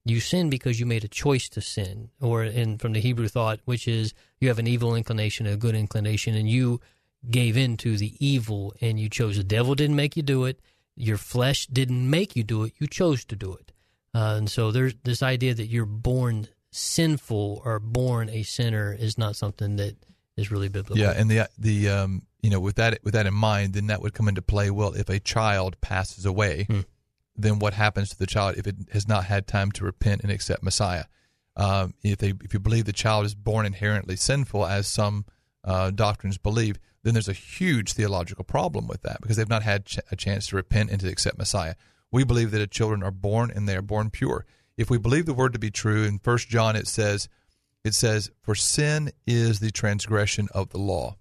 [0.07, 3.61] you sin because you made a choice to sin or in from the hebrew thought
[3.65, 6.81] which is you have an evil inclination a good inclination and you
[7.29, 10.61] gave in to the evil and you chose the devil didn't make you do it
[10.95, 13.73] your flesh didn't make you do it you chose to do it
[14.15, 19.17] uh, and so there's this idea that you're born sinful or born a sinner is
[19.19, 19.97] not something that
[20.37, 23.35] is really biblical yeah, and the the um, you know with that with that in
[23.35, 24.71] mind, then that would come into play.
[24.71, 26.81] Well, if a child passes away, Hmm.
[27.35, 30.31] then what happens to the child if it has not had time to repent and
[30.31, 31.05] accept Messiah?
[31.57, 35.25] Um, if they if you believe the child is born inherently sinful, as some
[35.65, 39.87] uh, doctrines believe, then there's a huge theological problem with that because they've not had
[39.87, 41.75] ch- a chance to repent and to accept Messiah.
[42.13, 44.45] We believe that children are born and they are born pure.
[44.77, 47.29] If we believe the word to be true, in First John it says,
[47.85, 51.17] it says, "For sin is the transgression of the law."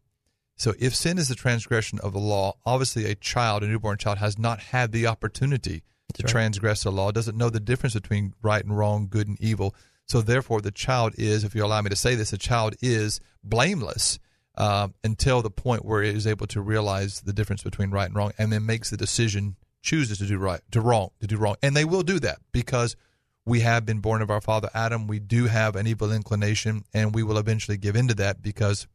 [0.58, 4.20] So if sin is the transgression of the law, obviously a child, a newborn child,
[4.20, 6.32] has not had the opportunity to right.
[6.32, 9.76] transgress the law, doesn't know the difference between right and wrong, good and evil.
[10.06, 13.20] So therefore, the child is, if you allow me to say this, the child is
[13.44, 14.20] blameless
[14.56, 18.16] uh, until the point where it is able to realize the difference between right and
[18.16, 21.56] wrong, and then makes the decision chooses to do right, to wrong, to do wrong,
[21.62, 22.96] and they will do that because
[23.46, 25.08] we have been born of our father Adam.
[25.08, 28.88] We do have an evil inclination, and we will eventually give into that because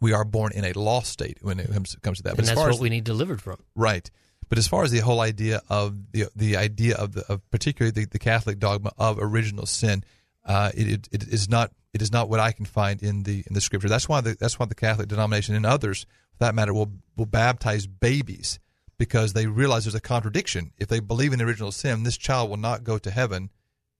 [0.00, 2.30] we are born in a lost state when it comes, to that.
[2.30, 3.58] And as that's far what as, we need delivered from.
[3.74, 4.08] Right.
[4.48, 7.90] But as far as the whole idea of the the idea of the of particularly
[7.90, 10.04] the, the Catholic dogma of original sin,
[10.44, 13.54] uh, it, it is not it is not what I can find in the in
[13.54, 13.88] the scripture.
[13.88, 17.26] That's why the that's why the Catholic denomination and others, for that matter, will will
[17.26, 18.60] baptize babies
[18.98, 20.72] because they realize there's a contradiction.
[20.78, 23.50] If they believe in original sin, this child will not go to heaven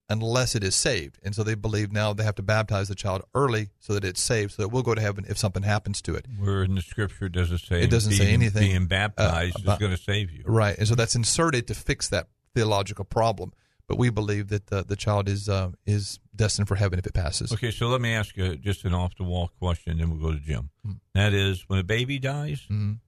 [0.09, 1.19] unless it is saved.
[1.23, 4.21] And so they believe now they have to baptize the child early so that it's
[4.23, 6.27] saved, so that it will go to heaven if something happens to it.
[6.39, 9.75] Where in the scripture does it say It doesn't say anything Being uh, baptized about-
[9.75, 10.43] is going to save you.
[10.47, 13.53] Right, and so that's inserted to fix that theological problem.
[13.87, 17.13] But we believe that the, the child is uh, is destined for heaven if it
[17.13, 17.53] passes.
[17.53, 20.39] Okay, so let me ask you just an off the wall question, then we'll go
[20.39, 20.71] to Jim.
[20.85, 20.93] Hmm.
[21.15, 23.01] That is, when a baby dies, Mhm.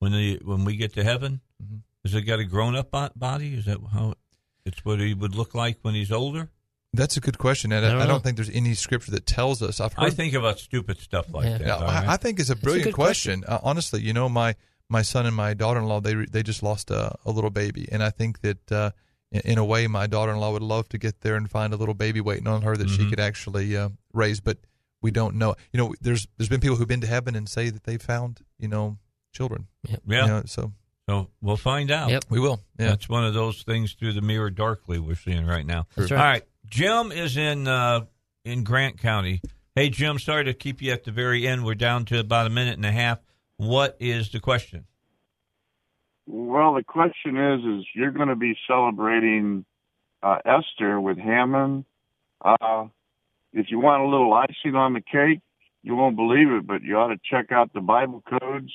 [0.00, 1.76] when the when we get to heaven, Mm-hmm.
[2.04, 3.54] has it got a grown up body?
[3.54, 4.14] Is that how
[4.64, 6.50] it's what he would look like when he's older?
[6.92, 9.24] That's a good question, and I I, don't I don't think there's any scripture that
[9.24, 9.80] tells us.
[9.80, 10.06] I've heard.
[10.06, 11.60] I think about stupid stuff like that.
[11.60, 12.08] Yeah, all I, right?
[12.08, 13.44] I think it's a brilliant good question.
[13.46, 14.56] Uh, honestly, you know, my
[14.88, 18.10] my son and my daughter-in-law they they just lost a, a little baby, and I
[18.10, 18.90] think that uh,
[19.30, 21.94] in, in a way, my daughter-in-law would love to get there and find a little
[21.94, 23.10] baby waiting on her that she Mhm.
[23.10, 24.58] could actually uh, raise, but
[25.00, 25.54] we don't know.
[25.72, 28.40] You know, there's there's been people who've been to heaven and say that they found
[28.58, 28.98] you know
[29.32, 29.68] children.
[29.88, 30.22] Yeah.
[30.22, 30.72] You know, so
[31.10, 32.10] So we'll find out.
[32.10, 32.26] Yep.
[32.30, 32.90] We will, yeah.
[32.90, 35.88] That's one of those things through the mirror darkly we're seeing right now.
[35.96, 36.24] That's All right.
[36.24, 36.42] right.
[36.66, 38.02] Jim is in uh,
[38.44, 39.42] in Grant County.
[39.74, 41.64] Hey Jim, sorry to keep you at the very end.
[41.64, 43.18] We're down to about a minute and a half.
[43.56, 44.84] What is the question?
[46.28, 49.64] Well, the question is, is you're going to be celebrating
[50.22, 51.86] uh, Esther with Hammond.
[52.40, 52.86] Uh,
[53.52, 55.40] if you want a little icing on the cake,
[55.82, 58.70] you won't believe it, but you ought to check out the Bible codes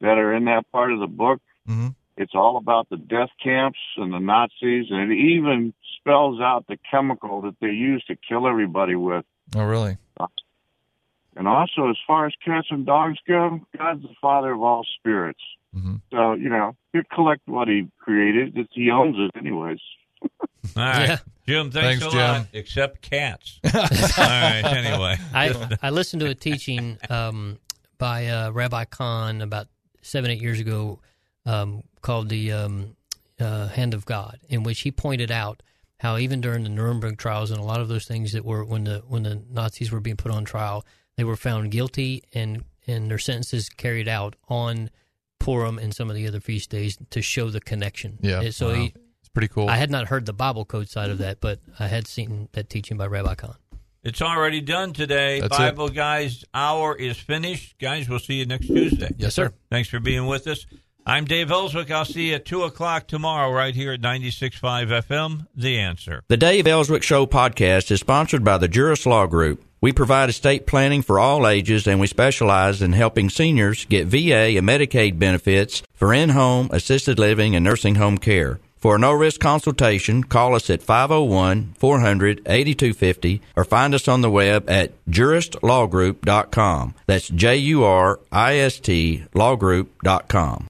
[0.00, 1.40] that are in that part of the book.
[1.70, 1.88] Mm-hmm.
[2.16, 6.78] It's all about the death camps and the Nazis, and it even spells out the
[6.90, 9.24] chemical that they used to kill everybody with.
[9.54, 9.96] Oh, really?
[11.36, 15.40] And also, as far as cats and dogs go, God's the father of all spirits.
[15.74, 15.96] Mm-hmm.
[16.10, 18.58] So, you know, you collect what he created.
[18.58, 19.78] It's, he owns it anyways.
[20.22, 20.28] All
[20.76, 21.18] right.
[21.46, 22.18] Jim, thanks, Thanks, a Jim.
[22.18, 22.46] lot.
[22.52, 23.60] Except cats.
[23.74, 24.62] All right.
[24.64, 25.16] Anyway.
[25.32, 27.58] I I listened to a teaching um,
[27.96, 29.68] by uh, Rabbi Cahn about
[30.02, 30.98] seven eight years ago
[31.50, 32.96] um, called the um,
[33.38, 35.62] uh, Hand of God, in which he pointed out
[35.98, 38.84] how even during the Nuremberg trials and a lot of those things that were when
[38.84, 40.84] the when the Nazis were being put on trial,
[41.16, 44.90] they were found guilty and and their sentences carried out on
[45.38, 48.18] Purim and some of the other feast days to show the connection.
[48.20, 48.40] Yeah.
[48.40, 48.74] And so Wow.
[48.74, 49.68] he, It's pretty cool.
[49.68, 52.68] I had not heard the Bible code side of that, but I had seen that
[52.70, 53.56] teaching by Rabbi Cahn.
[54.02, 55.40] It's already done today.
[55.40, 57.76] That's Bible Guys hour is finished.
[57.78, 59.10] Guys, we'll see you next Tuesday.
[59.18, 59.52] Yes, sir.
[59.70, 60.64] Thanks for being with us.
[61.10, 61.90] I'm Dave Elswick.
[61.90, 65.48] I'll see you at 2 o'clock tomorrow right here at 96.5 FM.
[65.56, 66.22] The Answer.
[66.28, 69.64] The Dave Elswick Show podcast is sponsored by the Jurist Law Group.
[69.80, 74.56] We provide estate planning for all ages and we specialize in helping seniors get VA
[74.56, 78.60] and Medicaid benefits for in-home, assisted living, and nursing home care.
[78.76, 84.92] For a no-risk consultation, call us at 501-400-8250 or find us on the web at
[85.06, 86.94] juristlawgroup.com.
[87.06, 90.69] That's J-U-R-I-S-T lawgroup.com.